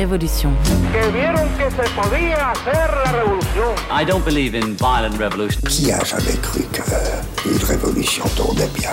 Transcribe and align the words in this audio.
Révolution. 0.00 0.50
I 3.92 4.04
don't 4.06 4.24
believe 4.24 4.54
in 4.54 4.74
violent 4.78 5.14
revolution. 5.18 5.60
Qui 5.68 5.92
a 5.92 6.02
jamais 6.02 6.38
cru 6.40 6.62
qu'une 6.72 7.62
révolution 7.66 8.24
tournait 8.34 8.70
bien? 8.74 8.92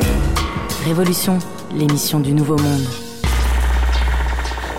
Révolution, 0.83 1.39
l'émission 1.73 2.19
du 2.19 2.33
Nouveau 2.33 2.57
Monde. 2.57 2.85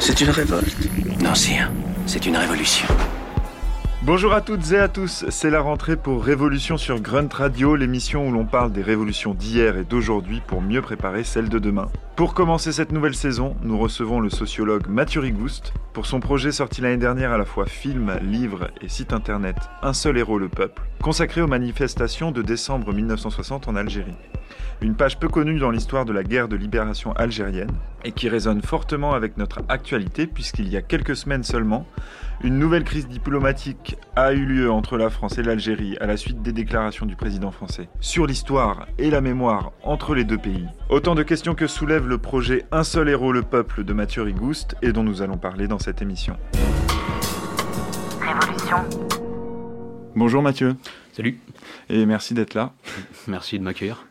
C'est 0.01 0.21
une 0.21 0.29
révolte. 0.29 0.77
Non, 1.23 1.35
sire, 1.35 1.71
c'est 2.05 2.27
une 2.27 2.37
révolution. 2.37 2.89
Bonjour 4.03 4.33
à 4.33 4.41
toutes 4.41 4.71
et 4.71 4.79
à 4.79 4.87
tous, 4.87 5.25
c'est 5.29 5.51
la 5.51 5.61
rentrée 5.61 5.97
pour 5.97 6.25
Révolution 6.25 6.77
sur 6.77 7.01
Grunt 7.01 7.29
Radio, 7.33 7.75
l'émission 7.75 8.29
où 8.29 8.31
l'on 8.31 8.47
parle 8.47 8.71
des 8.71 8.81
révolutions 8.81 9.35
d'hier 9.35 9.77
et 9.77 9.83
d'aujourd'hui 9.83 10.41
pour 10.47 10.63
mieux 10.63 10.81
préparer 10.81 11.25
celles 11.25 11.49
de 11.49 11.59
demain. 11.59 11.91
Pour 12.15 12.33
commencer 12.33 12.71
cette 12.71 12.93
nouvelle 12.93 13.17
saison, 13.17 13.57
nous 13.63 13.77
recevons 13.77 14.21
le 14.21 14.31
sociologue 14.31 14.87
Mathieu 14.87 15.21
Rigouste 15.21 15.73
pour 15.95 16.07
son 16.07 16.21
projet 16.21 16.53
sorti 16.53 16.81
l'année 16.81 16.97
dernière 16.97 17.33
à 17.33 17.39
la 17.39 17.45
fois 17.45 17.67
film, 17.67 18.17
livre 18.23 18.71
et 18.81 18.89
site 18.89 19.13
internet 19.13 19.57
Un 19.83 19.93
seul 19.93 20.17
héros 20.17 20.39
le 20.39 20.49
peuple, 20.49 20.83
consacré 21.03 21.43
aux 21.43 21.49
manifestations 21.49 22.31
de 22.31 22.41
décembre 22.41 22.93
1960 22.93 23.67
en 23.67 23.75
Algérie. 23.75 24.15
Une 24.81 24.95
page 24.95 25.19
peu 25.19 25.29
connue 25.29 25.59
dans 25.59 25.73
l'histoire 25.73 26.05
de 26.05 26.13
la 26.13 26.23
guerre 26.23 26.47
de 26.47 26.55
libération 26.55 27.13
algérienne 27.15 27.73
et 28.05 28.13
qui 28.13 28.29
résonne 28.29 28.63
fortement 28.63 29.13
avec 29.13 29.37
notre 29.37 29.61
actualité 29.69 30.29
puisqu'il 30.29 30.69
y 30.69 30.77
a 30.77 30.83
quelques 30.83 31.17
semaines 31.17 31.43
seulement, 31.43 31.85
une 32.45 32.61
nouvelle 32.61 32.85
crise 32.85 33.09
diplomatique 33.09 33.97
a 34.15 34.33
eu 34.33 34.45
lieu 34.45 34.71
entre 34.71 34.97
la 34.97 35.11
France 35.11 35.37
et 35.37 35.43
l'Algérie 35.43 35.97
à 36.01 36.07
la 36.07 36.17
suite 36.17 36.43
des 36.43 36.53
déclarations 36.53 37.07
du 37.07 37.17
président 37.17 37.51
français 37.51 37.89
sur 37.99 38.25
l'histoire 38.25 38.87
et 38.99 39.11
la 39.11 39.21
mémoire 39.21 39.73
entre 39.83 40.15
les 40.15 40.23
deux 40.23 40.39
pays. 40.39 40.67
Autant 40.91 41.17
de 41.17 41.25
questions 41.25 41.57
que 41.57 41.67
soulève 41.67 42.07
le 42.07 42.19
projet 42.19 42.65
Un 42.71 42.85
seul 42.85 43.09
héros 43.09 43.33
le 43.33 43.43
peuple 43.43 43.83
de 43.83 43.93
Mathieu 43.93 44.23
Rigouste 44.23 44.77
et 44.81 44.93
dont 44.93 45.03
nous 45.03 45.23
allons 45.23 45.39
parler 45.39 45.67
dans 45.67 45.81
cette 45.81 46.03
émission. 46.03 46.37
Révolution. 48.21 48.77
Bonjour 50.15 50.41
Mathieu 50.41 50.77
Salut, 51.13 51.41
et 51.89 52.07
merci 52.07 52.33
d'être 52.33 52.55
là. 52.55 52.73
merci 53.27 53.59
de 53.59 53.65
m'accueillir. 53.65 54.07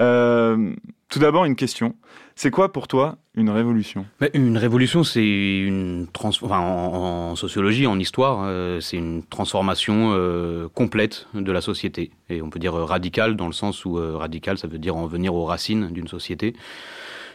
Euh, 0.00 0.74
tout 1.08 1.18
d'abord 1.18 1.44
une 1.44 1.56
question. 1.56 1.94
C'est 2.34 2.50
quoi 2.50 2.72
pour 2.72 2.86
toi 2.86 3.16
une 3.34 3.50
révolution? 3.50 4.06
Une 4.34 4.58
révolution, 4.58 5.04
c'est 5.04 5.26
une 5.60 6.06
trans 6.12 6.30
en, 6.42 7.34
sociologie, 7.34 7.86
en 7.86 7.98
histoire, 7.98 8.42
euh, 8.44 8.80
c'est 8.80 8.96
une 8.96 9.22
transformation 9.24 10.12
euh, 10.12 10.68
complète 10.68 11.26
de 11.34 11.50
la 11.50 11.60
société. 11.60 12.10
Et 12.28 12.42
on 12.42 12.50
peut 12.50 12.58
dire 12.58 12.74
radicale 12.74 13.36
dans 13.36 13.46
le 13.46 13.52
sens 13.52 13.84
où 13.84 13.94
radical, 13.94 14.58
ça 14.58 14.68
veut 14.68 14.78
dire 14.78 14.96
en 14.96 15.06
venir 15.06 15.34
aux 15.34 15.44
racines 15.44 15.88
d'une 15.90 16.08
société. 16.08 16.54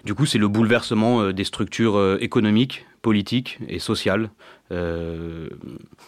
Du 0.06 0.14
coup, 0.14 0.26
c'est 0.26 0.38
le 0.38 0.50
bouleversement 0.50 1.32
des 1.32 1.46
structures 1.46 2.18
économiques, 2.20 2.86
politiques 3.04 3.60
et 3.68 3.80
sociales 3.80 4.32
euh, 4.72 5.50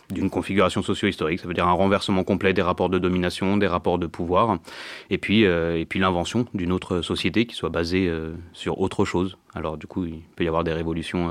d'une 0.10 0.30
configuration 0.32 0.82
socio-historique. 0.82 1.40
Ça 1.40 1.48
veut 1.48 1.54
dire 1.54 1.68
un 1.68 1.74
renversement 1.74 2.24
complet 2.24 2.54
des 2.54 2.64
rapports 2.64 2.90
de 2.90 2.98
domination, 2.98 3.58
des 3.58 3.68
rapports 3.68 4.00
de 4.00 4.08
pouvoir, 4.08 4.58
et 5.12 5.20
puis, 5.20 5.46
euh, 5.46 5.84
puis 5.88 6.00
l'invention 6.00 6.48
d'une 6.56 6.72
autre 6.72 7.02
société 7.02 7.46
qui 7.46 7.56
soit 7.56 7.70
basée 7.70 8.08
euh, 8.08 8.34
sur 8.54 8.80
autre 8.80 9.04
chose. 9.06 9.38
Alors 9.54 9.78
du 9.78 9.86
coup, 9.88 10.06
il 10.06 10.22
peut 10.36 10.46
y 10.46 10.48
avoir 10.48 10.64
des 10.64 10.72
révolutions 10.72 11.30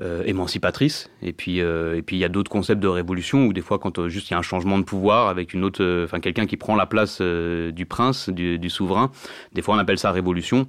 euh, 0.00 0.24
émancipatrices, 0.24 1.10
et 1.22 1.34
puis 1.34 1.58
et 1.58 2.02
puis 2.02 2.16
il 2.16 2.20
y 2.20 2.24
a 2.24 2.28
d'autres 2.30 2.50
concepts 2.50 2.80
de 2.80 2.88
révolution 2.88 3.44
où 3.44 3.52
des 3.52 3.62
fois, 3.62 3.78
quand 3.78 4.08
juste 4.08 4.30
il 4.30 4.32
y 4.32 4.34
a 4.34 4.38
un 4.38 4.42
changement 4.42 4.78
de 4.78 4.84
pouvoir 4.84 5.28
avec 5.28 5.52
une 5.52 5.64
autre, 5.64 6.02
enfin 6.04 6.20
quelqu'un 6.20 6.46
qui 6.46 6.56
prend 6.56 6.76
la 6.76 6.86
place 6.86 7.20
du 7.20 7.86
prince, 7.86 8.30
du 8.30 8.70
souverain, 8.70 9.10
des 9.52 9.60
fois 9.60 9.74
on 9.74 9.78
appelle 9.78 9.98
ça 9.98 10.12
révolution. 10.12 10.66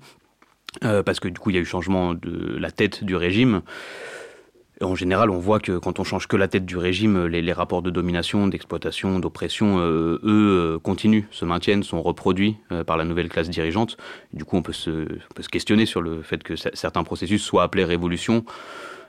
Euh, 0.84 1.04
parce 1.04 1.20
que 1.20 1.28
du 1.28 1.40
coup 1.40 1.50
il 1.50 1.56
y 1.56 1.60
a 1.60 1.62
eu 1.62 1.66
changement 1.66 2.14
de 2.14 2.58
la 2.58 2.72
tête 2.72 3.04
du 3.04 3.16
régime. 3.16 3.62
En 4.80 4.94
général, 4.94 5.32
on 5.32 5.40
voit 5.40 5.60
que 5.60 5.80
quand 5.80 5.98
on 6.00 6.04
change 6.04 6.28
que 6.28 6.38
la 6.38 6.48
tête 6.48 6.64
du 6.64 6.78
régime, 6.78 7.26
les, 7.26 7.42
les 7.42 7.52
rapports 7.52 7.82
de 7.82 7.90
domination, 7.90 8.46
d'exploitation, 8.48 9.18
d'oppression, 9.18 9.80
euh, 9.80 10.20
eux, 10.24 10.76
euh, 10.76 10.78
continuent, 10.78 11.24
se 11.32 11.46
maintiennent, 11.46 11.82
sont 11.82 12.00
reproduits 12.04 12.58
euh, 12.72 12.84
par 12.84 12.96
la 12.96 13.04
nouvelle 13.04 13.28
classe 13.28 13.50
dirigeante. 13.50 13.98
Du 14.34 14.46
coup, 14.46 14.56
on 14.56 14.62
peut, 14.62 14.74
se, 14.74 15.08
questionner 15.52 15.88
sur 15.88 16.00
le 16.04 16.22
fait 16.22 16.44
que 16.44 16.54
cer- 16.54 16.76
certains 16.76 17.04
processus 17.04 17.42
soient 17.42 17.64
appelés 17.64 17.86
révolution, 17.86 18.46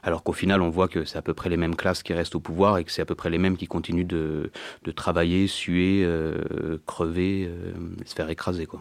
alors 0.03 0.23
qu'au 0.23 0.33
final, 0.33 0.63
on 0.63 0.71
voit 0.71 0.89
que 0.89 1.05
c'est 1.05 1.19
à 1.19 1.23
peu 1.23 1.35
près 1.35 1.51
les 1.51 1.59
mêmes 1.59 1.77
classes 1.77 2.03
qui 2.03 2.15
restent 2.15 2.37
au 2.37 2.41
pouvoir 2.41 2.79
et 2.79 2.85
que 2.85 2.91
c'est 2.91 3.03
à 3.03 3.05
peu 3.05 3.15
près 3.15 3.29
les 3.29 3.37
mêmes 3.37 3.59
qui 3.59 3.67
continuent 3.67 4.07
de, 4.07 4.51
de 4.85 4.91
travailler, 4.91 5.49
suer, 5.49 6.03
euh, 6.03 6.79
crever, 6.87 7.47
euh, 7.47 7.73
se 8.07 8.15
faire 8.15 8.31
écraser. 8.31 8.65
Quoi. 8.65 8.81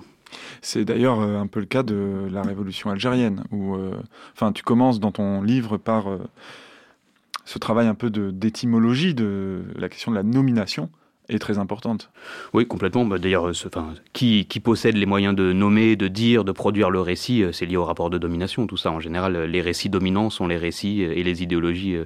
C'est 0.62 0.86
d'ailleurs 0.86 1.22
euh, 1.22 1.40
un 1.40 1.48
peu 1.48 1.60
le 1.60 1.66
cas 1.66 1.84
de 1.84 2.28
la 2.32 2.42
révolution 2.42 2.90
algérienne, 2.90 3.44
où 3.52 3.76
euh, 3.76 3.92
enfin, 4.34 4.52
tu 4.52 4.64
commences 4.64 5.00
dans 5.00 5.12
ton 5.12 5.42
livre 5.42 5.78
par 5.78 6.10
euh, 6.10 6.20
ce 7.46 7.60
travail 7.60 7.88
un 7.88 7.96
peu 7.96 8.10
d'étymologie 8.10 9.14
de, 9.14 9.64
la 9.76 9.90
question 9.90 10.12
de 10.12 10.18
la 10.18 10.24
nomination 10.24 10.90
est 11.30 11.40
très 11.40 11.58
importante. 11.58 12.10
Oui, 12.54 12.66
complètement. 12.66 13.04
Bah, 13.04 13.18
D'ailleurs, 13.18 13.52
enfin, 13.66 13.94
qui, 14.14 14.46
qui 14.46 14.62
possède 14.62 14.96
les 14.96 15.06
moyens 15.06 15.36
de 15.36 15.52
nommer, 15.52 15.98
de 15.98 16.08
dire, 16.08 16.46
de 16.46 16.54
produire 16.54 16.90
le 16.90 17.02
récit, 17.02 17.44
c'est 17.52 17.66
lié 17.66 17.76
au 17.76 17.84
rapport 17.84 18.10
de 18.10 18.18
domination. 18.18 18.66
Tout 18.66 18.78
ça, 18.78 18.92
en 18.92 19.02
général, 19.02 19.38
les 19.38 19.62
récits 19.62 19.90
dominants 19.90 20.30
sont 20.30 20.48
les 20.48 20.56
récits 20.56 21.02
et 21.02 21.24
les 21.24 21.44
idéologies 21.44 21.98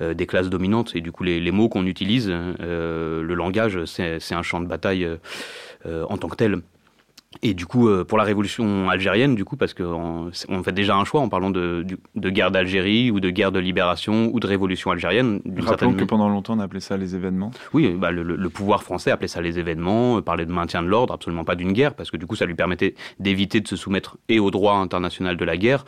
des 0.00 0.26
classes 0.26 0.50
dominantes. 0.50 0.94
Et 0.94 1.00
du 1.00 1.12
coup, 1.12 1.24
les, 1.24 1.50
mots 1.50 1.70
qu'on 1.70 1.86
utilise, 1.86 2.28
euh, 2.30 3.22
le 3.22 3.34
langage, 3.34 3.86
c'est 3.86 4.34
un 4.34 4.42
champ 4.42 4.60
de 4.60 4.66
bataille 4.66 5.08
en 5.86 6.18
tant 6.18 6.28
que 6.28 6.36
tel. 6.36 6.60
Et 7.42 7.52
du 7.52 7.66
coup, 7.66 7.88
euh, 7.88 8.04
pour 8.04 8.16
la 8.16 8.24
révolution 8.24 8.88
algérienne, 8.88 9.34
du 9.34 9.44
coup, 9.44 9.56
parce 9.56 9.74
qu'on 9.74 10.30
on 10.48 10.62
fait 10.62 10.72
déjà 10.72 10.96
un 10.96 11.04
choix 11.04 11.20
en 11.20 11.28
parlant 11.28 11.50
de, 11.50 11.84
guerre 12.16 12.50
d'Algérie 12.50 13.10
ou 13.10 13.20
de 13.20 13.28
guerre 13.28 13.52
de 13.52 13.58
libération 13.58 14.30
ou 14.32 14.40
de 14.40 14.46
révolution 14.46 14.90
algérienne. 14.90 15.40
d'une 15.44 15.62
certaine 15.62 15.88
Rappelons 15.88 15.92
que 15.92 16.04
pendant 16.04 16.30
longtemps 16.30 16.56
on 16.56 16.60
appelait 16.60 16.80
ça 16.80 16.96
les 16.96 17.14
événements. 17.14 17.50
oui, 17.74 17.90
bah, 17.90 18.10
le, 18.10 18.48
pouvoir 18.48 18.82
français 18.82 19.10
appelait 19.10 19.28
ça 19.28 19.42
les 19.42 19.58
événements, 19.58 20.16
euh, 20.16 20.20
parlait 20.22 20.46
de 20.46 20.52
maintien 20.52 20.82
de 20.82 20.88
l'ordre, 20.88 21.12
absolument 21.12 21.44
pas 21.44 21.54
d'une 21.54 21.72
guerre, 21.72 21.94
parce 21.94 22.10
que 22.10 22.16
du 22.16 22.26
coup, 22.26 22.34
ça 22.34 22.46
lui 22.46 22.54
permettait 22.54 22.94
d'éviter 23.20 23.60
de 23.60 23.68
se 23.68 23.76
soumettre 23.76 24.16
et 24.30 24.40
au 24.40 24.50
droit 24.50 24.76
international 24.76 25.36
de 25.36 25.44
la 25.44 25.58
guerre, 25.58 25.84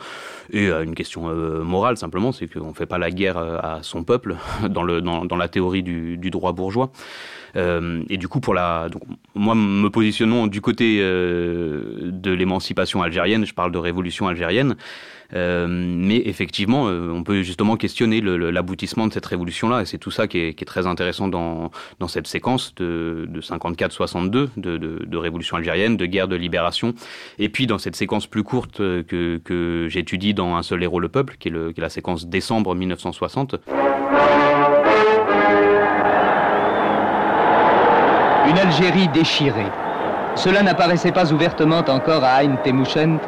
et 0.51 0.71
à 0.71 0.83
une 0.83 0.93
question 0.93 1.27
euh, 1.27 1.63
morale 1.63 1.97
simplement, 1.97 2.31
c'est 2.31 2.47
qu'on 2.47 2.75
fait 2.75 2.85
pas 2.85 2.99
la 2.99 3.09
guerre 3.09 3.37
à 3.37 3.79
son 3.81 4.03
peuple 4.03 4.35
dans, 4.69 4.83
le, 4.83 5.01
dans, 5.01 5.25
dans 5.25 5.37
la 5.37 5.47
théorie 5.47 5.81
du, 5.81 6.17
du 6.17 6.29
droit 6.29 6.51
bourgeois. 6.51 6.91
Euh, 7.55 8.03
et 8.09 8.17
du 8.17 8.27
coup, 8.27 8.39
pour 8.39 8.53
la, 8.53 8.89
donc, 8.89 9.03
moi, 9.35 9.55
me 9.55 9.89
positionnant 9.89 10.47
du 10.47 10.61
côté 10.61 10.99
euh, 11.01 12.09
de 12.11 12.31
l'émancipation 12.31 13.01
algérienne, 13.01 13.45
je 13.45 13.53
parle 13.53 13.71
de 13.71 13.77
révolution 13.77 14.27
algérienne. 14.27 14.75
Euh, 15.33 15.65
mais 15.69 16.17
effectivement, 16.25 16.83
on 16.87 17.23
peut 17.23 17.41
justement 17.41 17.77
questionner 17.77 18.19
l'aboutissement 18.19 19.07
de 19.07 19.13
cette 19.13 19.25
révolution-là, 19.25 19.81
et 19.81 19.85
c'est 19.85 19.97
tout 19.97 20.11
ça 20.11 20.27
qui 20.27 20.39
est, 20.39 20.65
très 20.65 20.87
intéressant 20.87 21.29
dans, 21.29 21.71
cette 22.09 22.27
séquence 22.27 22.75
de, 22.75 23.25
de 23.29 23.39
54-62, 23.39 24.49
de, 24.57 25.17
révolution 25.17 25.55
algérienne, 25.55 25.95
de 25.95 26.05
guerre 26.05 26.27
de 26.27 26.35
libération, 26.35 26.93
et 27.39 27.47
puis 27.47 27.65
dans 27.65 27.77
cette 27.77 27.95
séquence 27.95 28.27
plus 28.27 28.43
courte 28.43 28.79
que, 28.79 29.87
j'étudie 29.89 30.33
dans 30.33 30.57
Un 30.57 30.63
seul 30.63 30.83
héros 30.83 30.99
le 30.99 31.07
peuple, 31.07 31.37
qui 31.39 31.47
est 31.47 31.79
la 31.79 31.89
séquence 31.89 32.27
décembre 32.27 32.75
1960. 32.75 33.55
Une 38.51 38.59
Algérie 38.59 39.07
déchirée. 39.07 39.71
Cela 40.35 40.61
n'apparaissait 40.61 41.13
pas 41.13 41.31
ouvertement 41.31 41.85
encore 41.87 42.25
à 42.25 42.43
Ain 42.43 42.57
Temouchent 42.61 43.21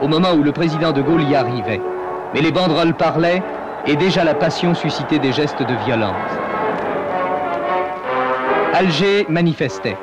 au 0.00 0.06
moment 0.06 0.30
où 0.38 0.44
le 0.44 0.52
président 0.52 0.92
de 0.92 1.02
Gaulle 1.02 1.24
y 1.24 1.34
arrivait. 1.34 1.80
Mais 2.32 2.40
les 2.40 2.52
banderoles 2.52 2.94
parlaient 2.94 3.42
et 3.88 3.96
déjà 3.96 4.22
la 4.22 4.34
passion 4.34 4.76
suscitait 4.76 5.18
des 5.18 5.32
gestes 5.32 5.64
de 5.64 5.74
violence. 5.84 6.14
Alger 8.72 9.26
manifestait. 9.28 9.96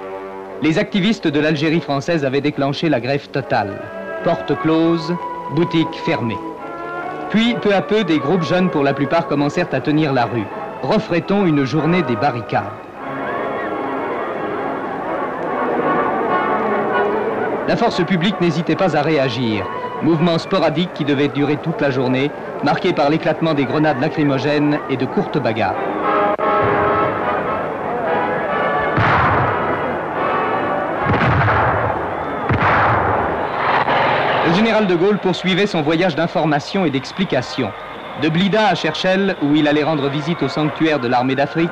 Les 0.61 0.77
activistes 0.77 1.29
de 1.29 1.39
l'Algérie 1.39 1.79
française 1.79 2.25
avaient 2.25 2.41
déclenché 2.41 2.89
la 2.89 2.99
grève 2.99 3.29
totale. 3.29 3.79
Portes 4.25 4.59
closes, 4.59 5.15
boutiques 5.51 6.01
fermées. 6.05 6.39
Puis, 7.29 7.55
peu 7.61 7.73
à 7.73 7.81
peu, 7.81 8.03
des 8.03 8.19
groupes 8.19 8.43
jeunes 8.43 8.69
pour 8.69 8.83
la 8.83 8.93
plupart 8.93 9.27
commencèrent 9.27 9.73
à 9.73 9.79
tenir 9.79 10.11
la 10.11 10.25
rue. 10.25 10.47
Refrait-on 10.81 11.45
une 11.45 11.63
journée 11.63 12.03
des 12.03 12.17
barricades 12.17 12.84
La 17.67 17.75
force 17.75 18.03
publique 18.05 18.39
n'hésitait 18.41 18.75
pas 18.75 18.95
à 18.95 19.01
réagir. 19.01 19.65
Mouvement 20.03 20.37
sporadique 20.37 20.93
qui 20.93 21.03
devait 21.03 21.29
durer 21.29 21.57
toute 21.57 21.81
la 21.81 21.89
journée, 21.89 22.29
marqué 22.63 22.93
par 22.93 23.09
l'éclatement 23.09 23.55
des 23.55 23.65
grenades 23.65 23.99
lacrymogènes 23.99 24.79
et 24.91 24.97
de 24.97 25.05
courtes 25.07 25.39
bagarres. 25.39 25.75
Le 34.47 34.53
général 34.53 34.85
de 34.85 34.95
Gaulle 34.95 35.17
poursuivait 35.17 35.65
son 35.65 35.81
voyage 35.81 36.15
d'information 36.15 36.85
et 36.85 36.91
d'explication. 36.91 37.71
De 38.21 38.29
Blida 38.29 38.67
à 38.67 38.75
Cherchel, 38.75 39.35
où 39.41 39.55
il 39.55 39.67
allait 39.67 39.83
rendre 39.83 40.07
visite 40.07 40.43
au 40.43 40.49
sanctuaire 40.49 40.99
de 40.99 41.07
l'armée 41.07 41.35
d'Afrique, 41.35 41.71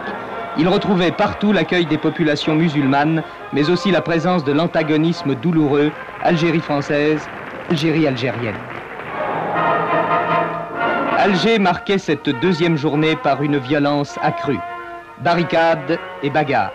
il 0.58 0.68
retrouvait 0.68 1.12
partout 1.12 1.52
l'accueil 1.52 1.86
des 1.86 1.98
populations 1.98 2.56
musulmanes, 2.56 3.24
mais 3.54 3.70
aussi 3.70 3.92
la 3.92 4.02
présence 4.02 4.44
de 4.44 4.52
l'antagonisme 4.52 5.36
douloureux 5.36 5.92
Algérie 6.22 6.62
française, 6.62 7.28
Algérie 7.70 8.08
algérienne. 8.08 8.56
Alger 11.18 11.58
marquait 11.58 11.98
cette 11.98 12.30
deuxième 12.42 12.76
journée 12.76 13.16
par 13.16 13.42
une 13.42 13.58
violence 13.58 14.20
accrue. 14.22 14.60
Barricades 15.20 15.98
et 16.22 16.30
bagarres. 16.30 16.72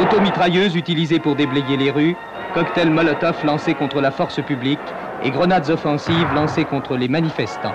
Automitrailleuses 0.00 0.74
utilisées 0.74 1.20
pour 1.20 1.36
déblayer 1.36 1.76
les 1.76 1.90
rues, 1.90 2.16
cocktails 2.52 2.90
Molotov 2.90 3.44
lancés 3.44 3.74
contre 3.74 4.00
la 4.00 4.10
force 4.10 4.42
publique 4.42 4.80
et 5.22 5.30
grenades 5.30 5.70
offensives 5.70 6.32
lancées 6.34 6.64
contre 6.64 6.96
les 6.96 7.08
manifestants. 7.08 7.74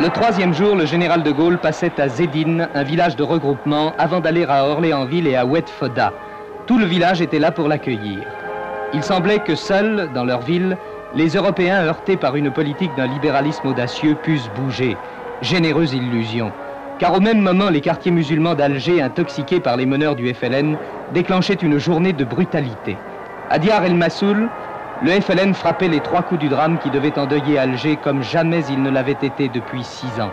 Le 0.00 0.10
troisième 0.10 0.54
jour, 0.54 0.76
le 0.76 0.86
général 0.86 1.24
de 1.24 1.32
Gaulle 1.32 1.58
passait 1.58 2.00
à 2.00 2.08
Zédine, 2.08 2.68
un 2.72 2.84
village 2.84 3.16
de 3.16 3.24
regroupement, 3.24 3.92
avant 3.98 4.20
d'aller 4.20 4.44
à 4.48 4.64
Orléansville 4.64 5.26
et 5.26 5.34
à 5.34 5.44
Oued-Foda. 5.44 6.12
Tout 6.68 6.78
le 6.78 6.84
village 6.84 7.20
était 7.20 7.40
là 7.40 7.50
pour 7.50 7.66
l'accueillir. 7.66 8.20
Il 8.94 9.02
semblait 9.02 9.40
que 9.40 9.56
seuls, 9.56 10.08
dans 10.14 10.24
leur 10.24 10.40
ville, 10.42 10.76
les 11.16 11.30
Européens 11.30 11.82
heurtés 11.84 12.16
par 12.16 12.36
une 12.36 12.52
politique 12.52 12.94
d'un 12.94 13.08
libéralisme 13.08 13.66
audacieux 13.66 14.14
puissent 14.14 14.48
bouger. 14.54 14.96
Généreuse 15.42 15.92
illusion. 15.94 16.52
Car 17.00 17.16
au 17.16 17.20
même 17.20 17.40
moment, 17.40 17.68
les 17.68 17.80
quartiers 17.80 18.12
musulmans 18.12 18.54
d'Alger, 18.54 19.02
intoxiqués 19.02 19.58
par 19.60 19.76
les 19.76 19.86
meneurs 19.86 20.14
du 20.14 20.32
FLN, 20.32 20.76
déclenchaient 21.12 21.54
une 21.54 21.78
journée 21.78 22.12
de 22.12 22.24
brutalité. 22.24 22.96
À 23.50 23.58
Diar 23.58 23.84
el-Massoul, 23.84 24.48
le 25.00 25.12
FLN 25.12 25.54
frappait 25.54 25.88
les 25.88 26.00
trois 26.00 26.22
coups 26.22 26.40
du 26.40 26.48
drame 26.48 26.78
qui 26.78 26.90
devait 26.90 27.16
endeuiller 27.18 27.56
Alger 27.56 27.96
comme 28.02 28.22
jamais 28.22 28.64
il 28.68 28.82
ne 28.82 28.90
l'avait 28.90 29.12
été 29.12 29.48
depuis 29.48 29.84
six 29.84 30.20
ans. 30.20 30.32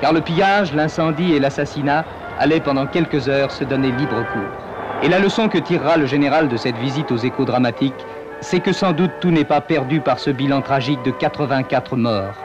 Car 0.00 0.14
le 0.14 0.22
pillage, 0.22 0.72
l'incendie 0.72 1.34
et 1.34 1.38
l'assassinat 1.38 2.04
allaient 2.38 2.60
pendant 2.60 2.86
quelques 2.86 3.28
heures 3.28 3.50
se 3.50 3.64
donner 3.64 3.90
libre 3.92 4.24
cours. 4.32 5.02
Et 5.02 5.08
la 5.08 5.18
leçon 5.18 5.48
que 5.48 5.58
tirera 5.58 5.98
le 5.98 6.06
général 6.06 6.48
de 6.48 6.56
cette 6.56 6.76
visite 6.78 7.12
aux 7.12 7.18
échos 7.18 7.44
dramatiques, 7.44 8.06
c'est 8.40 8.60
que 8.60 8.72
sans 8.72 8.92
doute 8.92 9.10
tout 9.20 9.30
n'est 9.30 9.44
pas 9.44 9.60
perdu 9.60 10.00
par 10.00 10.18
ce 10.18 10.30
bilan 10.30 10.62
tragique 10.62 11.02
de 11.02 11.10
84 11.10 11.96
morts. 11.96 12.36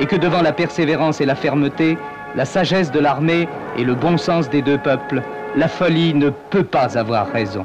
Et 0.00 0.06
que 0.06 0.16
devant 0.16 0.42
la 0.42 0.52
persévérance 0.52 1.20
et 1.20 1.26
la 1.26 1.36
fermeté, 1.36 1.96
la 2.34 2.44
sagesse 2.44 2.90
de 2.90 2.98
l'armée 2.98 3.48
et 3.78 3.84
le 3.84 3.94
bon 3.94 4.16
sens 4.16 4.50
des 4.50 4.62
deux 4.62 4.78
peuples, 4.78 5.22
la 5.56 5.68
folie 5.68 6.14
ne 6.14 6.30
peut 6.30 6.64
pas 6.64 6.98
avoir 6.98 7.30
raison. 7.32 7.64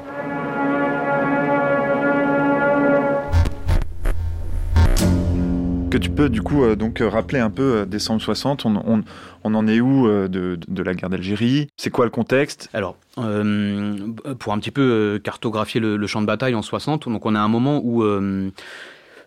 Que 5.96 6.00
tu 6.02 6.10
peux 6.10 6.28
du 6.28 6.42
coup 6.42 6.66
euh, 6.66 6.76
donc 6.76 7.00
euh, 7.00 7.08
rappeler 7.08 7.40
un 7.40 7.50
peu 7.50 7.78
euh, 7.78 7.86
décembre 7.86 8.22
60, 8.22 8.66
on, 8.66 9.04
en 9.46 9.68
est 9.68 9.80
où 9.80 10.10
de, 10.10 10.84
la 10.84 10.94
guerre 10.94 11.10
d'Algérie? 11.10 11.70
C'est 11.78 11.90
quoi 11.90 12.04
le 12.04 12.12
contexte? 12.12 12.70
Alors, 12.74 12.98
pour 13.16 14.52
un 14.52 14.60
petit 14.60 14.72
peu 14.72 15.22
cartographier 15.24 15.80
le, 15.80 15.96
le, 15.96 16.08
champ 16.08 16.20
de 16.20 16.26
bataille 16.26 16.54
en 16.54 16.62
60, 16.62 17.08
donc 17.08 17.26
on 17.26 17.34
a 17.34 17.40
un 17.40 17.48
moment 17.48 17.80
où 17.82 18.04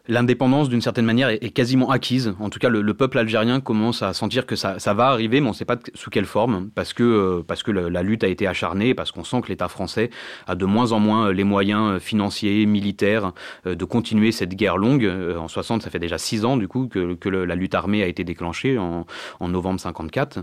l'indépendance, 0.09 0.69
d'une 0.69 0.81
certaine 0.81 1.05
manière, 1.05 1.29
est, 1.29 1.51
quasiment 1.51 1.91
acquise. 1.91 2.35
En 2.41 2.51
tout 2.51 2.59
cas, 2.59 2.69
le, 2.69 2.83
le, 2.83 2.95
peuple 2.95 3.19
algérien 3.19 3.61
commence 3.61 4.03
à 4.03 4.13
sentir 4.13 4.47
que 4.47 4.57
ça, 4.57 4.77
va 4.95 5.09
arriver, 5.09 5.41
mais 5.41 5.47
on 5.47 5.51
ne 5.51 5.57
sait 5.57 5.65
pas 5.65 5.77
sous 5.95 6.11
quelle 6.11 6.25
forme, 6.25 6.71
parce 6.75 6.93
que, 6.93 7.03
euh, 7.03 7.43
parce 7.47 7.63
que 7.63 7.71
la 7.71 8.03
lutte 8.03 8.25
a 8.25 8.29
été 8.29 8.47
acharnée, 8.47 8.95
parce 8.95 9.13
qu'on 9.13 9.25
sent 9.25 9.43
que 9.43 9.49
l'État 9.49 9.69
français 9.69 10.11
a 10.47 10.55
de 10.55 10.65
moins 10.65 10.93
en 10.93 11.01
moins 11.01 11.33
les 11.33 11.45
moyens 11.45 12.01
financiers, 12.01 12.67
militaires, 12.67 13.33
euh, 13.67 13.75
de 13.75 13.85
continuer 13.85 14.33
cette 14.33 14.55
guerre 14.55 14.79
longue. 14.79 15.05
Euh, 15.05 15.37
en 15.37 15.49
60, 15.49 15.83
ça 15.83 15.91
fait 15.91 15.99
déjà 15.99 16.19
six 16.19 16.45
ans, 16.45 16.57
du 16.57 16.69
coup, 16.69 16.89
que, 16.89 17.29
la 17.29 17.55
lutte 17.55 17.75
armée 17.75 18.03
a 18.03 18.07
été 18.07 18.25
déclenchée 18.25 18.79
en, 18.79 19.07
en 19.39 19.49
novembre 19.49 19.79
54. 19.79 20.41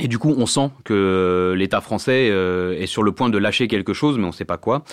Et 0.00 0.06
du 0.06 0.18
coup, 0.18 0.32
on 0.36 0.46
sent 0.46 0.70
que 0.84 1.54
l'État 1.56 1.80
français 1.80 2.28
euh, 2.30 2.78
est 2.78 2.86
sur 2.86 3.02
le 3.02 3.10
point 3.10 3.30
de 3.30 3.38
lâcher 3.38 3.66
quelque 3.66 3.92
chose, 3.92 4.16
mais 4.16 4.24
on 4.24 4.28
ne 4.28 4.32
sait 4.32 4.44
pas 4.44 4.56
quoi. 4.56 4.84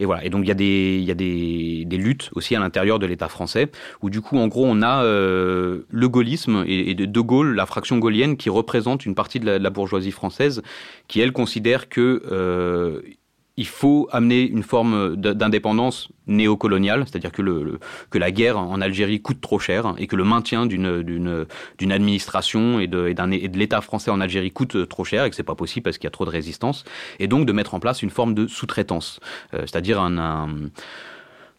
Et 0.00 0.06
voilà. 0.06 0.24
Et 0.24 0.30
donc 0.30 0.44
il 0.44 0.48
y 0.48 0.50
a 0.50 0.54
des, 0.54 1.00
y 1.00 1.10
a 1.10 1.14
des, 1.14 1.84
des 1.84 1.96
luttes 1.98 2.30
aussi 2.34 2.56
à 2.56 2.60
l'intérieur 2.60 2.98
de 2.98 3.06
l'État 3.06 3.28
français, 3.28 3.70
où 4.00 4.08
du 4.08 4.22
coup, 4.22 4.38
en 4.38 4.48
gros, 4.48 4.64
on 4.66 4.80
a 4.80 5.04
euh, 5.04 5.82
le 5.90 6.08
gaullisme 6.08 6.64
et, 6.66 6.90
et, 6.90 6.94
de 6.94 7.20
Gaulle, 7.20 7.54
la 7.54 7.66
fraction 7.66 7.98
gaulienne, 7.98 8.36
qui 8.36 8.48
représente 8.48 9.04
une 9.04 9.14
partie 9.14 9.38
de 9.38 9.46
la, 9.46 9.58
de 9.58 9.64
la 9.64 9.70
bourgeoisie 9.70 10.12
française, 10.12 10.62
qui 11.08 11.20
elle 11.20 11.32
considère 11.32 11.88
que 11.90 12.22
euh, 12.30 13.02
il 13.56 13.66
faut 13.66 14.08
amener 14.10 14.42
une 14.42 14.62
forme 14.62 15.16
d'indépendance 15.16 16.08
néocoloniale, 16.26 17.04
c'est-à-dire 17.06 17.30
que, 17.30 17.42
le, 17.42 17.62
le, 17.62 17.78
que 18.10 18.18
la 18.18 18.30
guerre 18.30 18.58
en 18.58 18.80
Algérie 18.80 19.20
coûte 19.20 19.40
trop 19.40 19.58
cher 19.58 19.94
et 19.98 20.06
que 20.06 20.16
le 20.16 20.24
maintien 20.24 20.66
d'une 20.66 21.92
administration 21.92 22.80
et 22.80 22.86
de, 22.86 23.12
de 23.12 23.58
l'État 23.58 23.80
français 23.80 24.10
en 24.10 24.20
Algérie 24.20 24.50
coûte 24.50 24.88
trop 24.88 25.04
cher 25.04 25.24
et 25.24 25.30
que 25.30 25.36
c'est 25.36 25.42
pas 25.42 25.54
possible 25.54 25.84
parce 25.84 25.98
qu'il 25.98 26.04
y 26.04 26.08
a 26.08 26.12
trop 26.12 26.24
de 26.24 26.30
résistance, 26.30 26.84
et 27.20 27.28
donc 27.28 27.46
de 27.46 27.52
mettre 27.52 27.74
en 27.74 27.80
place 27.80 28.02
une 28.02 28.10
forme 28.10 28.34
de 28.34 28.46
sous-traitance, 28.46 29.20
euh, 29.54 29.60
c'est-à-dire 29.60 30.00
un, 30.00 30.18
un 30.18 30.48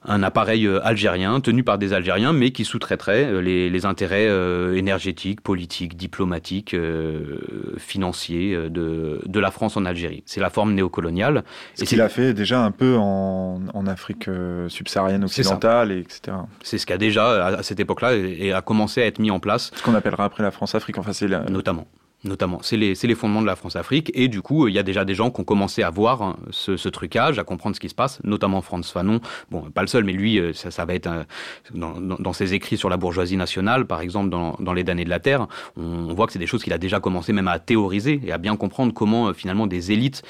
un 0.08 0.24
appareil 0.24 0.66
euh, 0.66 0.86
algérien 0.86 1.40
tenu 1.40 1.64
par 1.64 1.78
des 1.78 1.94
Algériens, 1.94 2.34
mais 2.34 2.52
qui 2.52 2.66
sous-traiterait 2.66 3.26
euh, 3.26 3.42
les, 3.42 3.70
les, 3.70 3.86
intérêts 3.86 4.28
euh, 4.28 4.76
énergétiques, 4.76 5.42
politiques, 5.42 5.98
diplomatiques, 5.98 6.74
euh, 6.74 7.40
financiers 7.78 8.56
de, 8.70 9.22
de, 9.26 9.40
la 9.40 9.52
France 9.52 9.78
en 9.78 9.86
Algérie. 9.86 10.24
C'est 10.26 10.42
la 10.42 10.50
forme 10.50 10.74
néocoloniale. 10.74 11.44
Ce 11.76 11.84
qu'il 11.86 12.02
a 12.02 12.10
fait 12.10 12.34
déjà 12.34 12.64
un 12.64 12.72
peu 12.72 12.96
en, 12.98 13.62
en 13.74 13.88
Afrique 13.88 14.30
subsaharienne 14.68 15.24
occidentale, 15.24 15.92
et 15.92 16.00
etc. 16.00 16.38
C'est 16.64 16.78
ce 16.78 16.86
qui 16.86 16.94
a 16.94 16.98
déjà, 16.98 17.48
à 17.48 17.64
cette 17.64 17.80
époque-là, 17.80 18.16
et 18.16 18.54
a 18.54 18.62
commencé 18.62 19.02
à 19.02 19.06
être 19.06 19.20
mis 19.20 19.32
en 19.32 19.40
place. 19.40 19.72
Ce 19.76 19.84
qu'on 19.84 19.96
appellera 19.96 20.26
après 20.26 20.44
la 20.44 20.52
France-Afrique, 20.52 20.98
enfin 20.98 21.14
c'est 21.14 21.28
la... 21.28 21.44
Notamment 21.46 21.88
notamment. 22.26 22.60
C'est 22.62 22.78
les, 22.78 22.94
les, 23.02 23.16
fondements 23.16 23.42
de 23.42 23.48
la 23.48 23.56
France-Afrique. 23.56 24.12
Et 24.14 24.28
du 24.28 24.42
coup, 24.42 24.68
il 24.68 24.74
y 24.74 24.80
a 24.80 24.84
déjà 24.84 25.06
des 25.06 25.16
gens 25.16 25.32
qui 25.32 25.42
ont 25.42 25.44
commencé 25.44 25.84
à 25.84 25.90
voir 25.90 26.22
hein, 26.22 26.38
ce, 26.52 26.78
ce, 26.78 26.90
trucage, 26.90 27.40
à 27.40 27.44
comprendre 27.44 27.76
ce 27.76 27.80
qui 27.80 27.90
se 27.90 27.96
passe, 27.96 28.20
notamment 28.24 28.62
Franz 28.62 28.92
Fanon. 28.92 29.20
Bon, 29.52 29.62
pas 29.72 29.82
le 29.82 29.88
seul, 29.88 30.04
mais 30.04 30.14
lui, 30.14 30.40
euh, 30.40 30.54
ça, 30.54 30.72
ça 30.72 30.86
va 30.86 30.94
être 30.94 31.08
un, 31.08 31.26
dans, 31.74 32.00
dans, 32.00 32.34
ses 32.34 32.54
écrits 32.54 32.78
sur 32.78 32.90
la 32.90 32.98
bourgeoisie 32.98 33.38
nationale, 33.38 33.86
par 33.86 34.02
exemple, 34.02 34.30
dans, 34.30 34.56
dans 34.60 34.74
Les 34.74 34.84
damnés 34.84 35.06
de 35.06 35.10
la 35.10 35.20
Terre, 35.20 35.48
on, 35.78 35.84
on 35.84 36.14
voit 36.14 36.28
que 36.28 36.34
c'est 36.34 36.40
des 36.40 36.48
choses 36.48 36.64
qu'il 36.64 36.74
a 36.74 36.78
déjà 36.78 37.00
commencé 37.00 37.34
même 37.34 37.48
à 37.48 37.60
théoriser 37.60 38.22
et 38.26 38.32
à 38.32 38.38
bien 38.38 38.56
comprendre 38.58 38.94
comment, 38.94 39.28
euh, 39.30 39.34
finalement, 39.34 39.68
des 39.68 39.92
élites 39.92 40.24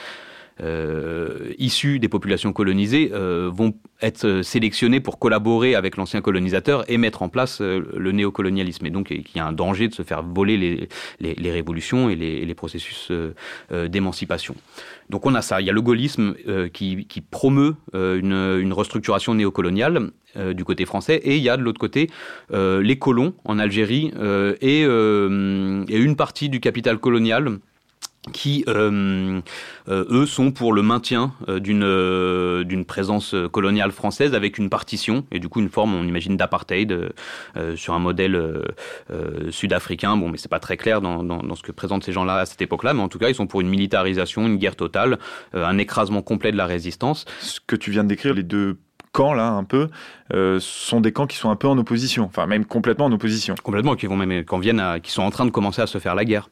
euh, 0.61 1.53
issus 1.57 1.99
des 1.99 2.07
populations 2.07 2.53
colonisées 2.53 3.11
euh, 3.13 3.49
vont 3.53 3.73
être 4.01 4.41
sélectionnés 4.41 5.01
pour 5.01 5.19
collaborer 5.19 5.75
avec 5.75 5.97
l'ancien 5.97 6.21
colonisateur 6.21 6.89
et 6.89 6.97
mettre 6.97 7.23
en 7.23 7.29
place 7.29 7.59
euh, 7.59 7.83
le 7.93 8.11
néocolonialisme. 8.13 8.85
Et 8.85 8.89
donc, 8.89 9.11
il 9.11 9.25
y 9.35 9.39
a 9.39 9.45
un 9.45 9.51
danger 9.51 9.89
de 9.89 9.93
se 9.93 10.03
faire 10.03 10.23
voler 10.23 10.87
les, 11.19 11.51
révolutions 11.51 12.09
et 12.09 12.15
les, 12.15 12.55
processus 12.55 13.11
d'émancipation. 13.69 14.55
Donc, 15.09 15.25
on 15.25 15.35
a 15.35 15.41
ça. 15.41 15.59
Il 15.59 15.67
y 15.67 15.69
a 15.69 15.73
le 15.73 15.81
gaullisme 15.81 16.35
qui, 16.71 17.05
promeut 17.29 17.75
une, 17.93 18.71
restructuration 18.71 19.35
néocoloniale 19.35 20.11
du 20.53 20.63
côté 20.63 20.85
français, 20.85 21.15
et 21.23 21.35
il 21.35 21.43
y 21.43 21.49
a 21.49 21.57
de 21.57 21.63
l'autre 21.63 21.79
côté 21.79 22.09
les 22.51 22.97
colons 22.97 23.33
en 23.43 23.59
Algérie 23.59 24.13
et 24.61 24.83
une 24.83 26.15
partie 26.15 26.49
du 26.49 26.61
capital 26.61 26.97
colonial 26.97 27.59
qui 28.31 28.63
euh, 28.67 29.41
euh, 29.87 30.05
eux 30.09 30.25
sont 30.25 30.51
pour 30.51 30.73
le 30.73 30.81
maintien 30.81 31.33
euh, 31.47 31.59
d'une 31.59 31.83
euh, 31.83 32.63
d'une 32.63 32.85
présence 32.85 33.35
coloniale 33.51 33.91
française 33.91 34.33
avec 34.33 34.57
une 34.57 34.69
partition 34.69 35.25
et 35.31 35.39
du 35.39 35.49
coup 35.49 35.59
une 35.59 35.69
forme 35.69 35.93
on 35.93 36.03
imagine 36.03 36.37
d'apartheid 36.37 36.91
euh, 36.91 37.75
sur 37.75 37.93
un 37.93 37.99
modèle 37.99 38.35
euh, 38.35 39.51
sud-africain. 39.51 40.17
Bon 40.17 40.29
mais 40.29 40.37
c'est 40.37 40.49
pas 40.49 40.59
très 40.59 40.77
clair 40.77 41.01
dans, 41.01 41.23
dans, 41.23 41.37
dans 41.37 41.55
ce 41.55 41.63
que 41.63 41.71
présentent 41.71 42.03
ces 42.03 42.13
gens-là 42.13 42.37
à 42.37 42.45
cette 42.45 42.61
époque-là 42.61 42.93
mais 42.93 43.01
en 43.01 43.09
tout 43.09 43.19
cas 43.19 43.29
ils 43.29 43.35
sont 43.35 43.47
pour 43.47 43.61
une 43.61 43.69
militarisation 43.69 44.45
une 44.47 44.57
guerre 44.57 44.75
totale 44.75 45.19
un 45.53 45.77
écrasement 45.77 46.21
complet 46.21 46.51
de 46.51 46.57
la 46.57 46.65
résistance. 46.65 47.25
Ce 47.39 47.59
que 47.65 47.75
tu 47.75 47.91
viens 47.91 48.03
de 48.03 48.09
décrire 48.09 48.33
les 48.33 48.43
deux 48.43 48.77
camps 49.15 49.33
là 49.33 49.47
un 49.47 49.63
peu 49.63 49.87
euh, 50.33 50.59
sont 50.59 50.99
des 50.99 51.13
camps 51.13 51.25
qui 51.25 51.37
sont 51.37 51.49
un 51.49 51.55
peu 51.55 51.69
en 51.69 51.77
opposition 51.77 52.25
enfin 52.25 52.47
même 52.47 52.65
complètement 52.65 53.05
en 53.05 53.11
opposition. 53.13 53.55
Complètement 53.63 53.95
qui 53.95 54.07
vont 54.07 54.17
même 54.17 54.43
qui 55.01 55.11
sont 55.11 55.21
en 55.23 55.31
train 55.31 55.45
de 55.45 55.51
commencer 55.51 55.81
à 55.81 55.87
se 55.87 55.97
faire 55.99 56.15
la 56.15 56.25
guerre. 56.25 56.49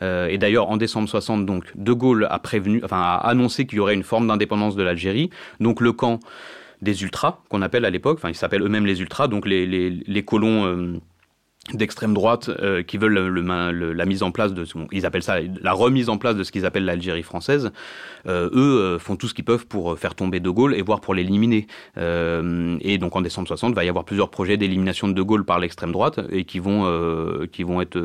Euh, 0.00 0.26
et 0.28 0.38
d'ailleurs 0.38 0.70
en 0.70 0.78
décembre 0.78 1.08
60 1.08 1.44
donc 1.44 1.64
de 1.76 1.92
Gaulle 1.92 2.26
a 2.30 2.38
prévenu 2.38 2.80
enfin 2.82 3.00
a 3.00 3.16
annoncé 3.16 3.66
qu'il 3.66 3.76
y 3.76 3.80
aurait 3.80 3.94
une 3.94 4.02
forme 4.02 4.26
d'indépendance 4.26 4.76
de 4.76 4.82
l'Algérie. 4.82 5.28
Donc 5.60 5.82
le 5.82 5.92
camp 5.92 6.20
des 6.80 7.02
ultras 7.02 7.40
qu'on 7.50 7.60
appelle 7.60 7.84
à 7.84 7.90
l'époque 7.90 8.16
enfin 8.18 8.30
ils 8.30 8.34
s'appellent 8.34 8.62
eux-mêmes 8.62 8.86
les 8.86 9.00
ultras 9.00 9.28
donc 9.28 9.46
les, 9.46 9.66
les, 9.66 9.90
les 9.90 10.24
colons 10.24 10.64
euh, 10.66 11.00
d'extrême 11.74 12.14
droite 12.14 12.48
euh, 12.48 12.82
qui 12.82 12.98
veulent 12.98 13.12
le, 13.12 13.28
le, 13.28 13.72
le, 13.72 13.92
la 13.92 14.06
mise 14.06 14.22
en 14.22 14.30
place 14.30 14.52
de 14.54 14.64
bon, 14.74 14.86
ils 14.92 15.06
appellent 15.06 15.22
ça 15.22 15.38
la 15.60 15.72
remise 15.72 16.08
en 16.08 16.18
place 16.18 16.36
de 16.36 16.44
ce 16.44 16.52
qu'ils 16.52 16.66
appellent 16.66 16.84
l'Algérie 16.84 17.22
française. 17.22 17.72
Euh, 18.26 18.48
eux 18.52 18.80
euh, 18.80 18.98
font 18.98 19.16
tout 19.16 19.28
ce 19.28 19.34
qu'ils 19.34 19.44
peuvent 19.44 19.66
pour 19.66 19.98
faire 19.98 20.14
tomber 20.14 20.40
de 20.40 20.50
Gaulle 20.50 20.74
et 20.74 20.82
voire 20.82 21.00
pour 21.00 21.14
l'éliminer. 21.14 21.66
Et 21.96 22.98
donc 22.98 23.16
en 23.16 23.20
décembre 23.20 23.48
60 23.48 23.74
va 23.74 23.84
y 23.84 23.88
avoir 23.88 24.04
plusieurs 24.04 24.30
projets 24.30 24.56
d'élimination 24.56 25.08
de 25.08 25.16
de 25.16 25.22
Gaulle 25.22 25.44
par 25.44 25.58
l'extrême 25.58 25.92
droite 25.92 26.20
et 26.30 26.44
qui 26.44 26.58
vont 26.58 26.84
qui 27.50 27.62
vont 27.62 27.80
être 27.80 27.98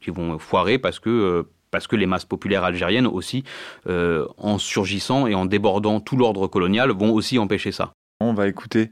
qui 0.00 0.10
vont 0.10 0.38
foirer 0.38 0.78
parce 0.78 1.00
que 1.00 1.44
parce 1.72 1.88
que 1.88 1.96
les 1.96 2.06
masses 2.06 2.24
populaires 2.24 2.62
algériennes 2.62 3.06
aussi 3.08 3.42
en 3.88 4.58
surgissant 4.58 5.26
et 5.26 5.34
en 5.34 5.46
débordant 5.46 6.00
tout 6.00 6.16
l'ordre 6.16 6.46
colonial 6.46 6.92
vont 6.92 7.12
aussi 7.12 7.38
empêcher 7.38 7.72
ça. 7.72 7.92
On 8.20 8.34
va 8.34 8.46
écouter 8.46 8.90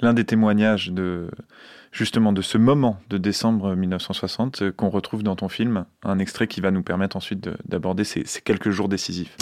l'un 0.00 0.14
des 0.14 0.24
témoignages 0.24 0.90
de 0.90 1.28
justement 1.96 2.34
de 2.34 2.42
ce 2.42 2.58
moment 2.58 2.98
de 3.08 3.16
décembre 3.16 3.74
1960 3.74 4.62
euh, 4.62 4.70
qu'on 4.70 4.90
retrouve 4.90 5.22
dans 5.22 5.34
ton 5.34 5.48
film, 5.48 5.86
un 6.04 6.18
extrait 6.18 6.46
qui 6.46 6.60
va 6.60 6.70
nous 6.70 6.82
permettre 6.82 7.16
ensuite 7.16 7.48
d'aborder 7.66 8.04
ces, 8.04 8.24
quelques 8.44 8.68
jours 8.68 8.88
décisifs. 8.88 9.34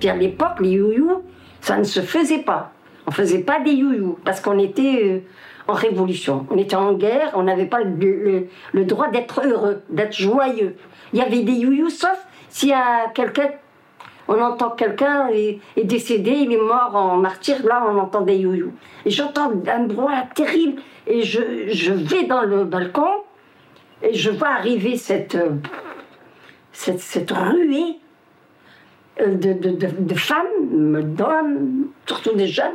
Puis 0.00 0.08
à 0.08 0.16
l'époque, 0.16 0.58
les 0.60 0.70
youyou, 0.70 1.22
ça 1.60 1.78
ne 1.78 1.84
se 1.84 2.00
faisait 2.00 2.42
pas. 2.42 2.72
On 3.06 3.12
faisait 3.12 3.42
pas 3.42 3.60
des 3.60 3.72
youyou 3.72 4.18
parce 4.24 4.40
qu'on 4.40 4.58
était 4.58 5.02
euh, 5.04 5.20
en 5.68 5.74
révolution. 5.74 6.46
On 6.50 6.58
était 6.58 6.74
en 6.74 6.94
guerre, 6.94 7.30
on 7.34 7.44
n'avait 7.44 7.66
pas 7.66 7.82
le, 7.84 8.48
le 8.72 8.84
droit 8.84 9.08
d'être 9.10 9.46
heureux, 9.46 9.82
d'être 9.88 10.16
joyeux. 10.16 10.76
Il 11.12 11.20
y 11.20 11.22
avait 11.22 11.44
des 11.44 11.52
youyou, 11.52 11.90
sauf 11.90 12.18
s'il 12.48 12.70
y 12.70 12.72
a 12.72 13.08
quelqu'un 13.14 13.50
on 14.28 14.40
entend 14.40 14.70
quelqu'un 14.70 15.28
est, 15.28 15.60
est, 15.76 15.84
décédé, 15.84 16.30
il 16.30 16.52
est 16.52 16.60
mort 16.60 16.94
en 16.94 17.16
martyr, 17.16 17.64
là 17.64 17.84
on 17.88 17.98
entend 17.98 18.22
des 18.22 18.36
youyou. 18.36 18.72
Et 19.04 19.10
j'entends 19.10 19.52
un 19.66 19.84
bruit 19.84 20.14
terrible 20.34 20.82
et 21.06 21.22
je, 21.22 21.68
je, 21.68 21.92
vais 21.92 22.24
dans 22.24 22.42
le 22.42 22.64
balcon 22.64 23.08
et 24.02 24.14
je 24.14 24.30
vois 24.30 24.48
arriver 24.48 24.96
cette, 24.96 25.38
cette, 26.72 27.00
cette 27.00 27.30
ruée 27.30 27.98
de, 29.20 29.34
de, 29.34 29.70
de, 29.70 29.86
de 29.98 30.14
femmes, 30.14 31.14
d'hommes, 31.14 31.88
surtout 32.06 32.34
des 32.34 32.48
jeunes. 32.48 32.72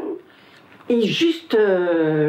Et 0.89 1.03
juste, 1.03 1.57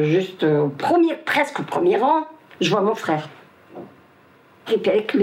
juste 0.02 0.44
au 0.44 0.68
premier, 0.68 1.14
presque 1.14 1.60
au 1.60 1.62
premier 1.62 1.96
rang, 1.96 2.26
je 2.60 2.70
vois 2.70 2.82
mon 2.82 2.94
frère. 2.94 3.28
Et 4.70 4.88
avec 4.88 5.14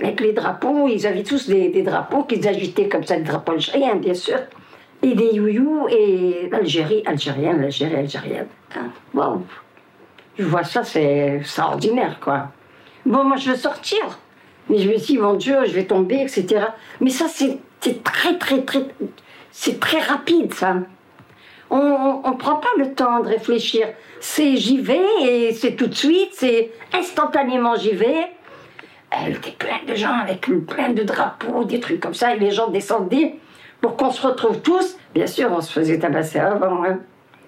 avec 0.00 0.20
les 0.20 0.32
drapeaux, 0.32 0.88
ils 0.88 1.06
avaient 1.06 1.22
tous 1.22 1.48
des, 1.48 1.82
drapeaux 1.82 2.24
qu'ils 2.24 2.46
agitaient 2.46 2.88
comme 2.88 3.04
ça, 3.04 3.16
des 3.16 3.24
drapeaux 3.24 3.52
algériens, 3.52 3.96
bien 3.96 4.14
sûr. 4.14 4.38
Et 5.02 5.14
des 5.14 5.32
youyou 5.34 5.88
et 5.88 6.48
l'Algérie, 6.50 7.02
algérienne, 7.06 7.60
l'Algérie, 7.60 7.96
algérienne. 7.96 8.48
Waouh! 9.14 9.42
Je 10.38 10.44
vois 10.44 10.64
ça, 10.64 10.84
c'est 10.84 11.38
extraordinaire, 11.38 12.18
quoi. 12.20 12.48
Bon, 13.04 13.24
moi, 13.24 13.36
je 13.36 13.50
veux 13.50 13.56
sortir. 13.56 13.98
Mais 14.68 14.78
je 14.78 14.88
me 14.88 14.96
dis, 14.96 15.18
mon 15.18 15.34
Dieu, 15.34 15.56
je 15.66 15.72
vais 15.72 15.84
tomber, 15.84 16.20
etc. 16.20 16.66
Mais 17.00 17.10
ça, 17.10 17.26
c'est 17.28 17.58
très, 18.04 18.38
très, 18.38 18.62
très. 18.62 18.86
C'est 19.50 19.80
très 19.80 20.00
rapide, 20.00 20.54
ça. 20.54 20.76
On 21.70 22.22
ne 22.24 22.36
prend 22.36 22.56
pas 22.56 22.68
le 22.78 22.94
temps 22.94 23.20
de 23.20 23.28
réfléchir. 23.28 23.88
C'est 24.20 24.56
j'y 24.56 24.78
vais 24.78 25.04
et 25.22 25.52
c'est 25.52 25.76
tout 25.76 25.86
de 25.86 25.94
suite, 25.94 26.30
c'est 26.32 26.70
instantanément 26.92 27.76
j'y 27.76 27.92
vais. 27.92 28.26
Elle 29.10 29.36
était 29.36 29.52
pleine 29.52 29.86
de 29.86 29.94
gens 29.94 30.12
avec 30.12 30.48
plein 30.66 30.90
de 30.90 31.02
drapeaux, 31.02 31.64
des 31.64 31.80
trucs 31.80 32.00
comme 32.00 32.14
ça, 32.14 32.34
et 32.34 32.38
les 32.38 32.50
gens 32.50 32.68
descendaient 32.68 33.36
pour 33.80 33.96
qu'on 33.96 34.10
se 34.10 34.26
retrouve 34.26 34.60
tous. 34.60 34.96
Bien 35.14 35.26
sûr, 35.26 35.50
on 35.50 35.60
se 35.60 35.72
faisait 35.72 35.98
tabasser 35.98 36.38
avant. 36.38 36.84
Hein. 36.84 36.98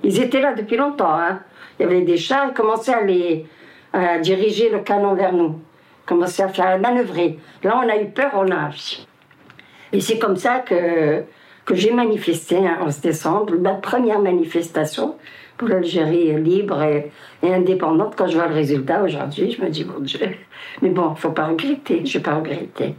Ils 0.02 0.20
étaient 0.20 0.40
là 0.40 0.54
depuis 0.54 0.76
longtemps. 0.76 1.12
Hein. 1.12 1.40
Il 1.78 1.82
y 1.82 1.86
avait 1.86 2.02
des 2.02 2.16
chars, 2.16 2.46
ils 2.48 2.54
commençaient 2.54 2.94
à, 2.94 3.02
les, 3.02 3.46
à 3.92 4.18
diriger 4.18 4.70
le 4.70 4.80
canon 4.80 5.14
vers 5.14 5.32
nous, 5.32 5.60
commençaient 6.06 6.44
à 6.44 6.48
faire 6.48 6.66
à 6.66 6.78
manœuvrer. 6.78 7.38
Là, 7.62 7.80
on 7.84 7.88
a 7.88 7.96
eu 7.96 8.06
peur, 8.06 8.30
on 8.34 8.50
a. 8.50 8.70
Et 9.92 10.00
c'est 10.00 10.18
comme 10.18 10.36
ça 10.36 10.60
que, 10.60 11.24
que 11.64 11.74
j'ai 11.74 11.92
manifesté 11.92 12.56
hein, 12.56 12.78
en 12.80 12.86
11 12.86 13.00
décembre, 13.00 13.54
ma 13.58 13.74
première 13.74 14.20
manifestation 14.20 15.16
pour 15.60 15.68
l'Algérie 15.68 16.42
libre 16.42 16.82
et, 16.82 17.12
et, 17.42 17.52
indépendante. 17.52 18.14
Quand 18.16 18.26
je 18.26 18.34
vois 18.34 18.48
le 18.48 18.54
résultat 18.54 19.02
aujourd'hui, 19.02 19.52
je 19.52 19.62
me 19.62 19.68
dis, 19.68 19.84
mon 19.84 20.00
Dieu. 20.00 20.26
Mais 20.80 20.88
bon, 20.88 21.14
faut 21.14 21.32
pas 21.32 21.48
regretter, 21.48 22.06
je 22.06 22.14
vais 22.14 22.22
pas 22.22 22.36
regretter. 22.36 22.94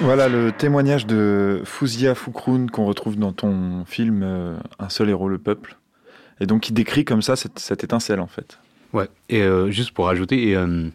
Voilà 0.00 0.28
le 0.28 0.50
témoignage 0.50 1.06
de 1.06 1.62
Fouzia 1.64 2.16
Foukroun 2.16 2.68
qu'on 2.68 2.84
retrouve 2.84 3.16
dans 3.16 3.32
ton 3.32 3.84
film 3.84 4.22
euh, 4.24 4.56
Un 4.80 4.88
seul 4.88 5.08
héros, 5.08 5.28
le 5.28 5.38
peuple. 5.38 5.76
Et 6.40 6.46
donc 6.46 6.62
qui 6.62 6.72
décrit 6.72 7.04
comme 7.04 7.22
ça 7.22 7.36
cette, 7.36 7.60
cette 7.60 7.84
étincelle 7.84 8.18
en 8.18 8.26
fait. 8.26 8.58
Ouais, 8.92 9.06
et 9.28 9.42
euh, 9.42 9.70
juste 9.70 9.92
pour 9.92 10.08
ajouter, 10.08 10.56
euh, 10.56 10.88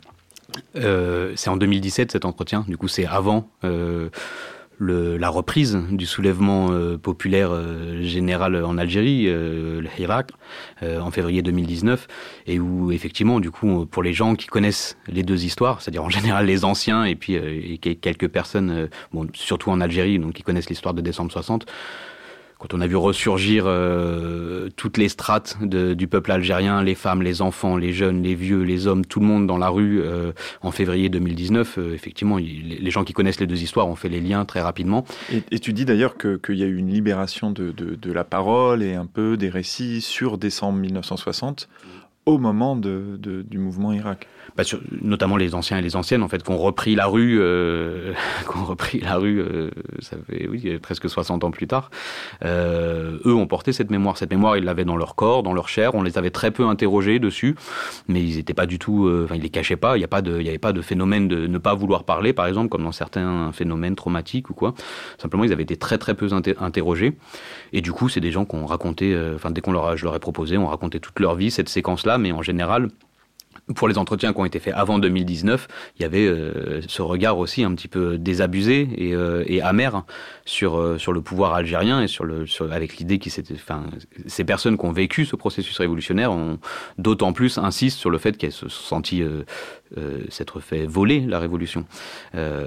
euh, 0.76 1.32
c'est 1.36 1.50
en 1.50 1.56
2017 1.56 2.12
cet 2.12 2.26
entretien, 2.26 2.66
du 2.68 2.78
coup 2.78 2.88
c'est 2.88 3.06
avant 3.06 3.50
euh, 3.64 4.10
le, 4.78 5.18
la 5.18 5.30
reprise 5.30 5.80
du 5.92 6.06
soulèvement 6.06 6.72
euh, 6.72 6.98
populaire 6.98 7.50
euh, 7.52 8.02
général 8.02 8.64
en 8.64 8.78
Algérie, 8.78 9.26
euh, 9.28 9.82
le 9.82 9.90
Hirak, 9.98 10.32
en 10.82 11.12
février 11.12 11.42
2019, 11.42 12.08
et 12.48 12.60
où 12.60 12.92
effectivement, 12.92 13.40
du 13.40 13.52
coup, 13.52 13.86
pour 13.86 14.04
les 14.04 14.14
gens 14.14 14.36
qui 14.36 14.48
connaissent 14.48 14.98
les 15.08 15.24
deux 15.24 15.46
histoires, 15.46 15.82
c'est-à-dire 15.82 16.04
en 16.04 16.10
général 16.10 16.46
les 16.46 16.66
anciens 16.66 17.06
et 17.06 17.16
puis 17.16 17.34
et 17.36 17.78
quelques 17.78 18.28
personnes, 18.28 18.90
bon, 19.12 19.28
surtout 19.34 19.72
en 19.72 19.82
Algérie, 19.82 20.20
donc 20.20 20.34
qui 20.34 20.44
connaissent 20.44 20.70
l'histoire 20.70 20.94
de 20.94 21.02
décembre 21.02 21.32
60, 21.32 21.66
quand 22.58 22.74
on 22.74 22.82
a 22.82 22.88
vu 22.88 22.96
ressurgir 22.96 23.66
euh, 23.68 24.70
toutes 24.76 24.98
les 24.98 25.10
strates 25.10 25.58
du 25.62 26.08
peuple 26.08 26.32
algérien, 26.32 26.82
les 26.84 26.96
femmes, 26.96 27.22
les 27.22 27.42
enfants, 27.42 27.76
les 27.76 27.92
jeunes, 27.92 28.24
les 28.24 28.36
vieux, 28.36 28.62
les 28.62 28.88
hommes, 28.88 29.06
tout 29.06 29.20
le 29.20 29.26
monde 29.26 29.46
dans 29.46 29.58
la 29.58 29.70
rue 29.70 30.02
euh, 30.02 30.32
en 30.62 30.72
février 30.72 31.10
2019, 31.10 31.78
euh, 31.78 31.94
effectivement, 31.94 32.38
les 32.38 32.92
gens 32.92 33.04
qui 33.04 33.14
connaissent 33.14 33.40
les 33.40 33.48
deux 33.48 33.62
histoires 33.62 33.88
ont 33.88 33.96
fait 33.96 34.10
les 34.10 34.22
liens 34.22 34.46
très 34.46 34.62
rapidement. 34.62 35.06
Et, 35.52 35.60
tu 35.60 35.74
dis 35.74 35.86
d'ailleurs 35.86 36.16
qu'il 36.18 36.58
y 36.58 36.64
a 36.64 36.68
eu 36.68 36.78
une 36.78 36.90
libération 36.90 37.52
de, 37.52 37.74
la 38.12 38.24
parole 38.24 38.84
et 38.84 38.94
un 38.94 39.06
peu 39.06 39.36
des 39.36 39.50
récits 39.50 40.00
sur 40.00 40.38
décembre 40.38 40.80
1960 40.80 41.68
au 42.26 42.38
moment 42.38 42.76
du 42.76 43.58
mouvement 43.58 43.92
Irak. 43.92 44.28
Bah 44.58 44.64
notamment 45.02 45.38
les 45.38 45.54
anciens 45.54 45.78
et 45.78 45.82
les 45.82 45.96
anciennes 45.96 46.24
en 46.24 46.28
fait 46.28 46.42
qui 46.44 46.52
ont 46.52 46.58
repris 46.58 46.96
la 46.96 47.08
rue 47.08 47.38
euh, 47.40 48.14
qui 48.50 48.58
ont 48.58 48.64
repris 48.64 49.00
la 49.00 49.18
rue 49.18 49.42
euh, 49.42 49.70
ça 50.00 50.18
fait 50.30 50.48
oui 50.48 50.78
presque 50.80 51.10
60 51.10 51.44
ans 51.44 51.52
plus 51.52 51.68
tard. 51.68 51.90
Euh, 52.44 53.18
eux 53.26 53.34
ont 53.34 53.48
porté 53.48 53.74
cette 53.74 53.92
mémoire. 53.92 54.18
Cette 54.18 54.32
mémoire 54.32 54.58
ils 54.58 54.64
l'avaient 54.64 54.86
dans 54.86 54.98
leur 54.98 55.16
corps 55.16 55.44
dans 55.44 55.54
leur 55.54 55.68
chair. 55.68 55.96
On 55.96 56.04
les 56.04 56.18
avait 56.18 56.30
très 56.30 56.52
peu 56.52 56.66
interrogés 56.66 57.20
dessus 57.20 57.56
mais 58.08 58.22
ils 58.22 58.38
étaient 58.38 58.54
pas 58.54 58.66
du 58.66 58.80
tout 58.80 59.08
euh, 59.08 59.26
enfin 59.26 59.36
ils 59.36 59.42
les 59.42 59.50
cachaient 59.50 59.76
pas. 59.76 59.98
Il 59.98 60.02
y 60.02 60.06
a 60.06 60.42
y 60.42 60.50
avait 60.50 60.58
pas 60.58 60.74
de 60.74 60.82
phénomène 60.82 61.28
de 61.28 61.48
ne 61.48 61.58
pas 61.58 61.74
vouloir 61.74 62.04
parler 62.04 62.34
par 62.34 62.48
exemple 62.48 62.70
comme 62.70 62.84
dans 62.84 62.92
certains 62.92 63.52
phénomènes 63.52 63.96
traumatiques 63.96 64.50
ou 64.50 64.54
quoi. 64.54 64.74
Simplement 65.18 65.44
ils 65.44 65.52
avaient 65.52 65.64
été 65.64 65.78
très 65.78 65.98
très 65.98 66.14
peu 66.14 66.32
inter 66.32 66.56
interrogés. 66.60 67.18
Et 67.74 67.82
du 67.82 67.92
coup 67.92 68.10
c'est 68.10 68.22
des 68.22 68.32
gens 68.32 68.46
qui 68.46 68.56
ont 68.56 68.66
raconté 68.66 69.14
euh, 69.14 69.36
enfin 69.36 69.52
dès 69.52 69.62
qu'on 69.62 69.74
leur 69.74 69.88
a, 69.88 69.96
leur 69.96 70.16
ai 70.16 70.20
proposé 70.20 70.58
on 70.58 70.68
racontait 70.68 71.00
toute 71.00 71.20
leur 71.20 71.36
vie 71.36 71.52
cette 71.52 71.70
séquence 71.70 72.06
là 72.06 72.18
mais 72.18 72.32
en 72.32 72.42
général 72.42 72.90
pour 73.76 73.88
les 73.88 73.98
entretiens 73.98 74.34
qui 74.34 74.40
ont 74.40 74.46
été 74.46 74.60
faits 74.60 74.74
avant 74.76 75.00
2019, 75.00 75.68
il 75.98 76.02
y 76.02 76.06
avait 76.06 76.26
euh, 76.28 76.82
ce 76.88 77.02
regard 77.02 77.38
aussi 77.38 77.64
un 77.64 77.74
petit 77.74 77.88
peu 77.88 78.18
désabusé 78.18 78.88
et, 78.96 79.14
euh, 79.14 79.44
amer 79.64 80.04
sur 80.46 80.78
euh, 80.78 80.98
sur 80.98 81.14
le 81.14 81.22
pouvoir 81.22 81.54
algérien 81.54 82.02
et 82.02 82.08
sur 82.08 82.24
le 82.24 82.46
sur, 82.46 82.72
avec 82.72 82.98
l'idée 82.98 83.20
c'était 83.26 83.56
enfin 83.56 83.86
ces 84.28 84.44
personnes 84.44 84.78
qui 84.78 84.86
ont 84.86 84.92
vécu 84.92 85.26
ce 85.26 85.36
processus 85.36 85.78
révolutionnaire 85.80 86.32
ont 86.32 86.60
d'autant 87.00 87.34
plus 87.34 87.58
insistent 87.58 87.98
sur 87.98 88.10
le 88.10 88.18
fait 88.18 88.38
qu'elles 88.38 88.52
se 88.52 88.70
sont 88.70 88.96
senties 88.96 89.24
s'être 90.30 90.60
fait 90.60 90.86
voler 90.86 91.22
la 91.22 91.40
révolution. 91.40 91.86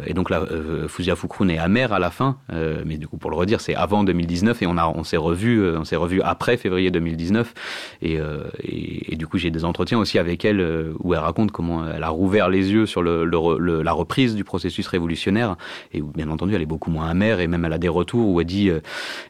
Et 0.07 0.14
donc 0.14 0.30
là 0.30 0.45
Fouzia 0.88 1.14
Foukroun 1.14 1.50
est 1.50 1.59
amer 1.59 1.92
à 1.92 1.99
la 1.99 2.11
fin 2.11 2.38
mais 2.85 2.97
du 2.97 3.07
coup 3.07 3.18
pour 3.18 3.30
le 3.30 3.37
redire 3.37 3.61
c'est 3.61 3.75
avant 3.75 4.04
2019 4.04 4.62
et 4.62 4.66
on 4.66 4.76
a 4.76 4.87
on 4.87 5.04
s'est 5.04 5.16
revu 5.16 5.76
on 5.76 5.85
s'est 5.85 5.97
revu 5.97 6.21
après 6.23 6.57
février 6.57 6.90
2019 6.90 7.54
et, 8.02 8.18
euh, 8.18 8.45
et, 8.62 9.12
et 9.12 9.16
du 9.16 9.26
coup 9.26 9.38
j'ai 9.38 9.50
des 9.50 9.64
entretiens 9.64 9.99
aussi 9.99 10.18
avec 10.18 10.45
elle 10.45 10.61
euh, 10.78 10.94
où 11.00 11.14
elle 11.14 11.20
raconte 11.20 11.50
comment 11.50 11.88
elle 11.88 12.04
a 12.04 12.08
rouvert 12.08 12.49
les 12.49 12.73
yeux 12.73 12.87
sur 12.87 13.02
la 13.02 13.92
reprise 13.92 14.35
du 14.35 14.44
processus 14.44 14.87
révolutionnaire. 14.87 15.56
Et 15.92 16.02
où 16.02 16.08
bien 16.08 16.30
entendu 16.30 16.54
elle 16.54 16.62
est 16.62 16.66
beaucoup 16.66 16.90
moins 16.90 17.08
amère 17.08 17.40
et 17.40 17.47
même 17.47 17.64
elle 17.64 17.73
a 17.73 17.78
des 17.78 17.88
retours 17.88 18.28
où 18.28 18.40
elle 18.40 18.47
dit 18.47 18.70
euh, 18.70 18.80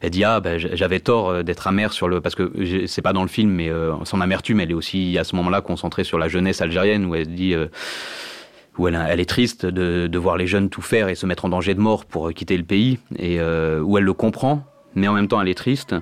elle 0.01 0.11
dit 0.11 0.23
ah 0.23 0.39
ben 0.39 0.57
j'avais 0.57 0.99
tort 0.99 1.43
d'être 1.43 1.67
amère 1.67 1.93
sur 1.93 2.07
le 2.07 2.21
parce 2.21 2.35
que 2.35 2.85
c'est 2.87 3.01
pas 3.01 3.13
dans 3.13 3.23
le 3.23 3.27
film 3.27 3.51
mais 3.51 3.69
euh, 3.69 3.93
son 4.05 4.21
amertume 4.21 4.59
elle 4.59 4.71
est 4.71 4.75
aussi 4.75 5.17
à 5.17 5.23
ce 5.23 5.35
moment 5.35 5.49
là 5.49 5.61
concentrée 5.61 6.03
sur 6.03 6.17
la 6.17 6.27
jeunesse 6.27 6.61
algérienne 6.61 7.05
où 7.05 7.15
elle 7.15 7.33
dit 7.33 7.53
euh, 7.53 7.67
où 8.77 8.87
elle, 8.87 9.19
est 9.19 9.29
triste 9.29 9.65
de, 9.65 10.17
voir 10.17 10.37
les 10.37 10.47
jeunes 10.47 10.69
tout 10.69 10.81
faire 10.81 11.09
et 11.09 11.15
se 11.15 11.25
mettre 11.25 11.43
en 11.43 11.49
danger 11.49 11.73
de 11.73 11.81
mort 11.81 12.05
pour 12.05 12.33
quitter 12.33 12.55
le 12.55 12.63
pays. 12.63 12.97
Et 13.17 13.41
euh, 13.41 13.81
où 13.81 13.97
elle 13.97 14.05
le 14.05 14.13
comprend 14.13 14.63
mais 14.99 15.07
en 15.07 15.13
même 15.13 15.27
temps 15.27 15.41
elle 15.41 15.49
est 15.49 15.57
triste. 15.57 15.95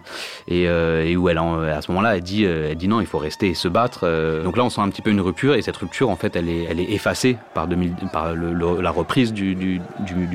Et, 0.48 0.68
euh, 0.68 1.16
où 1.16 1.30
elle 1.30 1.38
à 1.38 1.82
ce 1.82 1.92
moment 1.92 2.02
là 2.02 2.16
elle 2.16 2.22
dit 2.22 2.46
euh, 2.46 2.70
elle 2.72 2.78
dit 2.78 2.88
non 2.88 3.00
il 3.00 3.08
faut 3.08 3.18
rester 3.18 3.50
et 3.50 3.54
se 3.54 3.68
battre. 3.68 4.02
Euh, 4.04 4.44
donc 4.44 4.58
là 4.58 4.64
on 4.64 4.70
sent 4.70 4.82
un 4.82 4.90
petit 4.90 5.02
peu 5.02 5.10
une 5.10 5.22
rupture 5.22 5.56
et 5.56 5.62
cette 5.62 5.78
rupture 5.78 6.10
en 6.10 6.16
fait 6.16 6.36
elle 6.36 6.50
est 6.50 6.68
elle 6.70 6.80
est 6.80 6.92
effacée 6.92 7.38
par 7.54 7.68
2000 7.68 7.94
par 8.12 8.36
la 8.36 8.92
reprise 8.92 9.34
du, 9.34 9.56
du, 9.56 9.82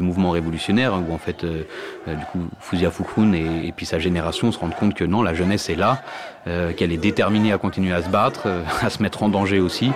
mouvement 0.02 0.30
révolutionnaire 0.30 0.94
où 0.94 1.12
en 1.12 1.18
fait 1.18 1.44
du 1.44 2.24
coup 2.32 2.46
Fouzia 2.60 2.90
Foukoun 2.90 3.34
et, 3.34 3.72
puis 3.76 3.86
sa 3.86 3.98
génération 3.98 4.50
se 4.50 4.58
rendent 4.58 4.74
compte 4.74 4.94
que 4.94 5.04
non 5.04 5.22
la 5.22 5.34
jeunesse 5.34 5.68
est 5.70 5.76
là 5.76 6.02
qu'elle 6.44 6.92
est 6.92 6.96
déterminée 6.96 7.52
à 7.52 7.58
continuer 7.58 7.92
à 7.92 8.02
se 8.02 8.08
battre 8.08 8.48
à 8.82 8.90
se 8.90 9.02
mettre 9.02 9.22
en 9.22 9.28
danger 9.28 9.60
aussi. 9.60 9.92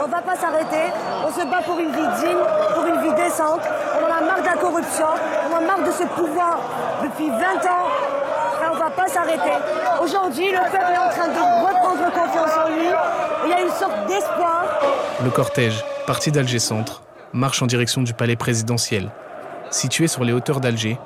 On 0.00 0.08
va 0.08 0.22
pas 0.22 0.36
s'arrêter. 0.36 0.92
On 1.26 1.30
se 1.30 1.44
bat 1.44 1.60
pour 1.66 1.78
une 1.78 1.90
vie 1.90 2.08
digne 2.20 2.38
pour 2.74 2.86
une 2.86 3.02
vie 3.02 3.14
décente. 3.14 3.60
On 4.00 4.04
en 4.04 4.16
a 4.16 4.20
marre 4.20 4.40
de 4.40 4.46
la 4.46 4.56
corruption. 4.56 5.06
On 5.50 5.54
en 5.54 5.58
a 5.58 5.60
marre 5.60 5.84
de 5.84 5.90
ce 5.90 6.04
pouvoir 6.04 6.58
depuis 7.02 7.28
20 7.28 7.36
ans 7.36 7.77
pas 8.98 9.08
s'arrêter 9.08 9.56
aujourd'hui 10.02 10.50
le 10.50 10.58
peuple 10.58 10.92
est 10.92 10.98
en 10.98 11.10
train 11.10 11.28
de 11.28 11.66
reprendre 11.66 12.12
confiance 12.12 12.50
en 12.64 12.68
lui 12.68 12.88
il 13.44 13.50
y 13.50 13.52
a 13.52 13.60
une 13.60 13.70
sorte 13.70 14.06
d'espoir 14.08 14.64
le 15.22 15.30
cortège 15.30 15.84
parti 16.06 16.32
d'Alger 16.32 16.58
Centre 16.58 17.02
marche 17.32 17.62
en 17.62 17.66
direction 17.66 18.02
du 18.02 18.12
palais 18.12 18.34
présidentiel 18.34 19.10
situé 19.70 20.08
sur 20.08 20.24
les 20.24 20.32
hauteurs 20.32 20.60
d'Alger 20.60 20.98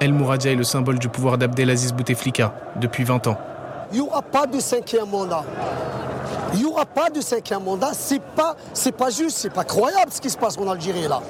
El 0.00 0.14
Mouradia 0.14 0.52
est 0.52 0.56
le 0.56 0.64
symbole 0.64 0.98
du 0.98 1.10
pouvoir 1.10 1.36
d'Abdelaziz 1.36 1.92
Bouteflika 1.92 2.54
depuis 2.76 3.04
20 3.04 3.26
ans. 3.26 3.36
Il 3.92 3.96
n'y 3.96 4.00
aura 4.00 4.22
pas 4.22 4.46
de 4.46 4.58
cinquième 4.58 5.10
mandat. 5.10 5.44
Il 6.54 6.60
n'y 6.60 6.64
aura 6.64 6.86
pas 6.86 7.10
de 7.10 7.20
cinquième 7.20 7.64
mandat. 7.64 7.90
C'est 7.92 8.22
pas, 8.22 8.56
c'est 8.72 8.96
pas 8.96 9.10
juste, 9.10 9.36
c'est 9.36 9.52
pas 9.52 9.64
croyable 9.64 10.10
ce 10.10 10.22
qui 10.22 10.30
se 10.30 10.38
passe 10.38 10.56
en 10.56 10.70
Algérie 10.70 11.06
là. 11.06 11.20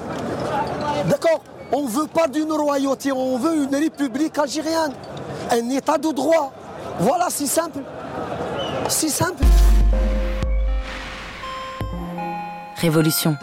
D'accord? 1.05 1.41
On 1.73 1.83
ne 1.83 1.89
veut 1.89 2.07
pas 2.07 2.29
d'une 2.29 2.51
royauté, 2.51 3.11
on 3.11 3.37
veut 3.37 3.63
une 3.63 3.75
république 3.75 4.37
algérienne, 4.37 4.93
un 5.51 5.69
état 5.69 5.97
de 5.97 6.11
droit. 6.11 6.53
Voilà, 6.99 7.29
si 7.29 7.47
simple. 7.47 7.79
Si 8.87 9.09
simple. 9.09 9.43
Révolution. 12.77 13.37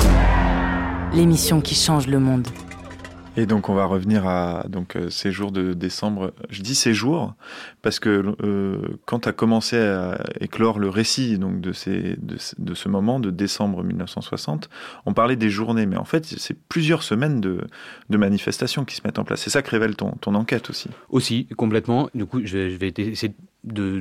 L'émission 1.12 1.60
qui 1.60 1.74
change 1.74 2.06
le 2.06 2.18
monde. 2.18 2.48
Et 3.38 3.46
donc 3.46 3.68
on 3.68 3.74
va 3.74 3.84
revenir 3.84 4.26
à 4.26 4.64
donc 4.68 4.96
euh, 4.96 5.10
ces 5.10 5.30
jours 5.30 5.52
de 5.52 5.72
décembre. 5.72 6.34
Je 6.50 6.60
dis 6.60 6.74
ces 6.74 6.92
jours 6.92 7.34
parce 7.82 8.00
que 8.00 8.34
euh, 8.42 8.98
quand 9.06 9.28
as 9.28 9.32
commencé 9.32 9.78
à 9.78 10.20
éclore 10.40 10.80
le 10.80 10.88
récit 10.88 11.38
donc 11.38 11.60
de, 11.60 11.72
ces, 11.72 12.16
de, 12.20 12.36
de, 12.58 12.74
ce 12.74 12.88
moment 12.88 13.20
de 13.20 13.30
décembre 13.30 13.84
1960, 13.84 14.68
on 15.06 15.14
parlait 15.14 15.36
des 15.36 15.50
journées, 15.50 15.86
mais 15.86 15.96
en 15.96 16.04
fait 16.04 16.24
c'est 16.26 16.58
plusieurs 16.68 17.04
semaines 17.04 17.40
de, 17.40 17.60
de, 18.10 18.16
manifestations 18.16 18.84
qui 18.84 18.96
se 18.96 19.02
mettent 19.04 19.20
en 19.20 19.24
place. 19.24 19.40
C'est 19.40 19.50
ça 19.50 19.62
que 19.62 19.70
révèle 19.70 19.94
ton, 19.94 20.16
ton 20.20 20.34
enquête 20.34 20.68
aussi. 20.68 20.90
Aussi, 21.08 21.46
complètement. 21.56 22.10
Du 22.16 22.26
coup, 22.26 22.40
je 22.42 22.58
vais, 22.58 22.92
essayer 22.96 23.34
de, 23.62 24.00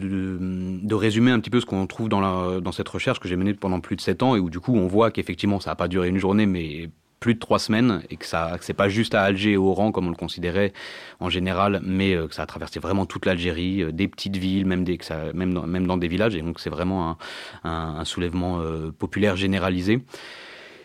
de, 0.82 0.96
résumer 0.96 1.30
un 1.30 1.40
petit 1.40 1.52
peu 1.52 1.60
ce 1.60 1.68
qu'on 1.68 1.86
trouve 1.86 2.10
dans, 2.10 2.22
la, 2.22 2.60
dans 2.60 2.72
cette 2.72 2.90
recherche 2.90 3.20
que 3.20 3.28
j'ai 3.28 3.36
menée 3.36 3.54
pendant 3.54 3.82
plus 3.82 3.98
de 3.98 4.02
sept 4.02 4.24
ans 4.24 4.36
et 4.36 4.40
où 4.40 4.50
du 4.50 4.60
coup 4.60 4.76
on 4.76 4.88
voit 4.88 5.12
qu'effectivement 5.12 5.60
ça 5.60 5.70
n'a 5.70 5.76
pas 5.76 5.88
duré 5.88 6.10
une 6.10 6.18
journée 6.18 6.48
mais 6.48 6.90
plus 7.20 7.34
de 7.34 7.40
trois 7.40 7.60
semaines 7.60 8.02
et 8.10 8.18
que 8.18 8.26
ça 8.26 8.58
c'est 8.62 8.74
pas 8.74 8.90
juste 8.90 9.16
à 9.16 9.24
Alger 9.24 9.54
et 9.54 9.58
Oran 9.58 9.92
comme 9.92 10.08
on 10.08 10.12
le 10.12 10.16
considérait 10.16 10.74
en 11.20 11.30
général, 11.30 11.82
mais 11.84 12.16
euh, 12.16 12.28
que 12.28 12.36
ça 12.36 12.44
a 12.44 12.46
traversé 12.46 12.80
vraiment 12.80 13.06
toute 13.06 13.26
l'Algérie, 13.26 13.84
euh, 13.84 13.92
des 13.92 14.08
petites 14.08 14.38
villes, 14.38 14.66
même 14.66 14.86
que 14.86 15.06
ça, 15.06 15.34
même 15.34 15.54
dans, 15.54 15.66
même 15.66 15.88
dans 15.88 15.98
des 15.98 16.08
villages 16.08 16.36
et 16.36 16.42
donc 16.42 16.60
c'est 16.60 16.70
vraiment 16.70 17.18
un, 17.64 18.06
soulèvement 18.06 18.60
euh, 18.62 18.92
populaire 18.92 19.36
généralisé. 19.36 20.00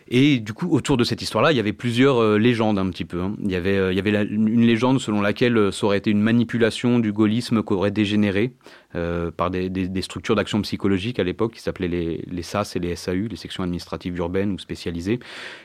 Et 0.08 0.40
du 0.40 0.52
coup, 0.52 0.68
autour 0.68 0.96
de 0.96 1.04
cette 1.04 1.22
histoire-là, 1.22 1.52
il 1.52 1.56
y 1.56 1.60
avait 1.60 1.72
plusieurs 1.72 2.36
légendes 2.36 2.78
un 2.78 2.90
petit 2.90 3.04
peu. 3.04 3.22
Hein. 3.22 3.34
Il 3.42 3.50
y 3.50 3.54
avait, 3.54 3.92
il 3.92 3.96
y 3.96 4.00
avait 4.00 4.24
une 4.24 4.66
légende 4.66 5.00
selon 5.00 5.22
laquelle 5.22 5.72
ça 5.72 5.86
aurait 5.86 5.98
été 5.98 6.10
une 6.10 6.20
manipulation 6.20 6.98
du 6.98 7.12
gaullisme 7.12 7.62
qui 7.62 7.72
aurait 7.72 7.92
dégénéré 7.92 8.52
euh, 8.94 9.30
par 9.30 9.50
des, 9.50 10.02
structures 10.02 10.34
d'action 10.34 10.60
psychologique 10.62 11.18
à 11.18 11.24
l'époque 11.24 11.54
qui 11.54 11.60
s'appelaient 11.60 12.22
les, 12.26 12.42
SAS 12.42 12.76
et 12.76 12.78
les 12.78 12.96
SAU, 12.96 13.28
les 13.28 13.36
sections 13.36 13.62
administratives 13.62 14.16
urbaines 14.18 14.52
ou 14.52 14.58
spécialisées, 14.58 15.20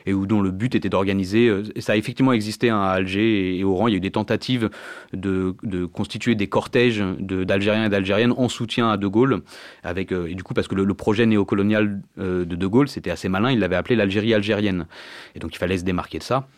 et 0.06 0.12
où 0.12 0.26
dont 0.26 0.40
le 0.40 0.50
but 0.50 0.74
était 0.74 0.88
d'organiser. 0.88 1.48
Euh, 1.48 1.62
ça 1.78 1.92
a 1.92 1.96
effectivement 1.96 2.32
existé 2.32 2.70
hein, 2.70 2.80
à 2.80 2.88
Alger 2.90 3.54
et, 3.54 3.58
et 3.58 3.64
Oran. 3.64 3.88
Il 3.88 3.92
y 3.92 3.94
a 3.94 3.98
eu 3.98 4.00
des 4.00 4.10
tentatives 4.10 4.70
de, 5.12 5.54
constituer 5.92 6.34
des 6.34 6.48
cortèges 6.48 7.02
d'Algériens 7.20 7.86
et 7.86 7.88
d'Algériennes 7.88 8.32
en 8.36 8.48
soutien 8.48 8.90
à 8.90 8.96
De 8.96 9.06
Gaulle, 9.06 9.42
avec 9.82 10.12
euh, 10.12 10.26
et 10.26 10.34
du 10.34 10.42
coup 10.42 10.54
parce 10.54 10.68
que 10.68 10.74
le 10.74 10.94
projet 10.94 11.26
néocolonial 11.26 12.00
de 12.16 12.44
De 12.44 12.66
Gaulle 12.66 12.88
c'était 12.88 13.10
assez 13.10 13.28
malin. 13.28 13.50
Il 13.50 13.58
l'avait 13.58 13.76
appelé 13.76 13.96
l'Algérie 13.96 14.34
algérienne. 14.34 14.86
Et 15.34 15.38
donc 15.38 15.54
il 15.54 15.58
fallait 15.58 15.78
se 15.78 15.84
démarquer 15.84 16.18
de 16.18 16.22
ça. 16.22 16.48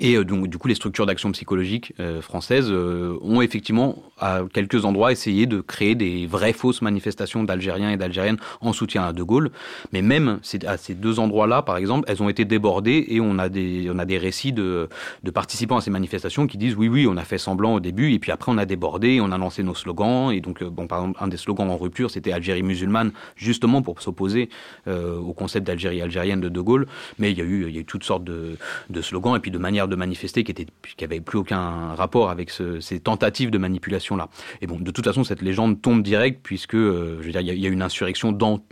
Et 0.00 0.16
euh, 0.16 0.24
donc, 0.24 0.48
du 0.48 0.58
coup, 0.58 0.68
les 0.68 0.74
structures 0.74 1.06
d'action 1.06 1.30
psychologique 1.32 1.92
euh, 2.00 2.20
françaises 2.20 2.68
euh, 2.70 3.16
ont 3.22 3.40
effectivement, 3.40 4.02
à 4.18 4.40
quelques 4.52 4.84
endroits, 4.84 5.12
essayé 5.12 5.46
de 5.46 5.60
créer 5.60 5.94
des 5.94 6.26
vraies 6.26 6.52
fausses 6.52 6.82
manifestations 6.82 7.44
d'Algériens 7.44 7.90
et 7.90 7.96
d'Algériennes 7.96 8.38
en 8.60 8.72
soutien 8.72 9.04
à 9.04 9.12
De 9.12 9.22
Gaulle. 9.22 9.50
Mais 9.92 10.02
même 10.02 10.40
à 10.66 10.76
ces 10.76 10.94
deux 10.94 11.18
endroits-là, 11.20 11.62
par 11.62 11.76
exemple, 11.76 12.04
elles 12.08 12.22
ont 12.22 12.28
été 12.28 12.44
débordées 12.44 13.06
et 13.08 13.20
on 13.20 13.38
a 13.38 13.48
des, 13.48 13.88
on 13.92 13.98
a 13.98 14.04
des 14.04 14.18
récits 14.18 14.52
de, 14.52 14.88
de 15.22 15.30
participants 15.30 15.76
à 15.76 15.80
ces 15.80 15.90
manifestations 15.90 16.46
qui 16.46 16.58
disent 16.58 16.74
oui, 16.74 16.88
oui, 16.88 17.06
on 17.08 17.16
a 17.16 17.24
fait 17.24 17.38
semblant 17.38 17.74
au 17.74 17.80
début 17.80 18.12
et 18.12 18.18
puis 18.18 18.32
après 18.32 18.50
on 18.50 18.58
a 18.58 18.66
débordé, 18.66 19.20
on 19.20 19.30
a 19.30 19.38
lancé 19.38 19.62
nos 19.62 19.74
slogans. 19.74 20.32
Et 20.32 20.40
donc, 20.40 20.64
bon, 20.64 20.86
par 20.86 21.00
exemple, 21.00 21.18
un 21.22 21.28
des 21.28 21.36
slogans 21.36 21.70
en 21.70 21.76
rupture, 21.76 22.10
c'était 22.10 22.32
Algérie 22.32 22.62
musulmane, 22.62 23.12
justement 23.36 23.82
pour 23.82 24.02
s'opposer 24.02 24.48
au 24.86 25.32
concept 25.32 25.66
d'Algérie 25.66 26.02
algérienne 26.02 26.40
de 26.40 26.48
De 26.48 26.60
Gaulle. 26.60 26.86
Mais 27.18 27.30
il 27.30 27.38
y 27.38 27.40
a 27.40 27.44
eu, 27.44 27.70
y 27.70 27.78
a 27.78 27.80
eu 27.80 27.84
toutes 27.84 28.04
sortes 28.04 28.24
de, 28.24 28.56
de 28.90 29.00
slogans 29.00 29.36
et 29.36 29.40
puis 29.40 29.50
de 29.50 29.58
de 29.86 29.96
manifester 29.96 30.42
qui 30.44 30.50
était 30.52 30.66
avait 31.02 31.20
plus 31.20 31.38
aucun 31.38 31.94
rapport 31.94 32.30
avec 32.30 32.50
ce, 32.50 32.80
ces 32.80 33.00
tentatives 33.00 33.50
de 33.50 33.58
manipulation 33.58 34.16
là. 34.16 34.28
Et 34.60 34.66
bon, 34.66 34.80
de 34.80 34.90
toute 34.90 35.04
façon, 35.04 35.24
cette 35.24 35.42
légende 35.42 35.80
tombe 35.82 36.02
direct 36.02 36.40
puisque 36.42 36.74
euh, 36.74 37.20
il 37.24 37.38
y, 37.38 37.60
y, 37.60 37.66
a 37.66 37.68
une 37.68 37.82
insurrection 37.82 38.32
dans 38.32 38.64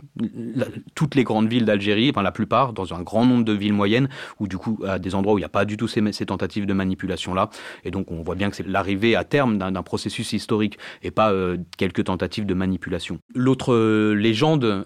toutes 0.95 1.15
les 1.15 1.23
grandes 1.23 1.47
villes 1.47 1.65
d'Algérie, 1.65 2.09
enfin 2.09 2.23
la 2.23 2.31
plupart, 2.31 2.73
dans 2.73 2.93
un 2.93 3.01
grand 3.01 3.25
nombre 3.25 3.45
de 3.45 3.53
villes 3.53 3.73
moyennes, 3.73 4.09
où 4.39 4.47
du 4.47 4.57
coup 4.57 4.79
à 4.85 4.99
des 4.99 5.15
endroits 5.15 5.35
où 5.35 5.37
il 5.37 5.41
n'y 5.41 5.45
a 5.45 5.49
pas 5.49 5.65
du 5.65 5.77
tout 5.77 5.87
ces, 5.87 6.01
tentatives 6.25 6.65
de 6.65 6.73
manipulation 6.73 7.33
là. 7.33 7.49
Et 7.83 7.91
donc 7.91 8.11
on 8.11 8.21
voit 8.21 8.35
bien 8.35 8.49
que 8.49 8.55
c'est 8.55 8.67
l'arrivée 8.67 9.15
à 9.15 9.23
terme 9.23 9.57
d'un 9.57 9.83
processus 9.83 10.33
historique 10.33 10.77
et 11.03 11.11
pas 11.11 11.31
euh, 11.31 11.57
quelques 11.77 12.05
tentatives 12.05 12.45
de 12.45 12.53
manipulation. 12.53 13.19
L'autre 13.33 13.73
euh, 13.73 14.13
légende, 14.13 14.85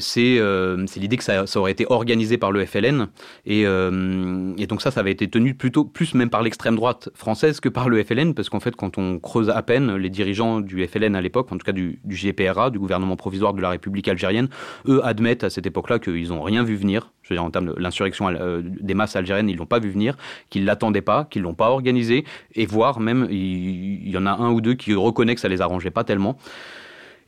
c'est 0.00 1.00
l'idée 1.00 1.16
que 1.16 1.24
ça, 1.24 1.44
aurait 1.56 1.72
été 1.72 1.86
organisé 1.88 2.38
par 2.38 2.52
le 2.52 2.64
FLN 2.64 3.08
et 3.46 3.64
donc 3.64 4.82
ça, 4.82 4.90
ça 4.90 5.00
avait 5.00 5.12
été 5.12 5.28
tenu 5.28 5.49
plutôt 5.54 5.84
plus 5.84 6.14
même 6.14 6.30
par 6.30 6.42
l'extrême 6.42 6.76
droite 6.76 7.08
française 7.14 7.60
que 7.60 7.68
par 7.68 7.88
le 7.88 8.02
FLN, 8.02 8.34
parce 8.34 8.48
qu'en 8.48 8.60
fait, 8.60 8.76
quand 8.76 8.98
on 8.98 9.18
creuse 9.18 9.50
à 9.50 9.62
peine 9.62 9.96
les 9.96 10.10
dirigeants 10.10 10.60
du 10.60 10.86
FLN 10.86 11.14
à 11.14 11.20
l'époque, 11.20 11.50
en 11.52 11.58
tout 11.58 11.64
cas 11.64 11.72
du, 11.72 12.00
du 12.04 12.16
GPRA, 12.16 12.70
du 12.70 12.78
gouvernement 12.78 13.16
provisoire 13.16 13.54
de 13.54 13.60
la 13.60 13.70
République 13.70 14.08
algérienne, 14.08 14.48
eux 14.88 15.04
admettent 15.04 15.44
à 15.44 15.50
cette 15.50 15.66
époque-là 15.66 15.98
qu'ils 15.98 16.28
n'ont 16.28 16.42
rien 16.42 16.64
vu 16.64 16.76
venir. 16.76 17.12
Je 17.22 17.30
veux 17.30 17.36
dire, 17.36 17.44
en 17.44 17.50
termes 17.50 17.66
de 17.66 17.74
l'insurrection 17.78 18.28
euh, 18.28 18.62
des 18.62 18.94
masses 18.94 19.16
algériennes, 19.16 19.48
ils 19.48 19.56
l'ont 19.56 19.66
pas 19.66 19.78
vu 19.78 19.90
venir, 19.90 20.16
qu'ils 20.48 20.64
l'attendaient 20.64 21.02
pas, 21.02 21.24
qu'ils 21.24 21.42
l'ont 21.42 21.54
pas 21.54 21.70
organisé, 21.70 22.24
et 22.54 22.66
voire 22.66 23.00
même, 23.00 23.28
il, 23.30 24.06
il 24.06 24.10
y 24.10 24.16
en 24.16 24.26
a 24.26 24.32
un 24.32 24.50
ou 24.50 24.60
deux 24.60 24.74
qui 24.74 24.94
reconnaissent 24.94 25.36
que 25.36 25.40
ça 25.42 25.48
les 25.48 25.60
arrangeait 25.60 25.90
pas 25.90 26.04
tellement. 26.04 26.36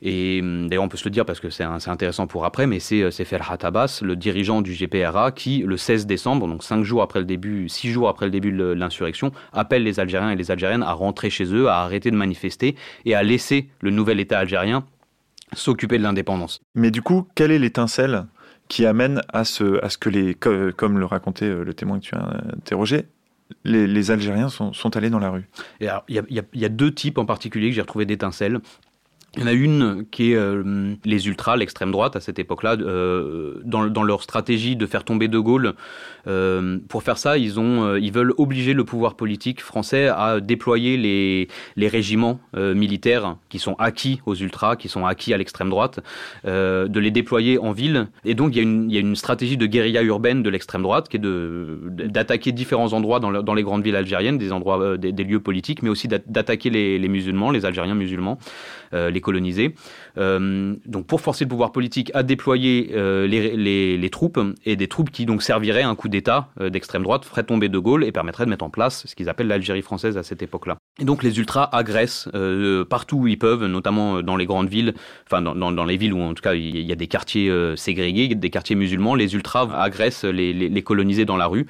Et 0.05 0.41
d'ailleurs, 0.41 0.83
on 0.83 0.89
peut 0.89 0.97
se 0.97 1.05
le 1.05 1.11
dire 1.11 1.25
parce 1.25 1.39
que 1.39 1.49
c'est 1.49 1.63
intéressant 1.63 2.27
pour 2.27 2.43
après, 2.43 2.67
mais 2.67 2.79
c'est 2.79 3.09
Ferhat 3.23 3.57
Abbas, 3.61 4.01
le 4.03 4.17
dirigeant 4.17 4.61
du 4.61 4.73
GPRA, 4.73 5.31
qui, 5.31 5.63
le 5.65 5.77
16 5.77 6.05
décembre, 6.05 6.45
donc 6.45 6.61
cinq 6.61 6.83
jours 6.83 7.01
après 7.01 7.19
le 7.19 7.25
début, 7.25 7.69
six 7.69 7.89
jours 7.89 8.09
après 8.09 8.25
le 8.25 8.31
début 8.31 8.51
de 8.51 8.65
l'insurrection, 8.65 9.31
appelle 9.53 9.83
les 9.83 10.01
Algériens 10.01 10.31
et 10.31 10.35
les 10.35 10.51
Algériennes 10.51 10.83
à 10.83 10.91
rentrer 10.91 11.29
chez 11.29 11.45
eux, 11.45 11.69
à 11.69 11.77
arrêter 11.77 12.11
de 12.11 12.17
manifester 12.17 12.75
et 13.05 13.15
à 13.15 13.23
laisser 13.23 13.69
le 13.79 13.91
nouvel 13.91 14.19
État 14.19 14.39
algérien 14.39 14.85
s'occuper 15.53 15.97
de 15.97 16.03
l'indépendance. 16.03 16.59
Mais 16.75 16.91
du 16.91 17.01
coup, 17.01 17.25
quelle 17.33 17.51
est 17.51 17.59
l'étincelle 17.59 18.25
qui 18.67 18.85
amène 18.85 19.21
à 19.31 19.45
ce, 19.45 19.81
à 19.85 19.89
ce 19.89 19.97
que 19.97 20.09
les, 20.09 20.33
comme 20.35 20.99
le 20.99 21.05
racontait 21.05 21.49
le 21.49 21.73
témoin 21.73 21.99
que 21.99 22.05
tu 22.05 22.15
as 22.15 22.41
interrogé, 22.57 23.05
les, 23.63 23.87
les 23.87 24.11
Algériens 24.11 24.49
sont, 24.49 24.73
sont 24.73 24.97
allés 24.97 25.09
dans 25.09 25.19
la 25.19 25.29
rue? 25.29 25.47
Il 25.79 25.89
y, 26.09 26.19
y, 26.19 26.41
y 26.53 26.65
a 26.65 26.69
deux 26.69 26.93
types 26.93 27.17
en 27.17 27.25
particulier 27.25 27.69
que 27.69 27.75
j'ai 27.75 27.81
retrouvé 27.81 28.05
d'étincelles. 28.05 28.59
Il 29.35 29.41
y 29.41 29.45
en 29.45 29.47
a 29.47 29.53
une 29.53 30.05
qui 30.11 30.31
est 30.31 30.35
euh, 30.35 30.93
les 31.05 31.27
ultras, 31.27 31.55
l'extrême 31.55 31.91
droite 31.91 32.15
à 32.15 32.19
cette 32.19 32.37
époque-là, 32.37 32.77
euh, 32.79 33.61
dans, 33.65 33.87
dans, 33.87 34.03
leur 34.03 34.21
stratégie 34.21 34.75
de 34.75 34.85
faire 34.85 35.03
tomber 35.03 35.27
De 35.27 35.39
Gaulle. 35.39 35.73
Euh, 36.27 36.77
pour 36.87 37.01
faire 37.01 37.17
ça, 37.17 37.37
ils, 37.39 37.59
ont, 37.59 37.83
euh, 37.83 37.99
ils 37.99 38.11
veulent 38.11 38.33
obliger 38.37 38.73
le 38.73 38.83
pouvoir 38.83 39.15
politique 39.15 39.61
français 39.61 40.07
à 40.07 40.39
déployer 40.39 40.97
les, 40.97 41.47
les 41.75 41.87
régiments 41.87 42.39
euh, 42.55 42.75
militaires 42.75 43.37
qui 43.49 43.57
sont 43.57 43.73
acquis 43.79 44.21
aux 44.27 44.35
ultras, 44.35 44.75
qui 44.75 44.87
sont 44.87 45.03
acquis 45.03 45.33
à 45.33 45.37
l'extrême 45.37 45.71
droite, 45.71 45.99
euh, 46.45 46.87
de 46.87 46.99
les 46.99 47.09
déployer 47.09 47.57
en 47.57 47.71
ville. 47.71 48.09
Et 48.25 48.35
donc 48.35 48.55
il 48.55 48.57
y, 48.57 48.59
a 48.59 48.63
une, 48.63 48.89
il 48.89 48.93
y 48.93 48.97
a 48.97 49.01
une 49.01 49.15
stratégie 49.15 49.57
de 49.57 49.65
guérilla 49.65 50.03
urbaine 50.03 50.43
de 50.43 50.49
l'extrême 50.51 50.83
droite 50.83 51.09
qui 51.09 51.17
est 51.17 52.07
d'attaquer 52.07 52.51
différents 52.51 52.93
endroits 52.93 53.19
dans, 53.19 53.31
le, 53.31 53.41
dans 53.41 53.55
les 53.55 53.63
grandes 53.63 53.83
villes 53.83 53.95
algériennes, 53.95 54.37
des 54.37 54.51
endroits, 54.51 54.95
des, 54.97 55.11
des 55.11 55.23
lieux 55.23 55.39
politiques, 55.39 55.81
mais 55.81 55.89
aussi 55.89 56.07
d'attaquer 56.07 56.69
les, 56.69 56.99
les 56.99 57.07
musulmans, 57.07 57.49
les 57.49 57.65
Algériens 57.65 57.95
musulmans, 57.95 58.37
les 58.93 59.21
colonisés. 59.21 59.75
Euh, 60.17 60.75
donc 60.85 61.07
pour 61.07 61.21
forcer 61.21 61.45
le 61.45 61.49
pouvoir 61.49 61.71
politique 61.71 62.11
à 62.13 62.23
déployer 62.23 62.91
euh, 62.93 63.27
les, 63.27 64.09
troupes 64.09 64.39
et 64.65 64.75
des 64.75 64.87
troupes 64.87 65.09
qui 65.09 65.25
donc 65.25 65.41
serviraient 65.43 65.83
un 65.83 65.95
coup 65.95 66.09
d'État 66.09 66.49
euh, 66.59 66.69
d'extrême 66.69 67.03
droite, 67.03 67.25
feraient 67.25 67.43
tomber 67.43 67.69
De 67.69 67.79
Gaulle 67.79 68.03
et 68.03 68.11
permettraient 68.11 68.45
de 68.45 68.49
mettre 68.49 68.65
en 68.65 68.69
place 68.69 69.03
ce 69.07 69.15
qu'ils 69.15 69.29
appellent 69.29 69.47
l'Algérie 69.47 69.81
française 69.81 70.17
à 70.17 70.23
cette 70.23 70.41
époque-là. 70.41 70.77
Et 70.99 71.05
donc 71.05 71.23
les 71.23 71.37
ultras 71.39 71.69
agressent 71.71 72.29
euh, 72.35 72.85
partout 72.85 73.17
où 73.17 73.27
ils 73.27 73.39
peuvent, 73.39 73.65
notamment 73.65 74.21
dans 74.21 74.35
les 74.35 74.45
grandes 74.45 74.69
villes, 74.69 74.93
enfin 75.25 75.41
dans, 75.41 75.85
les 75.85 75.97
villes 75.97 76.13
où 76.13 76.21
en 76.21 76.33
tout 76.33 76.43
cas 76.43 76.53
il 76.53 76.77
y 76.79 76.91
a 76.91 76.95
des 76.95 77.07
quartiers 77.07 77.49
euh, 77.49 77.75
ségrégés, 77.75 78.35
des 78.35 78.49
quartiers 78.49 78.75
musulmans, 78.75 79.15
les 79.15 79.33
ultras 79.33 79.69
agressent 79.73 80.25
les, 80.25 80.53
les 80.53 80.81
colonisés 80.81 81.25
dans 81.25 81.37
la 81.37 81.47
rue. 81.47 81.65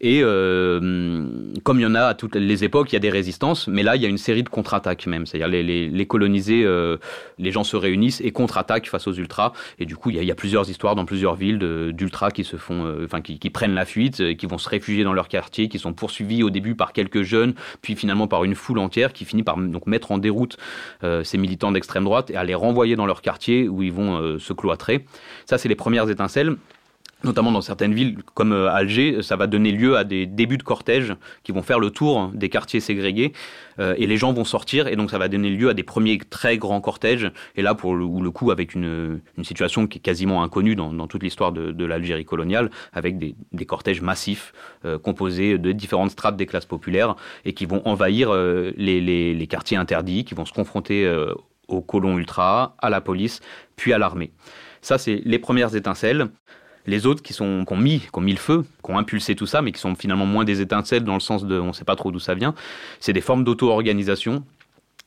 Et 0.00 0.20
euh, 0.22 1.26
comme 1.62 1.78
il 1.78 1.82
y 1.82 1.86
en 1.86 1.94
a 1.94 2.02
à 2.02 2.14
toutes 2.14 2.36
les 2.36 2.64
époques, 2.64 2.92
il 2.92 2.94
y 2.94 2.96
a 2.96 3.00
des 3.00 3.10
résistances, 3.10 3.68
mais 3.68 3.82
là, 3.82 3.96
il 3.96 4.02
y 4.02 4.06
a 4.06 4.08
une 4.08 4.18
série 4.18 4.42
de 4.42 4.48
contre-attaques 4.48 5.06
même. 5.06 5.26
C'est-à-dire 5.26 5.48
les, 5.48 6.06
colonisés, 6.06 6.62
euh, 6.64 6.96
les 7.38 7.50
gens 7.50 7.64
se 7.64 7.76
réunissent 7.76 8.20
et 8.20 8.32
contre-attaquent 8.32 8.88
face 8.88 9.06
aux 9.06 9.12
ultras. 9.12 9.52
Et 9.78 9.86
du 9.86 9.96
coup, 9.96 10.10
il 10.10 10.22
y 10.22 10.30
a, 10.30 10.34
plusieurs 10.34 10.68
histoires 10.68 10.94
dans 10.94 11.06
plusieurs 11.06 11.34
villes 11.34 11.58
d'ultras 11.92 12.30
qui 12.30 12.44
se 12.44 12.56
font, 12.56 12.84
euh, 12.84 13.04
enfin, 13.06 13.20
qui, 13.20 13.38
qui, 13.38 13.50
prennent 13.50 13.74
la 13.74 13.86
fuite, 13.86 14.36
qui 14.36 14.46
vont 14.46 14.58
se 14.58 14.68
réfugier 14.68 15.02
dans 15.02 15.14
leur 15.14 15.28
quartier, 15.28 15.68
qui 15.68 15.78
sont 15.78 15.94
poursuivis 15.94 16.42
au 16.42 16.50
début 16.50 16.74
par 16.74 16.92
quelques 16.92 17.22
jeunes, 17.22 17.54
puis 17.80 17.96
finalement 17.96 18.28
par 18.28 18.44
une 18.44 18.54
foule 18.54 18.78
entière 18.78 19.12
qui 19.12 19.24
finit 19.24 19.42
par 19.42 19.56
donc 19.56 19.86
mettre 19.86 20.12
en 20.12 20.18
déroute 20.18 20.56
ces 21.22 21.38
militants 21.38 21.72
d'extrême 21.72 22.04
droite 22.04 22.30
et 22.30 22.36
à 22.36 22.44
les 22.44 22.54
renvoyer 22.54 22.96
dans 22.96 23.06
leur 23.06 23.22
quartier 23.22 23.68
où 23.68 23.82
ils 23.82 23.92
vont 23.92 24.38
se 24.38 24.52
cloîtrer. 24.52 25.06
Ça, 25.46 25.58
c'est 25.58 25.68
les 25.68 25.74
premières 25.74 26.10
étincelles. 26.10 26.56
Notamment 27.24 27.50
dans 27.50 27.60
certaines 27.60 27.94
villes 27.94 28.18
comme 28.34 28.52
euh, 28.52 28.70
Alger, 28.70 29.22
ça 29.22 29.36
va 29.36 29.46
donner 29.46 29.72
lieu 29.72 29.96
à 29.96 30.04
des 30.04 30.26
débuts 30.26 30.58
de 30.58 30.62
cortèges 30.62 31.14
qui 31.42 31.52
vont 31.52 31.62
faire 31.62 31.78
le 31.78 31.90
tour 31.90 32.30
des 32.34 32.48
quartiers 32.48 32.80
ségrégés 32.80 33.32
euh, 33.78 33.94
et 33.96 34.06
les 34.06 34.16
gens 34.16 34.32
vont 34.32 34.44
sortir 34.44 34.86
et 34.86 34.96
donc 34.96 35.10
ça 35.10 35.18
va 35.18 35.28
donner 35.28 35.50
lieu 35.50 35.70
à 35.70 35.74
des 35.74 35.82
premiers 35.82 36.18
très 36.18 36.58
grands 36.58 36.80
cortèges 36.80 37.30
et 37.56 37.62
là 37.62 37.74
pour 37.74 37.94
le, 37.94 38.30
coup 38.30 38.50
avec 38.50 38.74
une, 38.74 39.20
situation 39.42 39.86
qui 39.86 39.98
est 39.98 40.00
quasiment 40.00 40.42
inconnue 40.42 40.74
dans, 40.76 41.06
toute 41.06 41.22
l'histoire 41.22 41.52
de, 41.52 41.84
l'Algérie 41.84 42.24
coloniale 42.24 42.70
avec 42.92 43.18
des, 43.18 43.34
cortèges 43.66 44.02
massifs 44.02 44.52
euh, 44.84 44.98
composés 44.98 45.58
de 45.58 45.72
différentes 45.72 46.10
strates 46.10 46.36
des 46.36 46.46
classes 46.46 46.66
populaires 46.66 47.16
et 47.44 47.54
qui 47.54 47.66
vont 47.66 47.82
envahir 47.86 48.32
les, 48.32 49.46
quartiers 49.48 49.76
interdits, 49.76 50.24
qui 50.24 50.34
vont 50.34 50.44
se 50.44 50.52
confronter 50.52 51.08
aux 51.68 51.80
colons 51.80 52.18
ultras, 52.18 52.74
à 52.78 52.90
la 52.90 53.00
police, 53.00 53.40
puis 53.76 53.92
à 53.92 53.98
l'armée. 53.98 54.32
Ça, 54.80 54.98
c'est 54.98 55.22
les 55.24 55.38
premières 55.38 55.74
étincelles 55.74 56.28
les 56.86 57.06
autres 57.06 57.22
qui, 57.22 57.32
sont, 57.32 57.64
qui, 57.66 57.74
mis, 57.74 58.00
qui 58.00 58.08
ont 58.12 58.20
mis 58.20 58.32
le 58.32 58.38
feu, 58.38 58.64
qui 58.84 58.90
ont 58.90 58.98
impulsé 58.98 59.34
tout 59.34 59.46
ça, 59.46 59.62
mais 59.62 59.72
qui 59.72 59.80
sont 59.80 59.94
finalement 59.94 60.26
moins 60.26 60.44
des 60.44 60.60
étincelles 60.60 61.04
dans 61.04 61.14
le 61.14 61.20
sens 61.20 61.44
de 61.44 61.58
on 61.58 61.68
ne 61.68 61.72
sait 61.72 61.84
pas 61.84 61.96
trop 61.96 62.10
d'où 62.10 62.18
ça 62.18 62.34
vient, 62.34 62.54
c'est 63.00 63.12
des 63.12 63.20
formes 63.20 63.44
d'auto-organisation 63.44 64.44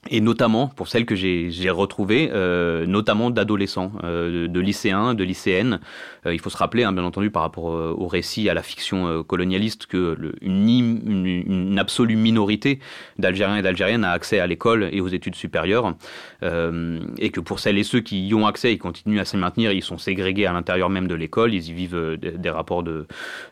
et 0.07 0.21
notamment 0.21 0.67
pour 0.67 0.87
celles 0.87 1.05
que 1.05 1.15
j'ai 1.15 1.69
retrouvées, 1.69 2.29
euh, 2.33 2.85
notamment 2.85 3.29
d'adolescents, 3.29 3.91
euh, 4.03 4.47
de 4.47 4.59
lycéens, 4.59 5.13
de 5.13 5.23
lycéennes. 5.25 5.81
Euh, 6.25 6.33
il 6.33 6.39
faut 6.39 6.49
se 6.49 6.57
rappeler, 6.57 6.83
hein, 6.83 6.93
bien 6.93 7.03
entendu, 7.03 7.31
par 7.31 7.43
rapport 7.43 7.65
au 7.65 8.07
récit, 8.07 8.49
à 8.49 8.53
la 8.53 8.63
fiction 8.63 9.23
colonialiste, 9.23 9.87
que 9.87 10.17
une, 10.41 11.77
absolue 11.77 12.15
minorité 12.15 12.79
d'Algériens 13.17 13.57
et 13.57 13.61
d'Algériennes 13.61 14.03
a 14.03 14.11
accès 14.11 14.39
à 14.39 14.47
l'école 14.47 14.89
et 14.91 15.01
aux 15.01 15.07
études 15.07 15.35
supérieures, 15.35 15.93
et 16.41 17.29
que 17.29 17.39
pour 17.39 17.59
celles 17.59 17.77
et 17.77 17.83
ceux 17.83 17.99
qui 17.99 18.27
y 18.27 18.33
ont 18.33 18.47
accès, 18.47 18.73
ils 18.73 18.77
continuent 18.77 19.19
à 19.19 19.25
s'y 19.25 19.37
maintenir, 19.37 19.71
ils 19.71 19.83
sont 19.83 19.97
ségrégés 19.97 20.45
à 20.45 20.53
l'intérieur 20.53 20.89
même 20.89 21.07
de 21.07 21.15
l'école, 21.15 21.53
ils 21.53 21.69
y 21.69 21.73
vivent 21.73 22.17
des, 22.17 22.49
rapports 22.49 22.83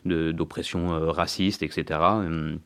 d'oppression 0.04 0.88
raciste, 1.10 1.62
etc. 1.62 2.00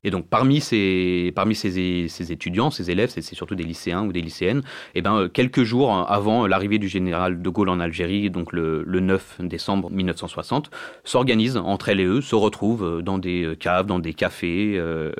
Et 0.02 0.10
donc 0.10 0.28
parmi 0.28 0.60
ces, 0.60 1.32
parmi 1.34 1.54
ces, 1.54 2.08
ces 2.08 2.32
étudiants, 2.32 2.70
ces 2.70 2.90
élèves, 2.90 3.10
c'est 3.10 3.34
surtout 3.34 3.54
des 3.54 3.64
lycéens 3.72 4.04
ou 4.06 4.12
des 4.12 4.20
lycéennes, 4.20 4.62
et 4.94 4.98
eh 4.98 5.02
ben, 5.02 5.14
euh, 5.16 5.28
quelques 5.28 5.62
jours 5.62 5.90
avant 6.08 6.46
l'arrivée 6.46 6.78
du 6.78 6.88
général 6.88 7.42
de 7.42 7.48
Gaulle 7.48 7.70
en 7.70 7.80
Algérie, 7.80 8.30
donc 8.30 8.52
le, 8.52 8.82
le 8.87 9.00
9 9.00 9.40
décembre 9.40 9.90
1960, 9.90 10.70
s'organisent 11.04 11.56
entre 11.56 11.88
elles 11.88 12.00
et 12.00 12.04
eux, 12.04 12.20
se 12.20 12.35
retrouvent 12.35 12.85
euh, 12.85 13.02
dans 13.02 13.18
des 13.18 13.56
caves, 13.58 13.87
dans 13.87 13.98
des 13.98 14.14
cafés, 14.14 14.74
euh, 14.76 15.12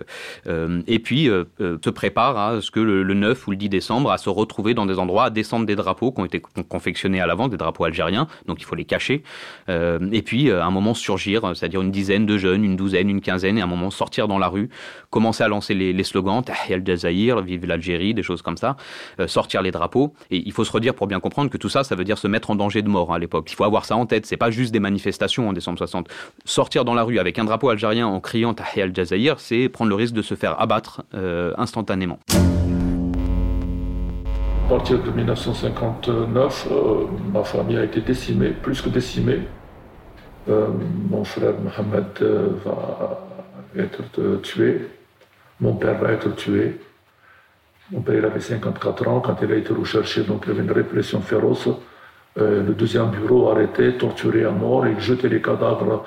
euh, 0.47 0.83
et 0.87 0.99
puis 0.99 1.29
euh, 1.29 1.45
se 1.59 1.91
préparent 1.91 2.38
à 2.38 2.61
ce 2.61 2.71
que 2.71 2.81
le, 2.81 3.03
le 3.03 3.15
9 3.15 3.47
ou 3.47 3.51
le 3.53 3.57
10 3.57 3.69
décembre, 3.69 4.11
à 4.11 4.19
se 4.19 4.29
retrouver 4.29 4.75
dans 4.75 4.87
des 4.87 4.99
endroits, 4.99 5.25
à 5.25 5.31
descendre 5.31 5.67
des 5.67 5.77
drapeaux 5.77 6.12
qui 6.12 6.21
ont 6.21 6.25
été 6.25 6.41
confectionnés 6.69 7.21
à 7.21 7.27
l'avance, 7.27 7.51
des 7.51 7.57
drapeaux 7.57 7.85
algériens, 7.85 8.27
donc 8.47 8.61
il 8.61 8.65
faut 8.65 8.75
les 8.75 8.85
cacher, 8.85 9.23
euh, 9.69 9.99
et 10.12 10.23
puis 10.23 10.51
à 10.51 10.65
un 10.65 10.71
moment 10.71 10.95
surgir, 10.95 11.53
c'est-à-dire 11.55 11.83
une 11.83 11.91
dizaine 11.91 12.27
de 12.27 12.37
jeunes, 12.37 12.65
une 12.65 12.77
douzaine, 12.77 13.09
une 13.09 13.21
quinzaine, 13.21 13.59
et 13.59 13.61
à 13.61 13.65
un 13.65 13.69
moment 13.69 13.91
sortir 13.91 14.29
dans 14.29 14.38
la 14.38 14.49
rue, 14.49 14.69
commencer 15.11 15.43
à 15.43 15.49
lancer 15.49 15.75
les, 15.75 15.93
les 15.93 16.05
slogans, 16.05 16.43
Tahia 16.43 16.77
al-Jazaïr, 16.77 17.41
vive 17.41 17.67
l'Algérie, 17.67 18.15
des 18.15 18.23
choses 18.23 18.42
comme 18.43 18.57
ça, 18.57 18.77
euh, 19.21 19.27
sortir 19.27 19.63
les 19.63 19.71
drapeaux. 19.71 20.13
Et 20.31 20.43
il 20.45 20.53
faut 20.53 20.65
se 20.65 20.73
redire 20.73 20.95
pour 20.95 21.07
bien 21.07 21.21
comprendre 21.21 21.51
que 21.51 21.57
tout 21.57 21.69
ça, 21.69 21.85
ça 21.85 21.95
veut 21.95 22.05
dire 22.05 22.19
se 22.19 22.29
mettre 22.29 22.51
en 22.51 22.55
danger 22.55 22.83
de 22.83 22.89
mort 22.89 23.13
à 23.13 23.19
l'époque. 23.19 23.51
Il 23.51 23.55
faut 23.55 23.65
avoir 23.65 23.85
ça 23.85 23.97
en 23.97 24.07
tête. 24.07 24.27
C'est 24.27 24.37
pas 24.37 24.51
juste 24.51 24.73
des 24.73 24.81
manifestations 24.81 25.49
en 25.49 25.53
décembre 25.53 25.79
60. 25.79 26.09
Sortir 26.45 26.85
dans 26.85 26.95
la 26.95 27.03
rue 27.03 27.19
avec 27.19 27.39
un 27.39 27.45
drapeau 27.45 27.71
algérien 27.71 28.07
en 28.07 28.21
criant 28.21 28.55
Tahia 28.55 28.85
al-Jazaïr, 28.85 29.41
c'est 29.41 29.69
prendre 29.69 29.89
le 29.89 29.95
risque 29.95 30.15
de 30.15 30.23
se 30.23 30.35
faire 30.35 30.61
abattre 30.61 31.03
euh, 31.15 31.53
instantanément. 31.57 32.19
À 34.67 34.69
partir 34.69 35.03
de 35.03 35.11
1959, 35.11 36.69
euh, 36.71 37.05
ma 37.33 37.45
famille 37.45 37.77
a 37.77 37.85
été 37.85 38.01
décimée, 38.01 38.51
plus 38.51 38.81
que 38.81 38.89
décimée. 38.89 39.41
Mon 40.49 41.23
frère 41.23 41.55
Mohamed 41.63 42.05
va 42.65 43.23
être 43.77 44.41
tué, 44.43 44.89
mon 45.61 45.75
père 45.75 45.99
va 45.99 46.13
être 46.13 46.35
tué. 46.35 46.79
Mon 47.90 48.01
père 48.01 48.25
avait 48.25 48.40
54 48.40 49.09
ans 49.09 49.21
quand 49.21 49.37
il 49.42 49.53
a 49.53 49.57
été 49.57 49.73
recherché, 49.73 50.23
donc 50.23 50.45
il 50.47 50.49
y 50.49 50.53
avait 50.53 50.64
une 50.64 50.73
répression 50.73 51.21
féroce. 51.21 51.68
Euh, 52.38 52.62
le 52.62 52.73
deuxième 52.73 53.11
bureau 53.11 53.51
arrêté, 53.51 53.97
torturé 53.99 54.45
à 54.45 54.51
mort, 54.51 54.87
il 54.87 54.99
jetait 55.01 55.29
les 55.29 55.42
cadavres 55.42 56.05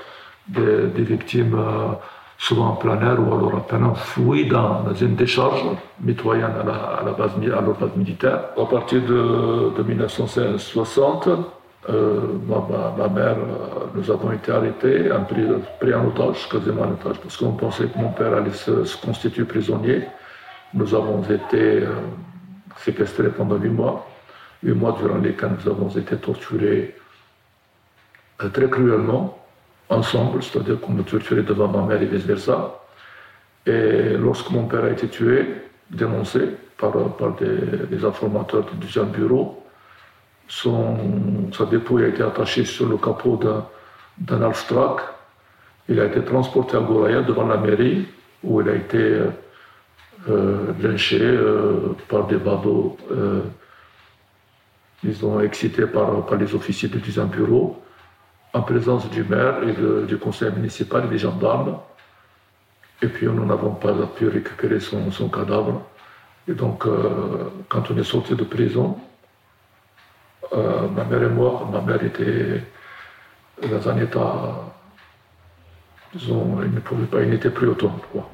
des, 0.47 1.03
victimes, 1.03 1.55
euh, 1.55 1.93
souvent 2.37 2.69
en 2.69 2.75
plein 2.75 2.99
air 3.01 3.19
ou 3.19 3.33
alors 3.33 3.55
à 3.55 3.67
peine 3.67 3.83
enfouis 3.83 4.47
dans, 4.47 4.81
dans 4.81 4.93
une 4.93 5.15
décharge 5.15 5.63
mitoyenne 6.01 6.53
à, 6.61 7.03
la, 7.03 7.11
base, 7.11 7.31
leur 7.39 7.61
base 7.61 7.95
militaire. 7.95 8.39
À 8.57 8.65
partir 8.65 9.01
de, 9.01 9.71
de 9.77 9.83
1960, 9.83 11.29
euh, 11.89 12.19
ma, 12.47 13.07
mère, 13.07 13.37
nous 13.93 14.09
avons 14.09 14.31
été 14.31 14.51
arrêtés, 14.51 15.09
pris, 15.79 15.93
en 15.93 16.07
otage, 16.07 16.49
quasiment 16.49 16.83
en 16.83 16.91
otage, 16.93 17.19
parce 17.19 17.37
qu'on 17.37 17.51
pensait 17.51 17.85
que 17.85 17.99
mon 17.99 18.09
père 18.09 18.33
allait 18.33 18.51
se 18.51 18.97
constituer 19.05 19.43
prisonnier. 19.43 20.05
Nous 20.73 20.93
avons 20.93 21.23
été 21.23 21.83
euh, 21.83 21.93
séquestrés 22.77 23.29
pendant 23.29 23.55
huit 23.55 23.69
mois, 23.69 24.07
huit 24.63 24.73
mois 24.73 24.97
durant 24.99 25.17
lesquels 25.17 25.51
nous 25.63 25.71
avons 25.71 25.89
été 25.89 26.17
torturés 26.17 26.95
euh, 28.41 28.49
très 28.49 28.69
cruellement, 28.69 29.39
ensemble, 29.89 30.41
c'est-à-dire 30.43 30.79
qu'on 30.81 30.93
nous 30.93 31.03
torturait 31.03 31.43
devant 31.43 31.67
ma 31.67 31.83
mère 31.83 32.01
et 32.01 32.05
vice-versa. 32.05 32.79
Et 33.65 34.15
lorsque 34.17 34.49
mon 34.51 34.65
père 34.65 34.83
a 34.83 34.89
été 34.89 35.07
tué, 35.07 35.45
dénoncé 35.89 36.39
par, 36.77 36.91
par 37.15 37.35
des, 37.35 38.03
informateurs 38.03 38.65
du 38.65 38.75
deuxième 38.77 39.09
bureau, 39.09 39.63
son, 40.47 40.97
sa 41.51 41.65
dépouille 41.65 42.03
a 42.03 42.07
été 42.07 42.23
attachée 42.23 42.65
sur 42.65 42.87
le 42.87 42.97
capot 42.97 43.39
d'un 44.17 44.41
Alstrak. 44.41 44.99
Il 45.87 45.99
a 45.99 46.05
été 46.05 46.21
transporté 46.23 46.77
à 46.77 46.81
Goraya 46.81 47.21
devant 47.21 47.47
la 47.47 47.57
mairie, 47.57 48.07
où 48.43 48.61
il 48.61 48.69
a 48.69 48.75
été 48.75 49.21
euh, 50.29 50.73
euh, 50.83 50.97
euh, 51.13 51.95
par 52.07 52.27
des 52.27 52.37
badauds, 52.37 52.97
euh, 53.11 53.41
disons, 55.03 55.39
excités 55.39 55.85
par, 55.85 56.25
par 56.25 56.37
les 56.37 56.53
officiers 56.55 56.89
du 56.89 56.99
deuxième 56.99 57.27
bureau, 57.27 57.81
en 58.53 58.61
présence 58.61 59.09
du 59.09 59.23
maire 59.23 59.57
et 59.63 60.05
du 60.07 60.17
conseil 60.17 60.51
municipal 60.51 61.05
et 61.05 61.09
des 61.09 61.17
gendarmes. 61.17 61.77
Et 63.01 63.07
puis 63.07 63.27
nous 63.27 63.45
n'avons 63.45 63.71
pas 63.71 63.93
pu 64.15 64.27
récupérer 64.27 64.79
son, 64.79 65.29
cadavre. 65.29 65.83
Et 66.47 66.53
donc, 66.53 66.85
euh, 66.85 67.49
quand 67.69 67.91
on 67.91 67.97
est 67.97 68.03
sorti 68.03 68.35
de 68.35 68.43
prison, 68.43 68.97
euh, 70.53 70.87
ma 70.89 71.03
mère 71.03 71.23
et 71.23 71.29
moi, 71.29 71.67
ma 71.71 71.81
mère 71.81 72.03
était 72.03 72.63
dans 73.61 73.89
un 73.89 73.97
état, 73.97 74.63
ne 76.13 76.79
pas, 76.79 77.25
n'était 77.25 77.49
plus 77.49 77.67
autonome. 77.67 77.99
Quoi. 78.11 78.29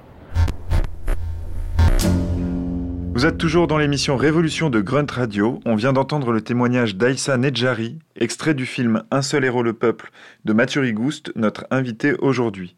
Vous 3.14 3.26
êtes 3.26 3.38
toujours 3.38 3.68
dans 3.68 3.78
l'émission 3.78 4.16
Révolution 4.16 4.70
de 4.70 4.80
Grunt 4.80 5.12
Radio. 5.12 5.60
On 5.66 5.76
vient 5.76 5.92
d'entendre 5.92 6.32
le 6.32 6.40
témoignage 6.40 6.96
d'Aïssa 6.96 7.36
Nedjari, 7.36 8.00
extrait 8.16 8.54
du 8.54 8.66
film 8.66 9.04
Un 9.12 9.22
seul 9.22 9.44
héros 9.44 9.64
le 9.64 9.74
peuple 9.74 10.12
de 10.46 10.54
Mathieu 10.54 10.80
Rigouste, 10.80 11.34
notre 11.36 11.68
invité 11.72 12.14
aujourd'hui. 12.20 12.74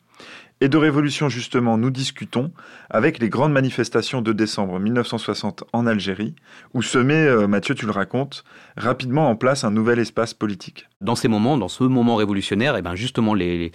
Et 0.63 0.69
de 0.69 0.78
révolution 0.78 1.28
justement, 1.28 1.78
nous 1.78 1.89
discutons 1.89 2.49
avec 2.89 3.19
les 3.19 3.28
grandes 3.28 3.52
manifestations 3.52 4.21
de 4.21 4.32
décembre 4.32 4.80
1960 4.80 5.65
en 5.73 5.86
Algérie, 5.86 6.36
où 6.73 6.82
se 6.82 6.97
met, 6.97 7.26
euh, 7.26 7.47
Mathieu, 7.47 7.76
tu 7.76 7.86
le 7.86 7.91
racontes, 7.91 8.45
rapidement 8.78 9.30
en 9.30 9.36
place 9.36 9.65
un 9.65 9.71
nouvel 9.71 9.99
espace 9.99 10.34
politique. 10.34 10.88
Dans 11.02 11.15
ces 11.15 11.28
moments, 11.28 11.58
dans 11.58 11.67
ce 11.67 11.84
moment 11.84 12.15
révolutionnaire, 12.15 12.76
et 12.76 12.80
eh 12.80 12.82
ben 12.82 12.95
justement 12.95 13.34
les, 13.34 13.73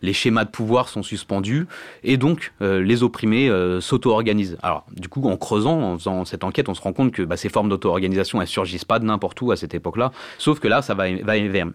les 0.00 0.12
schémas 0.14 0.46
de 0.46 0.50
pouvoir 0.50 0.88
sont 0.88 1.02
suspendus 1.02 1.66
et 2.04 2.16
donc 2.16 2.54
euh, 2.62 2.82
les 2.82 3.02
opprimés 3.02 3.50
euh, 3.50 3.82
s'auto-organisent. 3.82 4.56
Alors 4.62 4.86
du 4.96 5.10
coup, 5.10 5.28
en 5.28 5.36
creusant, 5.36 5.78
en 5.78 5.98
faisant 5.98 6.24
cette 6.24 6.42
enquête, 6.42 6.70
on 6.70 6.74
se 6.74 6.80
rend 6.80 6.94
compte 6.94 7.12
que 7.12 7.20
bah, 7.20 7.36
ces 7.36 7.50
formes 7.50 7.68
d'auto-organisation, 7.68 8.40
elles 8.40 8.48
surgissent 8.48 8.86
pas 8.86 8.98
de 8.98 9.04
n'importe 9.04 9.42
où 9.42 9.52
à 9.52 9.56
cette 9.56 9.74
époque-là, 9.74 10.10
sauf 10.38 10.58
que 10.58 10.68
là, 10.68 10.80
ça 10.80 10.94
va, 10.94 11.04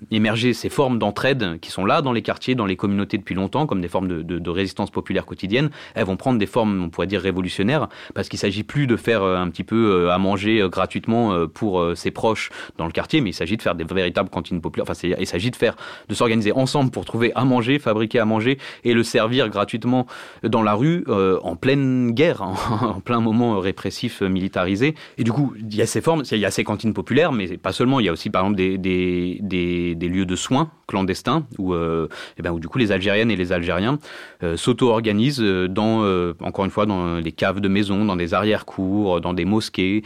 émerger 0.09 0.53
ces 0.53 0.69
formes 0.69 0.97
d'entraide 0.97 1.59
qui 1.59 1.69
sont 1.69 1.85
là 1.85 2.01
dans 2.01 2.13
les 2.13 2.23
quartiers, 2.23 2.55
dans 2.55 2.65
les 2.65 2.77
communautés 2.77 3.19
depuis 3.19 3.35
longtemps, 3.35 3.67
comme 3.67 3.81
des 3.81 3.89
formes 3.89 4.07
de, 4.07 4.23
de, 4.23 4.39
de 4.39 4.54
résistance 4.55 4.91
populaire 4.91 5.25
quotidienne. 5.25 5.69
Elles 5.93 6.05
vont 6.05 6.17
prendre 6.17 6.39
des 6.39 6.45
formes, 6.45 6.83
on 6.83 6.89
pourrait 6.89 7.07
dire 7.07 7.21
révolutionnaires, 7.21 7.87
parce 8.13 8.29
qu'il 8.29 8.39
s'agit 8.39 8.63
plus 8.63 8.87
de 8.87 8.95
faire 8.95 9.23
euh, 9.23 9.37
un 9.37 9.49
petit 9.49 9.63
peu 9.63 10.11
à 10.11 10.17
manger 10.17 10.65
gratuitement 10.69 11.47
pour 11.47 11.83
ses 11.95 12.11
proches 12.11 12.49
dans 12.77 12.85
le 12.85 12.91
quartier, 12.91 13.21
mais 13.21 13.31
il 13.31 13.33
s'agit 13.33 13.57
de 13.57 13.61
faire 13.61 13.75
des 13.75 13.83
véritables 13.83 14.29
cantines 14.29 14.61
populaires. 14.61 14.85
Enfin, 14.89 15.07
il 15.19 15.27
s'agit 15.27 15.51
de 15.51 15.55
faire, 15.55 15.75
de 16.09 16.13
s'organiser 16.15 16.51
ensemble 16.51 16.91
pour 16.91 17.05
trouver 17.05 17.31
à 17.35 17.45
manger, 17.45 17.79
fabriquer 17.79 18.19
à 18.19 18.25
manger 18.25 18.57
et 18.83 18.93
le 18.93 19.03
servir 19.03 19.49
gratuitement 19.49 20.07
dans 20.43 20.61
la 20.61 20.73
rue 20.73 21.03
euh, 21.07 21.39
en 21.43 21.55
pleine 21.55 22.11
guerre, 22.11 22.41
en, 22.41 22.55
en, 22.81 22.99
plein 22.99 23.19
moment 23.19 23.59
répressif 23.59 24.21
militarisé. 24.21 24.95
Et 25.17 25.23
du 25.23 25.31
coup, 25.31 25.53
il 25.59 25.75
y 25.75 25.81
a 25.81 25.85
ces 25.85 26.01
formes, 26.01 26.23
il 26.31 26.37
y 26.37 26.45
a 26.45 26.51
ces 26.51 26.63
cantines 26.63 26.93
populaires, 26.93 27.31
mais 27.31 27.57
pas 27.57 27.71
seulement. 27.71 27.99
Il 27.99 28.05
y 28.05 28.09
a 28.09 28.11
aussi, 28.11 28.29
par 28.29 28.43
exemple, 28.43 28.57
des, 28.57 28.77
des, 28.77 30.07
lieux 30.07 30.25
de 30.25 30.35
soins 30.35 30.71
clandestins 30.87 31.45
où, 31.57 31.73
euh, 31.73 32.07
eh 32.37 32.41
ben, 32.41 32.51
où 32.51 32.59
du 32.59 32.67
coup 32.67 32.77
les 32.77 32.91
Algériennes 32.91 33.31
et 33.31 33.35
les 33.35 33.51
Algériens 33.51 33.93
euh, 33.93 34.34
s'auto-organisent 34.41 35.41
euh, 35.41 35.67
dans, 35.67 36.03
euh, 36.03 36.33
encore 36.41 36.65
une 36.65 36.71
fois, 36.71 36.85
dans 36.85 37.21
des 37.21 37.31
caves 37.31 37.59
de 37.59 37.67
maison, 37.67 38.05
dans 38.05 38.15
des 38.15 38.33
arrière-cours, 38.33 39.21
dans 39.21 39.33
des 39.33 39.45
mosquées, 39.45 40.03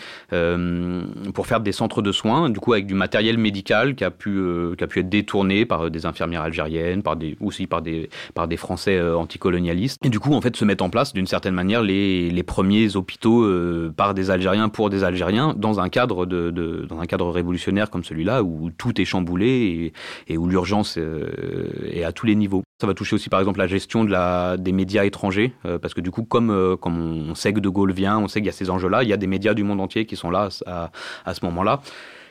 pour 1.34 1.48
faire 1.48 1.60
des 1.60 1.72
centres 1.72 2.02
de 2.02 2.12
soins, 2.12 2.50
du 2.50 2.60
coup 2.60 2.74
avec 2.74 2.86
du 2.86 2.94
matériel 2.94 3.38
médical 3.38 3.96
qui 3.96 4.04
a 4.04 4.12
pu, 4.12 4.40
qui 4.78 4.84
a 4.84 4.88
pu 4.88 5.00
être 5.00 5.10
détourné 5.10 5.66
par 5.66 5.90
des 5.90 6.06
infirmières 6.06 6.42
algériennes, 6.42 7.04
par 7.04 7.16
des, 7.16 7.38
aussi 7.40 7.68
par 7.68 7.82
des, 7.82 8.10
par 8.34 8.48
des 8.48 8.58
Français 8.58 9.02
anticolonialistes. 9.02 9.98
Et 10.04 10.10
du 10.10 10.20
coup, 10.20 10.34
en 10.34 10.42
fait, 10.42 10.56
se 10.56 10.66
mettent 10.66 10.82
en 10.82 10.90
place 10.90 11.14
d'une 11.14 11.28
certaine 11.28 11.54
manière 11.54 11.82
les, 11.82 12.30
les 12.30 12.44
premiers 12.44 12.96
hôpitaux 12.96 13.48
par 13.96 14.14
des 14.14 14.32
Algériens 14.32 14.70
pour 14.70 14.90
des 14.90 15.04
Algériens 15.04 15.54
dans 15.56 15.80
un 15.80 15.90
cadre 15.90 16.26
de, 16.26 16.52
dans 16.88 17.00
un 17.00 17.06
cadre 17.06 17.30
révolutionnaire 17.30 17.90
comme 17.90 18.04
celui-là 18.04 18.44
où 18.44 18.70
tout 18.78 19.00
est 19.02 19.06
chamboulé 19.06 19.94
et 20.28 20.38
où 20.38 20.48
l'urgence 20.48 20.98
est 20.98 22.04
à 22.04 22.12
tous 22.12 22.26
les 22.26 22.36
niveaux. 22.36 22.64
Ça 22.82 22.88
va 22.88 22.94
toucher 22.94 23.16
aussi 23.16 23.30
par 23.30 23.40
exemple 23.40 23.60
la 23.60 23.68
gestion 23.68 24.04
de 24.06 24.12
la, 24.12 24.19
des 24.58 24.72
médias 24.72 25.04
étrangers, 25.06 25.54
euh, 25.66 25.80
parce 25.80 25.94
que 25.94 26.02
du 26.02 26.12
coup, 26.12 26.24
comme, 26.24 26.52
euh, 26.52 26.76
on 26.84 27.36
sait 27.36 27.54
que 27.54 27.60
De 27.60 27.70
Gaulle 27.70 27.92
vient, 27.92 28.18
on 28.18 28.28
sait 28.28 28.40
qu'il 28.40 28.48
y 28.48 28.50
a 28.50 28.54
ces 28.54 28.70
enjeux-là, 28.70 29.04
il 29.04 29.10
y 29.10 29.14
a 29.14 29.18
des 29.18 29.28
médias 29.28 29.54
du 29.54 29.64
monde 29.64 29.82
entier 29.82 30.06
qui 30.06 30.16
sont 30.16 30.32
là 30.32 30.50
à, 30.66 30.92
à 31.26 31.34
ce 31.34 31.46
moment-là 31.46 31.82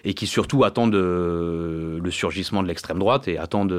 et 0.04 0.14
qui 0.14 0.28
surtout 0.28 0.62
attendent 0.62 0.94
euh, 0.94 1.98
le 2.00 2.10
surgissement 2.10 2.62
de 2.62 2.68
l'extrême 2.68 3.00
droite 3.00 3.26
et 3.26 3.36
attendent, 3.36 3.74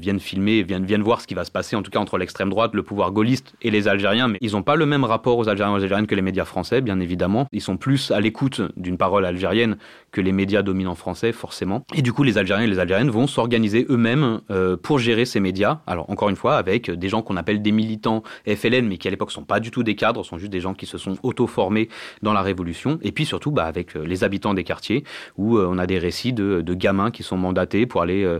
viennent 0.00 0.20
filmer, 0.20 0.62
viennent, 0.62 0.86
viennent 0.86 1.02
voir 1.02 1.20
ce 1.20 1.26
qui 1.26 1.34
va 1.34 1.44
se 1.44 1.50
passer, 1.50 1.74
en 1.74 1.82
tout 1.82 1.90
cas 1.90 1.98
entre 1.98 2.16
l'extrême 2.16 2.48
droite, 2.48 2.74
le 2.74 2.82
pouvoir 2.84 3.10
gaulliste 3.10 3.54
et 3.60 3.70
les 3.70 3.88
Algériens. 3.88 4.28
Mais 4.28 4.38
ils 4.40 4.52
n'ont 4.52 4.62
pas 4.62 4.76
le 4.76 4.86
même 4.86 5.04
rapport 5.04 5.36
aux 5.36 5.48
Algériens 5.48 5.74
et 5.74 5.78
aux 5.80 5.82
Algériennes 5.82 6.06
que 6.06 6.14
les 6.14 6.22
médias 6.22 6.44
français, 6.44 6.80
bien 6.80 7.00
évidemment. 7.00 7.48
Ils 7.52 7.60
sont 7.60 7.76
plus 7.76 8.12
à 8.12 8.20
l'écoute 8.20 8.62
d'une 8.76 8.96
parole 8.96 9.24
algérienne 9.24 9.76
que 10.10 10.20
les 10.20 10.32
médias 10.32 10.62
dominants 10.62 10.94
français, 10.94 11.32
forcément. 11.32 11.84
Et 11.94 12.02
du 12.02 12.12
coup, 12.12 12.22
les 12.22 12.38
Algériens 12.38 12.64
et 12.64 12.68
les 12.68 12.78
Algériennes 12.78 13.10
vont 13.10 13.26
s'organiser 13.26 13.86
eux-mêmes 13.90 14.40
euh, 14.50 14.76
pour 14.76 14.98
gérer 14.98 15.24
ces 15.24 15.40
médias. 15.40 15.80
Alors, 15.86 16.08
encore 16.10 16.28
une 16.28 16.36
fois, 16.36 16.56
avec 16.56 16.90
des 16.90 17.08
gens 17.08 17.22
qu'on 17.22 17.36
appelle 17.36 17.60
des 17.60 17.72
militants 17.72 18.22
FLN, 18.46 18.86
mais 18.86 18.96
qui 18.96 19.08
à 19.08 19.10
l'époque 19.10 19.30
sont 19.30 19.44
pas 19.44 19.60
du 19.60 19.70
tout 19.70 19.82
des 19.82 19.96
cadres, 19.96 20.24
sont 20.24 20.38
juste 20.38 20.52
des 20.52 20.60
gens 20.60 20.74
qui 20.74 20.86
se 20.86 20.98
sont 20.98 21.16
auto-formés 21.22 21.88
dans 22.22 22.32
la 22.32 22.42
Révolution. 22.42 22.98
Et 23.02 23.12
puis 23.12 23.26
surtout, 23.26 23.50
bah, 23.50 23.64
avec 23.64 23.96
euh, 23.96 24.04
les 24.04 24.24
habitants 24.24 24.54
des 24.54 24.64
quartiers, 24.64 25.04
où 25.36 25.58
euh, 25.58 25.68
on 25.70 25.78
a 25.78 25.86
des 25.86 25.98
récits 25.98 26.32
de, 26.32 26.62
gamins 26.78 27.10
qui 27.10 27.24
sont 27.24 27.36
mandatés 27.36 27.86
pour 27.86 28.02
aller 28.02 28.38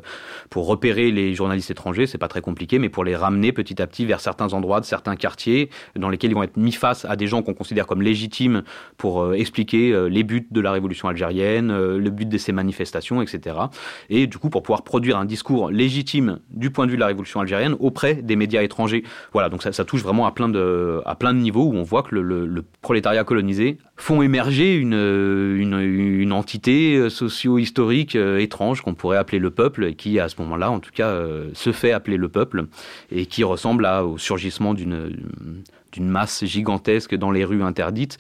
pour 0.49 0.67
repérer 0.69 1.11
les 1.11 1.35
journalistes 1.35 1.73
étrangers. 1.73 2.07
C'est 2.07 2.19
pas 2.19 2.29
très 2.29 2.41
compliqué, 2.41 2.79
mais 2.79 2.89
pour 2.89 3.03
les 3.03 3.17
ramener 3.17 3.51
petit 3.51 3.83
à 3.83 3.87
petit 3.87 4.07
vers 4.07 4.21
certains 4.21 4.53
endroits 4.53 4.81
de 4.81 4.85
certains 4.85 5.17
quartiers 5.17 5.71
dans 5.97 6.09
lesquels 6.09 6.31
ils 6.31 6.35
vont 6.35 6.45
être 6.45 6.57
mis 6.57 6.71
face 6.71 7.05
à 7.05 7.17
des 7.17 7.27
gens 7.27 7.43
qu'on 7.43 7.55
considère 7.55 7.89
comme 7.89 8.01
légitimes 8.01 8.63
pour 8.97 9.35
expliquer 9.35 10.09
les 10.09 10.23
buts 10.23 10.47
de 10.49 10.61
la 10.61 10.71
révolution 10.71 11.09
algérienne, 11.09 11.58
le 11.67 12.11
but 12.11 12.29
de 12.29 12.39
ces 12.39 12.53
manifestations, 12.53 13.21
etc. 13.21 13.57
Et 14.11 14.27
du 14.27 14.39
coup, 14.39 14.51
pour 14.51 14.63
pouvoir 14.63 14.83
produire 14.83 15.19
un 15.19 15.25
discours 15.25 15.71
légitime 15.71 16.39
du 16.51 16.71
point 16.71 16.87
de 16.87 16.91
vue 16.91 16.97
de 16.97 17.01
la 17.01 17.09
révolution 17.09 17.41
algérienne 17.41 17.75
auprès 17.81 18.15
des 18.15 18.37
médias 18.37 18.63
étrangers. 18.63 19.03
Voilà, 19.33 19.49
donc 19.49 19.63
ça, 19.63 19.85
touche 19.85 20.03
vraiment 20.03 20.27
à 20.27 20.33
plein 20.33 20.49
de 20.49 21.01
à 21.07 21.15
plein 21.15 21.35
de 21.35 21.39
niveaux 21.39 21.65
où 21.65 21.75
on 21.75 21.83
voit 21.83 22.03
que 22.03 22.15
le, 22.15 22.65
prolétariat 22.83 23.25
colonisé 23.25 23.79
font 23.97 24.23
émerger 24.23 24.77
une, 24.77 24.93
une, 24.93 25.79
une 25.81 26.33
entité 26.33 27.09
socio-historique 27.11 28.17
euh, 28.17 28.39
étrange 28.39 28.83
qu'on 28.83 28.95
pourrait 28.95 29.17
appeler 29.17 29.39
le 29.39 29.51
peuple, 29.51 29.85
et 29.85 29.95
qui 29.95 30.21
à 30.21 30.29
ce 30.29 30.37
moment-là, 30.41 30.71
en 30.71 30.81
tout 30.81 30.91
cas, 30.93 31.09
euh, 31.09 31.51
se 31.55 31.73
fait 31.73 31.93
appeler 31.93 32.17
le 32.17 32.29
peuple, 32.29 32.67
et 33.11 33.27
qui 33.27 33.45
ressemble 33.45 33.87
à, 33.87 34.05
au 34.05 34.19
surgissement 34.19 34.75
d'une 34.75 35.17
masse 35.99 36.45
gigantesque 36.45 37.15
dans 37.15 37.31
les 37.31 37.45
rues 37.45 37.63
interdites 37.63 38.19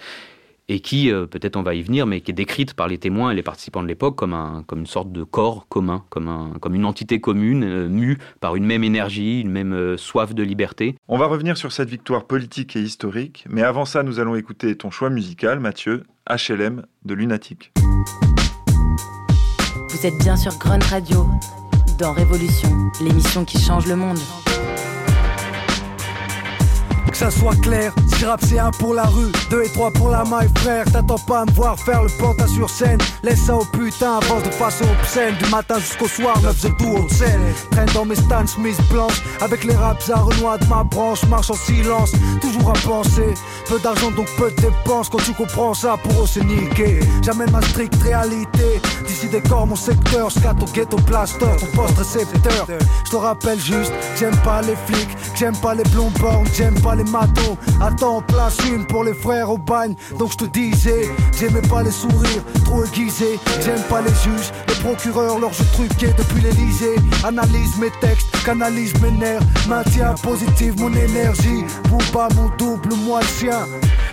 et 0.69 0.81
qui, 0.81 1.11
euh, 1.11 1.27
peut-être 1.27 1.57
on 1.57 1.63
va 1.63 1.75
y 1.75 1.83
venir, 1.83 2.07
mais 2.07 2.21
qui 2.21 2.31
est 2.31 2.35
décrite 2.35 2.75
par 2.75 2.89
les 2.89 2.99
témoins 2.99 3.31
et 3.31 3.35
les 3.35 3.43
participants 3.43 3.83
de 3.83 3.89
l'époque 3.89 4.17
comme, 4.17 4.35
un, 4.35 4.65
comme 4.67 4.81
une 4.81 4.87
sorte 4.87 5.11
de 5.13 5.25
corps 5.25 5.67
commun, 5.69 6.05
comme, 6.11 6.29
un, 6.29 6.53
comme 6.61 6.75
une 6.75 6.85
entité 6.85 7.21
commune, 7.21 7.65
euh, 7.65 7.89
mue 7.89 8.19
par 8.41 8.57
une 8.57 8.65
même 8.65 8.85
énergie, 8.85 9.41
une 9.41 9.51
même 9.51 9.73
euh, 9.73 9.97
soif 9.97 10.35
de 10.35 10.43
liberté. 10.43 10.97
On 11.09 11.17
va 11.19 11.27
revenir 11.27 11.57
sur 11.57 11.73
cette 11.73 11.89
victoire 11.89 12.27
politique 12.27 12.77
et 12.77 12.81
historique, 12.81 13.45
mais 13.49 13.63
avant 13.63 13.87
ça, 13.87 14.03
nous 14.03 14.21
allons 14.21 14.35
écouter 14.35 14.77
ton 14.77 14.91
choix 14.91 15.11
musical, 15.11 15.61
Mathieu, 15.61 16.05
HLM 16.29 16.85
de 17.05 17.15
Lunatic. 17.15 17.73
Vous 19.89 20.07
êtes 20.07 20.19
bien 20.19 20.37
sur 20.37 20.57
Grunt 20.59 20.85
Radio, 20.91 21.27
dans 21.99 22.13
Révolution, 22.13 22.69
l'émission 23.01 23.45
qui 23.45 23.59
change 23.59 23.87
le 23.87 23.97
monde 23.97 24.19
ça 27.19 27.31
soit 27.33 27.61
clair. 27.61 27.93
Si 28.17 28.25
rap 28.25 28.41
c'est 28.45 28.59
un 28.59 28.71
pour 28.71 28.95
la 28.95 29.05
rue, 29.05 29.33
deux 29.51 29.65
et 29.65 29.69
trois 29.69 29.91
pour 29.91 30.11
la 30.11 30.25
maille, 30.25 30.49
frère. 30.59 30.85
T'attends 30.85 31.19
pas 31.19 31.41
à 31.41 31.45
me 31.47 31.51
voir 31.51 31.79
faire 31.79 32.03
le 32.05 32.11
pantin 32.11 32.47
sur 32.47 32.71
scène. 32.71 32.99
Laisse 33.25 33.43
ça 33.47 33.57
au 33.57 33.65
putain, 33.65 34.19
avance 34.19 34.45
de 34.45 34.51
façon 34.51 34.85
obscène. 35.01 35.35
Du 35.43 35.51
matin 35.51 35.79
jusqu'au 35.81 36.07
soir, 36.07 36.41
neuf 36.43 36.63
de 36.63 36.69
tout 36.79 37.05
au 37.05 37.09
scène. 37.09 37.41
Traîne 37.73 37.89
dans 37.93 38.05
mes 38.05 38.15
stands, 38.15 38.47
Smith 38.47 38.79
blanches. 38.91 39.21
Avec 39.41 39.65
les 39.65 39.75
raps 39.75 40.11
à 40.11 40.59
de 40.59 40.69
ma 40.69 40.85
branche, 40.85 41.25
marche 41.25 41.51
en 41.51 41.55
silence. 41.55 42.13
Toujours 42.41 42.71
à 42.71 42.79
penser. 42.87 43.35
Peu 43.69 43.81
d'argent 43.81 44.13
donc 44.13 44.29
peu 44.37 44.51
de 44.51 44.57
dépenses. 44.57 45.09
Quand 45.09 45.19
tu 45.19 45.33
comprends 45.33 45.75
ça, 45.75 45.97
pour 46.03 46.23
eux 46.23 46.27
c'est 46.27 46.45
niqué. 46.45 47.01
J'amène 47.25 47.51
ma 47.51 47.63
stricte 47.63 48.01
réalité. 48.03 48.81
D'ici 49.07 49.29
décor 49.29 49.67
mon 49.67 49.77
secteur, 49.77 50.31
scat 50.31 50.55
au 50.63 50.67
ghetto 50.73 50.97
plaster, 50.99 51.47
ton 51.59 51.67
poste 51.75 51.99
récepteur. 51.99 52.67
Je 53.05 53.11
te 53.11 53.17
rappelle 53.17 53.59
juste, 53.59 53.93
j'aime 54.19 54.37
pas 54.45 54.63
les 54.63 54.77
flics, 54.87 55.17
j'aime 55.35 55.57
pas 55.57 55.75
les 55.75 55.83
blonds 55.85 56.13
j'aime 56.55 56.81
pas 56.81 56.95
les 56.95 57.08
matos. 57.11 57.57
Attends, 57.81 58.23
place 58.23 58.57
une 58.71 58.87
pour 58.87 59.05
les 59.05 59.15
frères 59.15 59.51
au 59.51 59.59
bagne. 59.59 59.95
Donc 60.19 60.33
je 60.33 60.37
te 60.39 60.45
disais, 60.45 61.09
j'aimais 61.39 61.63
pas 61.63 61.83
les 61.83 61.91
sourires 61.91 62.43
trop 62.65 62.85
aiguisés. 62.85 63.39
J'aime 63.65 63.83
pas 63.89 64.01
les 64.01 64.15
juges, 64.23 64.53
les 64.69 64.75
procureurs, 64.83 65.39
leurs 65.39 65.53
jeux 65.53 65.67
truqués 65.73 66.15
depuis 66.17 66.43
l'Elysée. 66.43 66.97
Analyse 67.25 67.77
mes 67.79 67.91
textes, 68.01 68.29
canalise 68.45 68.95
mes 69.01 69.11
nerfs. 69.13 69.43
Maintiens 69.69 70.15
positive 70.23 70.79
mon 70.79 70.93
énergie. 70.93 71.65
pas 72.13 72.29
mon 72.35 72.49
double, 72.57 72.95
moi 73.05 73.21
le 73.21 73.27
sien 73.27 73.67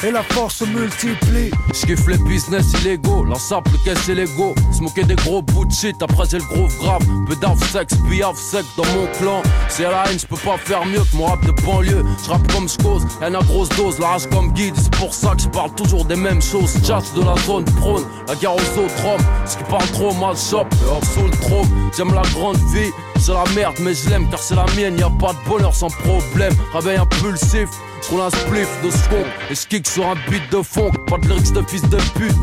et 0.03 0.12
la 0.12 0.23
force 0.23 0.55
se 0.55 0.65
multiplie. 0.65 1.51
J'kiffe 1.73 2.08
les 2.08 2.17
business 2.17 2.73
illégaux, 2.81 3.23
l'ensemble 3.23 3.69
caisse 3.84 4.08
l'ego. 4.08 4.53
Smoker 4.71 5.05
des 5.05 5.15
gros 5.15 5.41
bouts 5.41 5.65
de 5.65 5.71
shit, 5.71 6.01
après 6.01 6.25
c'est 6.27 6.39
le 6.39 6.45
gros 6.45 6.67
grave. 6.79 7.03
Peu 7.27 7.36
d'af 7.36 7.60
sexe, 7.71 7.95
biaf 8.10 8.38
sec 8.38 8.65
dans 8.77 8.86
mon 8.86 9.08
clan. 9.17 9.41
C'est 9.69 9.84
la 9.84 10.05
haine, 10.10 10.19
j'peux 10.19 10.38
pas 10.38 10.58
faire 10.58 10.86
mieux 10.86 10.99
que 10.99 11.15
mon 11.15 11.25
rap 11.25 11.45
de 11.45 11.51
banlieue. 11.63 12.03
J'rappe 12.25 12.51
comme 12.51 12.67
j'cause, 12.67 13.05
haine 13.21 13.36
à 13.36 13.41
grosse 13.41 13.69
dose, 13.69 13.99
la 13.99 14.08
rage 14.08 14.27
comme 14.29 14.51
guide. 14.51 14.75
C'est 14.75 14.95
pour 14.95 15.13
ça 15.13 15.36
que 15.36 15.41
j'parle 15.41 15.73
toujours 15.75 16.05
des 16.05 16.15
mêmes 16.15 16.41
choses. 16.41 16.73
Jazz 16.84 17.13
de 17.15 17.21
la 17.21 17.36
zone 17.45 17.65
prône, 17.65 18.03
la 18.27 18.36
guerre 18.36 18.55
aux 18.55 18.79
autres 18.79 19.05
hommes. 19.05 19.25
Ce 19.45 19.58
qui 19.58 19.63
parle 19.65 19.88
trop 19.91 20.13
mal 20.13 20.36
shop, 20.36 20.67
hop 20.89 21.05
sous 21.13 21.23
le 21.23 21.31
trône. 21.41 21.69
J'aime 21.95 22.13
la 22.13 22.23
grande 22.34 22.58
vie, 22.73 22.91
c'est 23.26 23.34
la 23.34 23.44
merde, 23.56 23.76
mais 23.80 23.96
je 23.96 24.08
l'aime 24.10 24.30
car 24.30 24.40
c'est 24.40 24.56
la 24.56 24.66
mienne. 24.78 25.00
Y 25.00 25.04
a 25.04 25.10
pas 25.10 25.34
de 25.34 25.50
bonheur 25.50 25.74
sans 25.74 25.88
problème. 25.88 26.54
Réveil 26.74 26.98
impulsif, 26.98 27.70
Roule 28.12 28.22
un 28.22 28.30
spliff 28.30 28.70
de 28.84 28.92
second 28.92 29.24
et 29.50 29.56
je 29.56 29.68
kick 29.68 29.88
sur 29.88 30.06
un 30.06 30.16
beat 30.30 30.44
de 30.52 30.62
fond. 30.62 30.92
Pas 31.08 31.18
de 31.18 31.28
lyrics 31.28 31.52
de 31.52 31.64
fils 31.64 31.82
de 31.90 31.98
pute. 32.16 32.36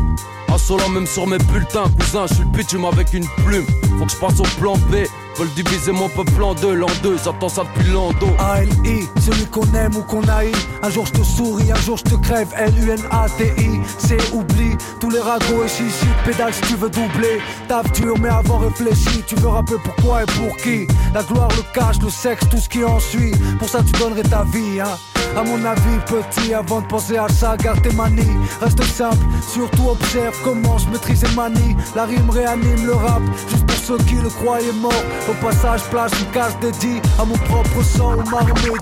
Insolent 0.49 0.89
même 0.89 1.07
sur 1.07 1.25
mes 1.25 1.37
bulletins, 1.37 1.85
cousin, 1.97 2.25
je 2.27 2.33
suis 2.33 2.43
le 2.43 2.85
avec 2.85 3.13
une 3.13 3.27
plume. 3.45 3.65
Faut 3.97 4.05
que 4.05 4.11
je 4.11 4.17
passe 4.17 4.39
au 4.41 4.59
plan 4.59 4.73
B. 4.91 5.07
Veulent 5.37 5.49
diviser 5.55 5.91
mon 5.91 6.09
peuple 6.09 6.43
en 6.43 6.53
deux, 6.53 6.73
l'an 6.75 6.87
deux, 7.01 7.17
j'attends 7.23 7.49
ça 7.49 7.63
depuis 7.63 7.91
l'ando. 7.91 8.27
A-L-I, 8.39 9.07
celui 9.19 9.45
qu'on 9.47 9.65
aime 9.73 9.95
ou 9.95 10.03
qu'on 10.03 10.21
haït. 10.27 10.55
Un 10.83 10.89
jour 10.89 11.05
je 11.07 11.13
te 11.13 11.23
souris, 11.23 11.71
un 11.71 11.81
jour 11.81 11.97
je 11.97 12.03
te 12.03 12.15
crève. 12.15 12.53
L-U-N-A-T-I, 12.55 13.79
c'est 13.97 14.33
oubli. 14.33 14.77
Tous 14.99 15.09
les 15.09 15.19
ragots 15.19 15.63
et 15.65 15.67
chichi, 15.67 16.05
pédale 16.25 16.53
si 16.53 16.61
tu 16.61 16.75
veux 16.75 16.89
doubler. 16.89 17.39
Taf 17.67 17.91
dur, 17.93 18.15
mais 18.19 18.29
avant 18.29 18.59
réfléchi. 18.59 19.23
Tu 19.25 19.35
veux 19.35 19.47
rappeler 19.49 19.77
pourquoi 19.83 20.23
et 20.23 20.25
pour 20.25 20.55
qui. 20.57 20.87
La 21.13 21.23
gloire, 21.23 21.49
le 21.49 21.63
cash, 21.73 21.97
le 22.01 22.09
sexe, 22.09 22.47
tout 22.49 22.57
ce 22.57 22.69
qui 22.69 22.83
en 22.83 22.99
suit. 22.99 23.31
Pour 23.57 23.69
ça, 23.69 23.79
tu 23.83 23.91
donnerais 23.99 24.23
ta 24.23 24.43
vie, 24.43 24.79
hein. 24.79 24.97
À 25.35 25.43
mon 25.43 25.65
avis, 25.65 25.99
petit, 26.05 26.53
avant 26.53 26.81
de 26.81 26.87
penser 26.87 27.17
à 27.17 27.27
ça, 27.27 27.57
garde 27.57 27.81
tes 27.81 27.93
manies. 27.93 28.37
Reste 28.61 28.83
simple, 28.83 29.25
surtout 29.47 29.89
observe 29.89 30.37
comment 30.43 30.77
je 30.77 30.89
maîtrise 30.89 31.23
et 31.23 31.35
manie. 31.35 31.75
La 31.95 32.05
rime 32.05 32.29
réanime 32.29 32.85
le 32.85 32.93
rap, 32.93 33.21
juste 33.49 33.65
pour 33.65 33.77
ceux 33.77 33.97
qui 34.05 34.15
le 34.15 34.29
croyaient 34.29 34.71
mort. 34.73 35.03
Au 35.29 35.33
passage, 35.43 35.81
place 35.89 36.11
une 36.19 36.31
case 36.31 36.57
dédiée 36.61 37.01
à 37.19 37.25
mon 37.25 37.37
propre 37.37 37.83
sang, 37.83 38.13
au 38.13 38.29
Marmédi. 38.29 38.73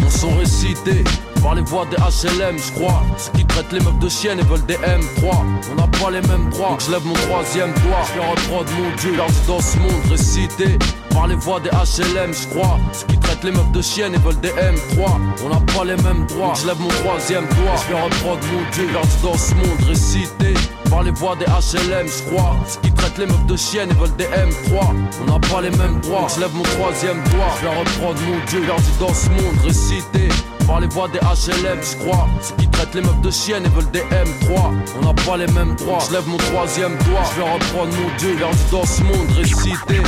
Mon 0.00 0.10
son 0.10 0.36
récité 0.36 1.04
par 1.42 1.54
les 1.54 1.62
voix 1.62 1.86
des 1.86 1.96
HLM, 1.96 2.58
je 2.58 2.72
crois. 2.72 3.02
Ceux 3.16 3.32
qui 3.32 3.44
traitent 3.44 3.72
les 3.72 3.80
meufs 3.80 3.98
de 3.98 4.08
chiennes 4.08 4.38
et 4.38 4.44
veulent 4.44 4.64
des 4.66 4.76
M3. 4.76 5.44
On 5.70 5.74
n'a 5.74 5.86
pas 5.98 6.10
les 6.10 6.20
mêmes 6.28 6.48
droits, 6.50 6.76
je 6.84 6.90
lève 6.90 7.04
mon 7.04 7.14
troisième 7.14 7.72
doigt. 7.74 8.02
Je 8.06 8.14
de 8.14 8.50
mon 8.50 8.64
dieu, 8.64 9.16
perdu 9.16 9.32
dans 9.46 9.60
ce 9.60 9.78
monde 9.78 10.04
récité. 10.10 10.78
Par 11.10 11.26
les 11.26 11.34
voix 11.36 11.60
des 11.60 11.70
HLM, 11.70 12.32
je 12.32 12.46
crois. 12.48 12.78
Ceux 12.92 13.06
qui 13.06 13.18
traitent 13.18 13.44
les 13.44 13.52
meufs 13.52 13.72
de 13.72 13.82
chiennes 13.82 14.14
et 14.14 14.18
veulent 14.18 14.40
des 14.40 14.50
M3. 14.50 15.20
On 15.44 15.48
n'a 15.48 15.60
pas 15.72 15.84
les 15.84 15.96
mêmes 16.02 16.26
droits, 16.26 16.54
je 16.54 16.66
lève 16.66 16.80
mon 16.80 16.88
troisième 16.88 17.46
doigt. 17.46 17.76
Je 17.76 17.94
de 17.94 18.26
mon 18.26 18.36
dieu, 18.36 18.86
perdu 18.92 19.08
dans 19.22 19.36
ce 19.36 19.54
monde 19.54 19.88
récité 19.88 20.54
par 20.90 21.02
les 21.02 21.10
voix 21.10 21.36
des 21.36 21.44
HLM, 21.44 22.06
je 22.06 22.30
crois. 22.30 22.56
Ceux 22.66 22.80
qui 22.80 22.92
traitent 22.92 23.18
les 23.18 23.26
meufs 23.26 23.46
de 23.46 23.56
chiennes 23.56 23.90
et 23.90 23.94
veulent 23.94 24.16
des 24.16 24.24
M3. 24.24 24.94
On 25.20 25.32
n'a 25.32 25.38
pas 25.48 25.60
les 25.60 25.70
mêmes 25.70 26.00
droits, 26.00 26.26
je 26.34 26.40
lève 26.40 26.54
mon 26.54 26.62
troisième 26.62 27.22
doigt. 27.24 27.54
Je 27.60 27.66
reprendre 27.66 28.20
mon 28.20 28.46
dieu, 28.46 28.60
perdu 28.60 28.90
dans 29.00 29.14
ce 29.14 29.28
monde 29.30 29.56
récité 29.64 30.28
par 30.68 30.80
les 30.80 30.86
voix 30.88 31.08
des 31.08 31.18
HLM, 31.18 31.80
je 31.82 31.96
crois. 31.96 32.28
Ceux 32.42 32.54
qui 32.56 32.68
traitent 32.68 32.94
les 32.94 33.00
meufs 33.00 33.20
de 33.22 33.30
chiennes 33.30 33.64
et 33.64 33.68
veulent 33.70 33.90
des 33.90 34.02
M3. 34.02 34.74
On 35.00 35.06
n'a 35.06 35.14
pas 35.14 35.38
les 35.38 35.50
mêmes 35.52 35.74
droits. 35.76 35.98
Je 36.06 36.12
lève 36.12 36.28
mon 36.28 36.36
troisième 36.36 36.96
doigt. 36.98 37.24
Je 37.34 37.40
vais 37.40 37.50
reprendre 37.50 37.92
mon 37.96 38.16
dieu 38.18 38.34
vers 38.36 38.50
dans 38.70 38.84
ce 38.84 39.02
monde 39.02 39.30
récité. 39.36 40.02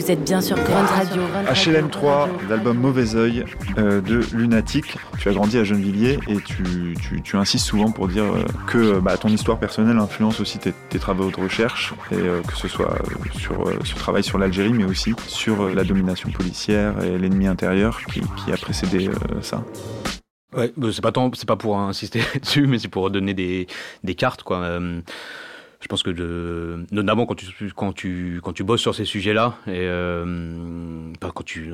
Vous 0.00 0.10
êtes 0.10 0.24
bien 0.24 0.40
sur 0.40 0.56
Grunt 0.56 0.86
Radio. 0.86 1.20
HLM 1.52 1.90
3, 1.90 2.30
l'album 2.48 2.78
Mauvais 2.78 3.16
Oeil 3.16 3.44
euh, 3.76 4.00
de 4.00 4.22
Lunatic. 4.32 4.96
Tu 5.18 5.28
as 5.28 5.32
grandi 5.34 5.58
à 5.58 5.64
Gennevilliers 5.64 6.18
et 6.26 6.36
tu, 6.36 6.96
tu, 7.02 7.20
tu 7.20 7.36
insistes 7.36 7.66
souvent 7.66 7.90
pour 7.92 8.08
dire 8.08 8.24
euh, 8.24 8.46
que 8.66 8.98
bah, 8.98 9.18
ton 9.18 9.28
histoire 9.28 9.58
personnelle 9.58 9.98
influence 9.98 10.40
aussi 10.40 10.58
tes, 10.58 10.72
tes 10.88 10.98
travaux 10.98 11.30
de 11.30 11.36
recherche 11.36 11.92
et 12.12 12.14
euh, 12.14 12.40
que 12.40 12.56
ce 12.56 12.66
soit 12.66 12.94
euh, 12.94 13.38
sur 13.38 13.68
euh, 13.68 13.74
ce 13.84 13.94
travail 13.94 14.24
sur 14.24 14.38
l'Algérie 14.38 14.72
mais 14.72 14.84
aussi 14.84 15.14
sur 15.26 15.64
euh, 15.64 15.74
la 15.74 15.84
domination 15.84 16.30
policière 16.30 16.94
et 17.04 17.18
l'ennemi 17.18 17.46
intérieur 17.46 18.00
qui, 18.10 18.22
qui 18.22 18.52
a 18.52 18.56
précédé 18.56 19.08
euh, 19.08 19.42
ça. 19.42 19.62
Ouais, 20.56 20.72
bah, 20.78 20.88
c'est 20.94 21.02
pas 21.02 21.12
tant, 21.12 21.30
c'est 21.34 21.46
pas 21.46 21.56
pour 21.56 21.78
insister 21.78 22.22
dessus, 22.40 22.66
mais 22.66 22.78
c'est 22.78 22.88
pour 22.88 23.10
donner 23.10 23.34
des, 23.34 23.66
des 24.02 24.14
cartes, 24.14 24.44
quoi. 24.44 24.80
Je 25.82 25.88
pense 25.88 26.02
que 26.02 26.10
de, 26.10 26.84
notamment 26.92 27.24
quand 27.24 27.34
tu 27.36 27.72
quand 27.74 27.92
tu 27.94 28.40
quand 28.44 28.52
tu 28.52 28.64
bosses 28.64 28.82
sur 28.82 28.94
ces 28.94 29.06
sujets-là 29.06 29.54
et 29.66 29.70
euh, 29.80 31.10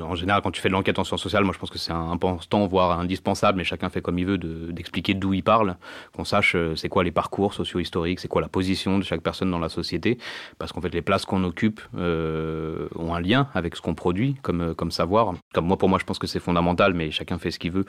en 0.01 0.15
général 0.15 0.41
quand 0.41 0.51
tu 0.51 0.61
fais 0.61 0.69
de 0.69 0.73
l'enquête 0.73 0.97
en 0.97 1.03
sciences 1.03 1.21
sociales, 1.21 1.43
moi 1.43 1.53
je 1.53 1.59
pense 1.59 1.69
que 1.69 1.77
c'est 1.77 1.91
important 1.91 2.65
voire 2.67 2.99
indispensable, 3.01 3.57
mais 3.57 3.65
chacun 3.65 3.89
fait 3.89 4.01
comme 4.01 4.17
il 4.17 4.25
veut 4.25 4.37
de- 4.37 4.71
d'expliquer 4.71 5.13
d'où 5.13 5.33
il 5.33 5.43
parle, 5.43 5.75
qu'on 6.15 6.23
sache 6.23 6.55
euh, 6.55 6.73
c'est 6.77 6.87
quoi 6.87 7.03
les 7.03 7.11
parcours 7.11 7.53
socio-historiques, 7.53 8.21
c'est 8.21 8.29
quoi 8.29 8.41
la 8.41 8.47
position 8.47 8.97
de 8.97 9.03
chaque 9.03 9.21
personne 9.21 9.51
dans 9.51 9.59
la 9.59 9.67
société, 9.69 10.17
parce 10.57 10.71
qu'en 10.71 10.79
fait 10.79 10.93
les 10.93 11.01
places 11.01 11.25
qu'on 11.25 11.43
occupe 11.43 11.81
euh, 11.97 12.87
ont 12.95 13.13
un 13.13 13.19
lien 13.19 13.49
avec 13.53 13.75
ce 13.75 13.81
qu'on 13.81 13.93
produit 13.93 14.37
comme 14.41 14.73
comme 14.73 14.91
savoir. 14.91 15.33
Comme 15.53 15.65
moi 15.67 15.77
pour 15.77 15.89
moi 15.89 15.99
je 15.99 16.05
pense 16.05 16.17
que 16.17 16.27
c'est 16.27 16.39
fondamental, 16.39 16.93
mais 16.93 17.11
chacun 17.11 17.37
fait 17.39 17.51
ce 17.51 17.59
qu'il 17.59 17.71
veut 17.71 17.85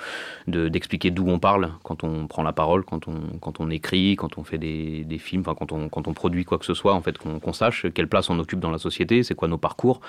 de 0.48 0.68
d'expliquer 0.68 1.12
d'où 1.12 1.28
on 1.28 1.38
parle 1.38 1.70
quand 1.84 2.02
on 2.02 2.26
prend 2.26 2.42
la 2.42 2.52
parole, 2.52 2.84
quand 2.84 3.06
on 3.06 3.38
quand 3.40 3.60
on 3.60 3.70
écrit, 3.70 4.16
quand 4.16 4.36
on 4.36 4.42
fait 4.42 4.58
des, 4.58 5.04
des 5.04 5.18
films, 5.18 5.42
enfin 5.42 5.54
quand 5.54 5.72
quand 5.90 6.07
on 6.07 6.07
produit 6.12 6.44
quoi 6.44 6.58
que 6.58 6.64
ce 6.64 6.74
soit, 6.74 6.94
en 6.94 7.02
fait 7.02 7.18
qu'on 7.18 7.52
sache 7.52 7.86
quelle 7.94 8.08
place 8.08 8.30
on 8.30 8.38
occupe 8.38 8.60
dans 8.60 8.70
la 8.70 8.78
société, 8.78 9.22
c'est 9.22 9.34
quoi 9.34 9.48
nos 9.48 9.58
parcours, 9.58 10.00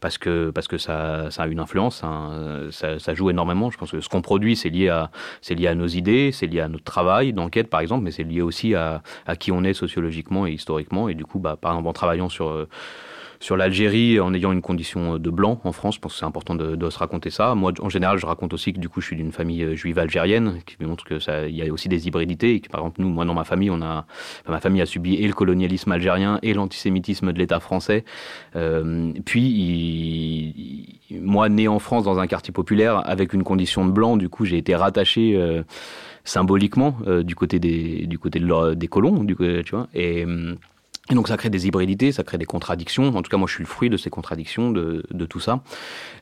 parce 0.00 0.18
que 0.18 0.50
parce 0.50 0.68
que 0.68 0.78
ça 0.78 1.30
ça 1.30 1.44
a 1.44 1.46
une 1.46 1.60
influence, 1.60 2.02
hein, 2.04 2.68
ça, 2.70 2.98
ça 2.98 3.14
joue 3.14 3.30
énormément. 3.30 3.70
Je 3.70 3.78
pense 3.78 3.90
que 3.90 4.00
ce 4.00 4.08
qu'on 4.08 4.22
produit 4.22 4.56
c'est 4.56 4.70
lié 4.70 4.88
à 4.88 5.10
lié 5.50 5.66
à 5.68 5.74
nos 5.74 5.86
idées, 5.86 6.30
c'est 6.32 6.46
lié 6.46 6.60
à 6.60 6.68
notre 6.68 6.84
travail 6.84 7.32
d'enquête 7.32 7.70
par 7.70 7.80
exemple, 7.80 8.04
mais 8.04 8.10
c'est 8.10 8.24
lié 8.24 8.42
aussi 8.42 8.74
à 8.74 9.02
à 9.26 9.36
qui 9.36 9.52
on 9.52 9.64
est 9.64 9.74
sociologiquement 9.74 10.46
et 10.46 10.52
historiquement, 10.52 11.08
et 11.08 11.14
du 11.14 11.24
coup 11.24 11.38
bah 11.38 11.56
par 11.60 11.72
exemple 11.72 11.88
en 11.88 11.92
travaillant 11.92 12.28
sur 12.28 12.66
sur 13.44 13.58
l'Algérie 13.58 14.18
en 14.20 14.32
ayant 14.32 14.52
une 14.52 14.62
condition 14.62 15.18
de 15.18 15.30
blanc 15.30 15.60
en 15.64 15.72
France. 15.72 15.96
Je 15.96 16.00
pense 16.00 16.14
que 16.14 16.18
c'est 16.18 16.24
important 16.24 16.54
de, 16.54 16.88
se 16.88 16.98
raconter 16.98 17.28
ça. 17.28 17.54
Moi, 17.54 17.72
en 17.82 17.90
général, 17.90 18.16
je 18.16 18.24
raconte 18.24 18.54
aussi 18.54 18.72
que 18.72 18.78
du 18.78 18.88
coup, 18.88 19.02
je 19.02 19.08
suis 19.08 19.16
d'une 19.16 19.32
famille 19.32 19.62
euh, 19.62 19.76
juive 19.76 19.98
algérienne, 19.98 20.60
qui 20.64 20.82
montre 20.82 21.04
que 21.04 21.18
ça, 21.18 21.46
il 21.46 21.54
y 21.54 21.60
a 21.60 21.70
aussi 21.70 21.90
des 21.90 22.06
hybridités. 22.06 22.62
Par 22.70 22.80
exemple, 22.80 23.02
nous, 23.02 23.10
moi, 23.10 23.26
dans 23.26 23.34
ma 23.34 23.44
famille, 23.44 23.68
on 23.68 23.82
a, 23.82 24.06
ma 24.48 24.60
famille 24.60 24.80
a 24.80 24.86
subi 24.86 25.16
et 25.16 25.26
le 25.26 25.34
colonialisme 25.34 25.92
algérien 25.92 26.38
et 26.42 26.54
l'antisémitisme 26.54 27.34
de 27.34 27.38
l'État 27.38 27.60
français. 27.60 28.06
Euh, 28.56 29.12
puis, 29.26 31.00
moi, 31.10 31.50
né 31.50 31.68
en 31.68 31.80
France 31.80 32.04
dans 32.04 32.18
un 32.18 32.26
quartier 32.26 32.52
populaire 32.52 33.02
avec 33.04 33.34
une 33.34 33.44
condition 33.44 33.84
de 33.84 33.90
blanc, 33.90 34.16
du 34.16 34.30
coup, 34.30 34.46
j'ai 34.46 34.56
été 34.56 34.74
rattaché. 34.74 35.36
euh, 35.36 35.62
symboliquement 36.24 36.96
euh, 37.06 37.22
du 37.22 37.34
côté 37.34 37.58
des 37.58 38.06
du 38.06 38.18
côté 38.18 38.40
des 38.40 38.88
colons 38.88 39.24
du 39.24 39.36
tu 39.36 39.74
vois 39.74 39.88
et 39.92 40.24
hum, 40.24 40.56
et 41.10 41.14
donc 41.14 41.28
ça 41.28 41.36
crée 41.36 41.50
des 41.50 41.66
hybridités, 41.66 42.12
ça 42.12 42.24
crée 42.24 42.38
des 42.38 42.46
contradictions. 42.46 43.08
En 43.08 43.20
tout 43.20 43.30
cas, 43.30 43.36
moi, 43.36 43.46
je 43.46 43.52
suis 43.52 43.62
le 43.62 43.68
fruit 43.68 43.90
de 43.90 43.98
ces 43.98 44.08
contradictions, 44.08 44.70
de, 44.70 45.02
tout 45.26 45.40
ça. 45.40 45.60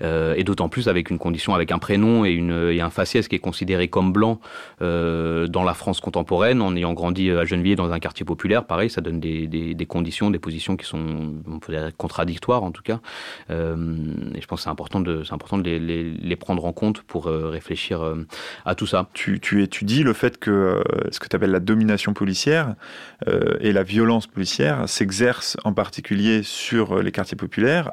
Euh, 0.02 0.34
et 0.36 0.42
d'autant 0.42 0.68
plus 0.68 0.88
avec 0.88 1.10
une 1.10 1.18
condition, 1.18 1.54
avec 1.54 1.70
un 1.70 1.78
prénom 1.78 2.24
et, 2.24 2.30
une, 2.30 2.70
et 2.70 2.80
un 2.80 2.90
faciès 2.90 3.28
qui 3.28 3.36
est 3.36 3.40
considéré 3.40 3.86
comme 3.86 4.12
blanc 4.12 4.40
euh, 4.80 5.46
dans 5.46 5.62
la 5.62 5.74
France 5.74 6.00
contemporaine, 6.00 6.60
en 6.60 6.74
ayant 6.74 6.94
grandi 6.94 7.30
à 7.30 7.44
Gennevilliers 7.44 7.76
dans 7.76 7.92
un 7.92 8.00
quartier 8.00 8.26
populaire. 8.26 8.64
Pareil, 8.64 8.90
ça 8.90 9.00
donne 9.00 9.20
des, 9.20 9.46
des, 9.46 9.86
conditions, 9.86 10.30
des 10.30 10.40
positions 10.40 10.76
qui 10.76 10.86
sont, 10.86 11.34
contradictoires 11.96 12.64
en 12.64 12.72
tout 12.72 12.82
cas. 12.82 12.98
Euh, 13.50 13.76
et 14.34 14.40
je 14.40 14.46
pense 14.48 14.60
que 14.60 14.64
c'est 14.64 14.70
important 14.70 14.98
de, 14.98 15.22
c'est 15.22 15.32
important 15.32 15.58
de 15.58 15.62
les, 15.62 15.78
les, 15.78 16.10
les 16.10 16.36
prendre 16.36 16.64
en 16.64 16.72
compte 16.72 17.02
pour 17.02 17.26
réfléchir 17.26 18.02
à 18.64 18.74
tout 18.74 18.86
ça. 18.86 19.08
Tu, 19.12 19.38
tu 19.38 19.62
étudies 19.62 20.02
le 20.02 20.12
fait 20.12 20.38
que 20.38 20.82
ce 21.12 21.20
que 21.20 21.28
tu 21.28 21.36
appelles 21.36 21.52
la 21.52 21.60
domination 21.60 22.14
policière 22.14 22.74
et 23.60 23.72
la 23.72 23.82
violence 23.84 24.26
policière 24.26 24.71
s'exerce 24.86 25.56
en 25.64 25.72
particulier 25.72 26.42
sur 26.42 26.98
euh, 26.98 27.02
les 27.02 27.12
quartiers 27.12 27.36
populaires 27.36 27.90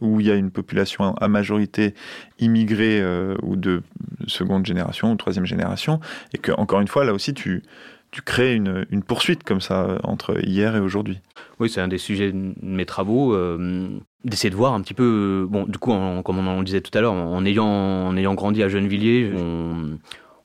où 0.00 0.20
il 0.20 0.26
y 0.26 0.30
a 0.30 0.34
une 0.34 0.50
population 0.50 1.14
à 1.14 1.28
majorité 1.28 1.94
immigrée 2.38 3.00
euh, 3.00 3.36
ou 3.42 3.56
de 3.56 3.82
seconde 4.26 4.66
génération 4.66 5.12
ou 5.12 5.16
troisième 5.16 5.46
génération 5.46 6.00
et 6.34 6.38
que 6.38 6.52
encore 6.52 6.80
une 6.80 6.88
fois 6.88 7.04
là 7.04 7.12
aussi 7.12 7.34
tu 7.34 7.62
tu 8.10 8.22
crées 8.22 8.56
une, 8.56 8.86
une 8.90 9.04
poursuite 9.04 9.44
comme 9.44 9.60
ça 9.60 9.84
euh, 9.84 9.98
entre 10.02 10.44
hier 10.44 10.74
et 10.74 10.80
aujourd'hui. 10.80 11.20
Oui, 11.60 11.70
c'est 11.70 11.80
un 11.80 11.88
des 11.88 11.98
sujets 11.98 12.32
de 12.32 12.54
mes 12.60 12.86
travaux, 12.86 13.36
d'essayer 14.24 14.50
de 14.50 14.56
voir 14.56 14.72
un 14.72 14.80
petit 14.80 14.94
peu, 14.94 15.46
bon, 15.48 15.64
du 15.64 15.78
coup, 15.78 15.92
comme 16.24 16.38
on 16.38 16.46
en 16.46 16.62
disait 16.62 16.80
tout 16.80 16.96
à 16.96 17.02
l'heure, 17.02 17.12
en 17.12 17.44
ayant, 17.44 17.66
en 17.66 18.16
ayant 18.16 18.34
grandi 18.34 18.62
à 18.62 18.68
Gennevilliers, 18.68 19.30
on 19.36 19.98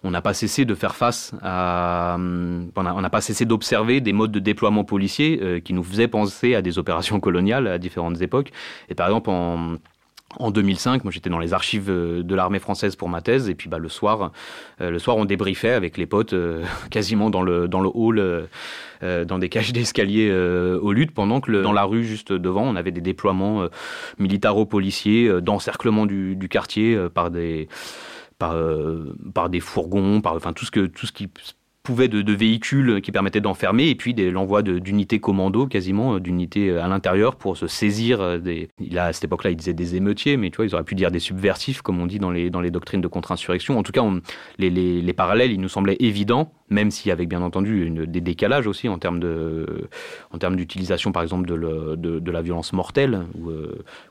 on 0.05 0.11
n'a 0.11 0.21
pas 0.21 0.35
cessé 0.35 0.65
de 0.65 0.75
faire 0.75 0.95
face 0.95 1.33
à, 1.41 2.15
euh, 2.17 2.61
on 2.75 3.01
n'a 3.01 3.09
pas 3.09 3.21
cessé 3.21 3.45
d'observer 3.45 4.01
des 4.01 4.13
modes 4.13 4.31
de 4.31 4.39
déploiement 4.39 4.83
policiers 4.83 5.39
euh, 5.41 5.59
qui 5.59 5.73
nous 5.73 5.83
faisaient 5.83 6.07
penser 6.07 6.53
à 6.53 6.61
des 6.61 6.77
opérations 6.77 7.19
coloniales 7.19 7.67
à 7.67 7.79
différentes 7.79 8.21
époques. 8.21 8.51
Et 8.87 8.95
par 8.95 9.07
exemple, 9.07 9.31
en 9.31 9.75
en 10.37 10.51
2005, 10.51 11.05
moi 11.05 11.11
j'étais 11.11 11.29
dans 11.29 11.39
les 11.39 11.53
archives 11.53 11.89
euh, 11.89 12.21
de 12.21 12.35
l'armée 12.35 12.59
française 12.59 12.97
pour 12.97 13.07
ma 13.07 13.21
thèse, 13.21 13.47
et 13.49 13.55
puis 13.55 13.69
bah, 13.69 13.77
le 13.77 13.87
soir, 13.87 14.31
le 14.79 14.99
soir 14.99 15.15
on 15.15 15.23
débriefait 15.23 15.71
avec 15.71 15.97
les 15.97 16.05
potes 16.05 16.35
quasiment 16.91 17.29
dans 17.29 17.41
le 17.41 17.67
dans 17.67 17.79
le 17.79 17.89
hall, 17.93 18.47
dans 19.01 19.39
des 19.39 19.49
cages 19.49 19.71
d'escalier 19.71 20.29
aux 20.31 20.91
luttes, 20.91 21.13
pendant 21.13 21.39
que 21.39 21.51
dans 21.61 21.71
la 21.73 21.83
rue 21.83 22.03
juste 22.03 22.33
devant, 22.33 22.63
on 22.63 22.75
avait 22.75 22.91
des 22.91 23.01
déploiements 23.01 23.67
militaro-policiers 24.19 25.41
d'encerclement 25.41 26.05
du, 26.05 26.35
du 26.35 26.49
quartier 26.49 26.97
par 27.13 27.31
des 27.31 27.69
par, 28.37 28.53
euh, 28.53 29.15
par 29.33 29.49
des 29.49 29.59
fourgons, 29.59 30.21
par 30.21 30.33
enfin 30.33 30.53
tout 30.53 30.65
ce 30.65 30.71
que 30.71 30.85
tout 30.85 31.05
ce 31.05 31.11
qui 31.11 31.29
pouvait 31.85 32.09
de, 32.09 32.21
de 32.21 32.33
véhicules 32.33 32.99
qui 33.01 33.11
permettaient 33.13 33.39
d'enfermer 33.39 33.87
et 33.89 33.95
puis 33.95 34.13
l'envoi 34.13 34.61
d'unités 34.61 35.19
commando 35.21 35.67
quasiment 35.67 36.15
euh, 36.15 36.19
d'unités 36.19 36.69
euh, 36.69 36.83
à 36.83 36.87
l'intérieur 36.89 37.37
pour 37.37 37.55
se 37.55 37.67
saisir 37.67 38.19
euh, 38.19 38.37
des 38.39 38.69
a 38.97 39.05
à 39.05 39.13
cette 39.13 39.23
époque-là 39.25 39.51
il 39.51 39.55
disait 39.55 39.73
des 39.73 39.95
émeutiers 39.95 40.35
mais 40.35 40.49
tu 40.49 40.57
vois 40.57 40.65
ils 40.65 40.73
auraient 40.75 40.83
pu 40.83 40.95
dire 40.95 41.11
des 41.11 41.19
subversifs 41.19 41.81
comme 41.81 42.01
on 42.01 42.07
dit 42.07 42.19
dans 42.19 42.31
les 42.31 42.49
dans 42.49 42.59
les 42.59 42.71
doctrines 42.71 42.99
de 43.01 43.07
contre-insurrection. 43.07 43.77
En 43.77 43.83
tout 43.83 43.93
cas 43.93 44.01
on- 44.01 44.21
les, 44.57 44.69
les, 44.69 45.01
les 45.01 45.13
parallèles 45.13 45.51
il 45.53 45.61
nous 45.61 45.69
semblaient 45.69 45.97
évidents 45.99 46.51
même 46.69 46.89
y 47.05 47.11
avait 47.11 47.27
bien 47.27 47.41
entendu 47.43 47.85
une, 47.85 48.05
des 48.05 48.21
décalages 48.21 48.65
aussi 48.67 48.89
en 48.89 48.97
termes 48.97 49.19
de 49.19 49.87
en 50.31 50.37
termes 50.39 50.55
d'utilisation 50.55 51.11
par 51.11 51.21
exemple 51.23 51.47
de, 51.47 51.53
le- 51.55 51.95
de, 51.95 52.19
de 52.19 52.31
la 52.31 52.41
violence 52.41 52.73
mortelle 52.73 53.21
où, 53.39 53.51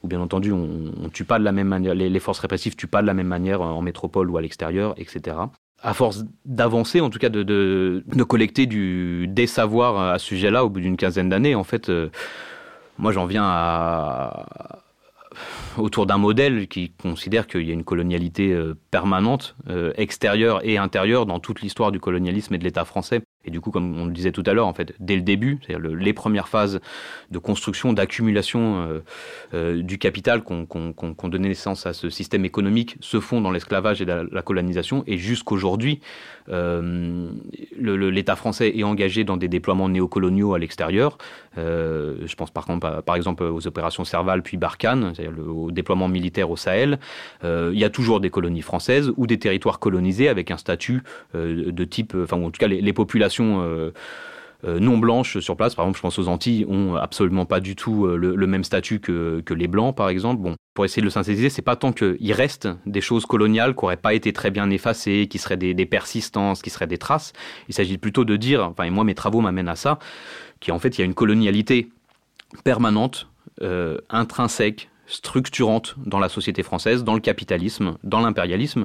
où 0.03 0.09
bien 0.09 0.21
entendu 0.21 0.53
on, 0.53 0.93
on 1.03 1.09
tue 1.09 1.25
pas 1.25 1.39
de 1.41 1.45
la 1.45 1.53
même 1.53 1.69
manière 1.69 1.95
les, 1.95 2.09
les 2.09 2.21
forces 2.21 2.39
répressives 2.39 2.77
tuent 2.77 2.87
pas 2.87 3.03
de 3.03 3.07
la 3.07 3.15
même 3.15 3.27
manière 3.27 3.61
en 3.61 3.83
métropole 3.83 4.31
ou 4.31 4.37
à 4.37 4.43
l'extérieur 4.43 4.95
etc 4.97 5.37
à 5.85 5.93
force 5.93 6.25
d'avancer, 6.47 7.01
en 7.03 7.11
tout 7.11 7.19
cas 7.19 7.29
de, 7.29 7.43
de, 7.43 8.05
de 8.07 8.23
collecter 8.25 8.65
du, 8.65 9.27
des 9.29 9.45
à 9.45 10.19
ce 10.19 10.25
sujet-là 10.27 10.65
au 10.65 10.71
bout 10.71 10.81
d'une 10.81 10.97
quinzaine 10.97 11.29
d'années, 11.29 11.55
en 11.55 11.63
fait, 11.63 11.91
euh, 11.91 12.11
moi 12.99 13.13
j'en 13.13 13.27
viens 13.27 13.45
à, 13.45 14.81
autour 15.77 16.07
d'un 16.07 16.17
modèle 16.17 16.69
qui 16.69 16.91
considère 16.91 17.47
qu'il 17.47 17.63
y 17.63 17.71
a 17.71 17.75
une 17.75 17.85
colonialité 17.85 18.53
euh, 18.53 18.75
permanente, 18.91 19.57
euh, 19.69 19.93
extérieure 19.97 20.61
et 20.65 20.79
intérieure 20.79 21.27
dans 21.27 21.39
toute 21.39 21.61
l'histoire 21.61 21.93
du 21.93 22.01
colonialisme 22.01 22.55
et 22.55 22.59
de 22.59 22.65
l'État 22.65 22.87
français. 22.87 23.21
Et 23.45 23.51
du 23.51 23.61
coup, 23.61 23.71
comme 23.71 23.99
on 23.99 24.07
le 24.07 24.13
disait 24.13 24.33
tout 24.33 24.45
à 24.47 24.53
l'heure, 24.53 24.67
en 24.67 24.75
fait, 24.75 24.95
dès 25.01 25.17
le 25.17 25.23
début, 25.23 25.59
c'est-à-dire 25.61 25.81
le- 25.81 25.95
les 25.95 26.13
premières 26.13 26.49
phases 26.49 26.81
de 27.31 27.39
construction, 27.39 27.93
d'accumulation 27.93 28.83
euh, 28.83 29.01
euh, 29.55 29.83
du 29.83 29.99
capital 29.99 30.43
qu'on 30.43 30.65
qu'on 30.67 31.29
donnait 31.29 31.49
naissance 31.49 31.87
à 31.87 31.93
ce 31.93 32.11
système 32.11 32.45
économique 32.45 32.97
se 33.01 33.21
font 33.21 33.41
dans 33.41 33.51
l'esclavage 33.51 34.01
et 34.01 34.05
la, 34.05 34.43
colonisation. 34.43 35.05
Et 35.07 35.19
jusqu'aujourd'hui, 35.19 36.01
euh, 36.49 37.31
l'État 37.77 38.37
français 38.37 38.73
est 38.77 38.83
engagé 38.83 39.25
dans 39.25 39.37
des 39.37 39.49
déploiements 39.49 39.89
néocoloniaux 39.89 40.55
à 40.55 40.59
l'extérieur. 40.59 41.19
Euh, 41.59 42.17
je 42.25 42.35
pense 42.35 42.51
par, 42.51 43.17
exemple 43.17 43.45
aux 43.45 43.67
opérations 43.67 44.05
Serval 44.05 44.43
puis 44.43 44.57
Barkhane, 44.57 45.13
c'est-à-dire 45.15 45.39
au 45.47 45.71
déploiement 45.71 46.09
militaire 46.09 46.51
au 46.51 46.57
Sahel. 46.57 46.99
Il 47.43 47.79
y 47.79 47.85
a 47.85 47.91
toujours 47.91 48.21
des 48.21 48.31
colonies 48.31 48.63
françaises 48.63 49.13
ou 49.17 49.27
des 49.27 49.39
territoires 49.39 49.79
colonisés 49.79 50.29
avec 50.29 50.51
un 50.51 50.57
statut 50.57 51.03
de 51.35 51.85
type, 51.85 52.15
enfin 52.23 52.37
en 52.37 52.51
tout 52.51 52.59
cas 52.59 52.69
les 52.69 52.93
populations 52.93 53.34
euh, 53.43 53.93
euh, 54.65 54.79
non 54.81 54.99
blanches 54.99 55.39
sur 55.41 55.57
place, 55.57 55.75
par 55.75 55.85
exemple, 55.85 55.99
je 55.99 56.03
pense 56.03 56.19
aux 56.19 56.29
Antilles, 56.29 56.65
ont 56.69 56.95
absolument 56.95 57.45
pas 57.45 57.61
du 57.61 57.77
tout 57.77 58.07
euh, 58.07 58.17
le, 58.17 58.47
même 58.47 58.65
statut 58.65 59.01
que, 59.01 59.43
que 59.45 59.53
les 59.53 59.69
blancs, 59.69 59.95
par 59.95 60.09
exemple. 60.09 60.43
Bon, 60.43 60.57
pour 60.75 60.85
essayer 60.85 61.03
de 61.03 61.07
le 61.07 61.11
synthétiser, 61.11 61.51
c'est 61.51 61.63
pas 61.63 61.77
tant 61.77 61.93
qu'il 61.93 62.33
reste 62.33 62.69
des 62.87 63.01
choses 63.01 63.27
coloniales 63.27 63.75
qui 63.75 63.85
n'auraient 63.85 63.97
pas 63.97 64.15
été 64.15 64.33
très 64.33 64.51
bien 64.51 64.71
effacées, 64.71 65.27
qui 65.29 65.39
seraient 65.39 65.57
des, 65.57 65.87
persistances, 65.87 66.63
qui 66.63 66.71
seraient 66.71 66.87
des 66.87 66.99
traces. 66.99 67.33
Il 67.69 67.75
s'agit 67.75 67.99
plutôt 67.99 68.25
de 68.25 68.37
dire, 68.37 68.65
enfin, 68.65 68.85
et 68.85 68.91
moi 68.91 69.05
mes 69.05 69.15
travaux 69.15 69.41
m'amènent 69.41 69.69
à 69.69 69.77
ça, 69.77 69.99
qu'en 70.65 70.79
fait 70.79 70.97
il 70.97 71.01
y 71.01 71.03
a 71.03 71.05
une 71.05 71.15
colonialité 71.15 71.91
permanente, 72.65 73.29
intrinsèque, 74.11 74.89
structurante 75.07 75.95
dans 75.99 76.19
la 76.19 76.29
société 76.29 76.63
française, 76.63 77.05
dans 77.05 77.15
le 77.15 77.21
capitalisme, 77.21 77.97
dans 78.03 78.21
l'impérialisme, 78.21 78.85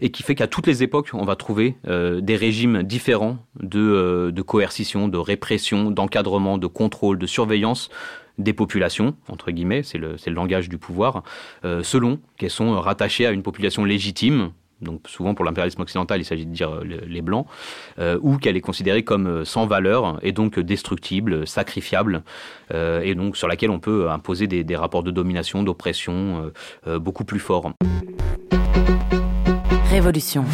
et 0.00 0.10
qui 0.10 0.22
fait 0.22 0.34
qu'à 0.34 0.46
toutes 0.46 0.66
les 0.66 0.82
époques, 0.82 1.10
on 1.12 1.24
va 1.24 1.36
trouver 1.36 1.76
euh, 1.86 2.20
des 2.20 2.36
régimes 2.36 2.82
différents 2.82 3.38
de, 3.60 3.80
euh, 3.80 4.30
de 4.30 4.42
coercition, 4.42 5.08
de 5.08 5.18
répression, 5.18 5.90
d'encadrement, 5.90 6.58
de 6.58 6.66
contrôle, 6.66 7.18
de 7.18 7.26
surveillance 7.26 7.90
des 8.38 8.52
populations, 8.52 9.14
entre 9.28 9.50
guillemets, 9.50 9.82
c'est 9.82 9.98
le, 9.98 10.16
le, 10.24 10.32
langage 10.32 10.68
du 10.68 10.78
pouvoir, 10.78 11.22
euh, 11.64 11.82
selon 11.82 12.20
qu'elles 12.38 12.50
sont 12.50 12.80
rattachées 12.80 13.26
à 13.26 13.32
une 13.32 13.42
population 13.42 13.84
légitime, 13.84 14.52
donc 14.82 15.08
souvent 15.08 15.34
pour 15.34 15.44
l'impérialisme 15.44 15.80
occidental, 15.82 16.20
il 16.20 16.24
s'agit 16.24 16.46
de 16.46 16.52
dire 16.52 16.70
euh, 16.70 16.84
les 17.06 17.22
blancs, 17.22 17.46
euh, 17.98 18.18
ou 18.22 18.38
qu'elle 18.38 18.56
est 18.56 18.60
considérée 18.60 19.02
comme 19.02 19.26
euh, 19.26 19.44
sans 19.44 19.66
valeur 19.66 20.18
et 20.22 20.32
donc 20.32 20.58
destructible, 20.58 21.46
sacrifiable, 21.46 22.22
euh, 22.72 23.00
et 23.02 23.14
donc 23.14 23.36
sur 23.36 23.48
laquelle 23.48 23.70
on 23.70 23.80
peut 23.80 24.10
imposer 24.10 24.46
des, 24.46 24.64
des 24.64 24.76
rapports 24.76 25.02
de 25.02 25.10
domination, 25.10 25.62
d'oppression 25.62 26.52
euh, 26.86 26.98
beaucoup 26.98 27.24
plus 27.24 27.40
forts. 27.40 27.72
Révolution. 29.90 30.44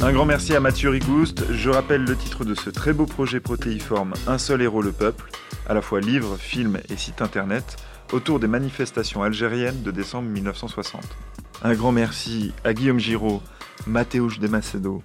Un 0.00 0.12
grand 0.12 0.24
merci 0.24 0.54
à 0.54 0.60
Mathieu 0.60 0.90
Rigouste. 0.90 1.50
Je 1.50 1.70
rappelle 1.70 2.04
le 2.04 2.14
titre 2.14 2.44
de 2.44 2.54
ce 2.54 2.70
très 2.70 2.92
beau 2.92 3.04
projet 3.04 3.40
protéiforme 3.40 4.14
Un 4.28 4.38
seul 4.38 4.62
héros, 4.62 4.80
le 4.80 4.92
peuple, 4.92 5.28
à 5.68 5.74
la 5.74 5.82
fois 5.82 6.00
livre, 6.00 6.36
film 6.38 6.78
et 6.88 6.96
site 6.96 7.20
internet, 7.20 7.76
autour 8.12 8.40
des 8.40 8.46
manifestations 8.46 9.22
algériennes 9.22 9.82
de 9.82 9.90
décembre 9.90 10.28
1960. 10.28 11.02
Un 11.62 11.74
grand 11.74 11.92
merci 11.92 12.52
à 12.64 12.72
Guillaume 12.72 13.00
Giraud, 13.00 13.42
Mathéouche 13.86 14.38
de 14.38 14.48
Macedo 14.48 15.02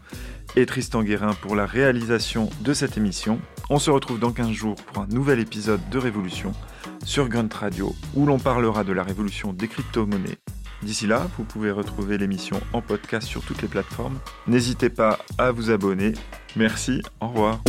et 0.56 0.66
Tristan 0.66 1.04
Guérin 1.04 1.34
pour 1.34 1.56
la 1.56 1.66
réalisation 1.66 2.50
de 2.62 2.74
cette 2.74 2.98
émission. 2.98 3.40
On 3.70 3.80
se 3.80 3.90
retrouve 3.90 4.20
dans 4.20 4.32
15 4.32 4.52
jours 4.52 4.76
pour 4.76 5.04
un 5.04 5.08
nouvel 5.08 5.40
épisode 5.40 5.82
de 5.90 5.98
Révolution 5.98 6.52
sur 7.06 7.28
Grunt 7.28 7.50
Radio 7.54 7.96
où 8.16 8.26
l'on 8.26 8.40
parlera 8.40 8.84
de 8.84 8.94
la 8.94 9.04
révolution 9.04 9.54
des 9.54 9.68
crypto-monnaies. 9.68 10.38
D'ici 10.84 11.08
là, 11.08 11.28
vous 11.38 11.46
pouvez 11.46 11.72
retrouver 11.72 12.18
l'émission 12.18 12.60
en 12.74 12.82
podcast 12.82 13.26
sur 13.26 13.42
toutes 13.42 13.62
les 13.62 13.70
plateformes. 13.70 14.20
N'hésitez 14.48 14.90
pas 14.90 15.20
à 15.38 15.52
vous 15.52 15.72
abonner. 15.72 16.14
Merci, 16.56 17.02
au 17.22 17.30
revoir. 17.30 17.62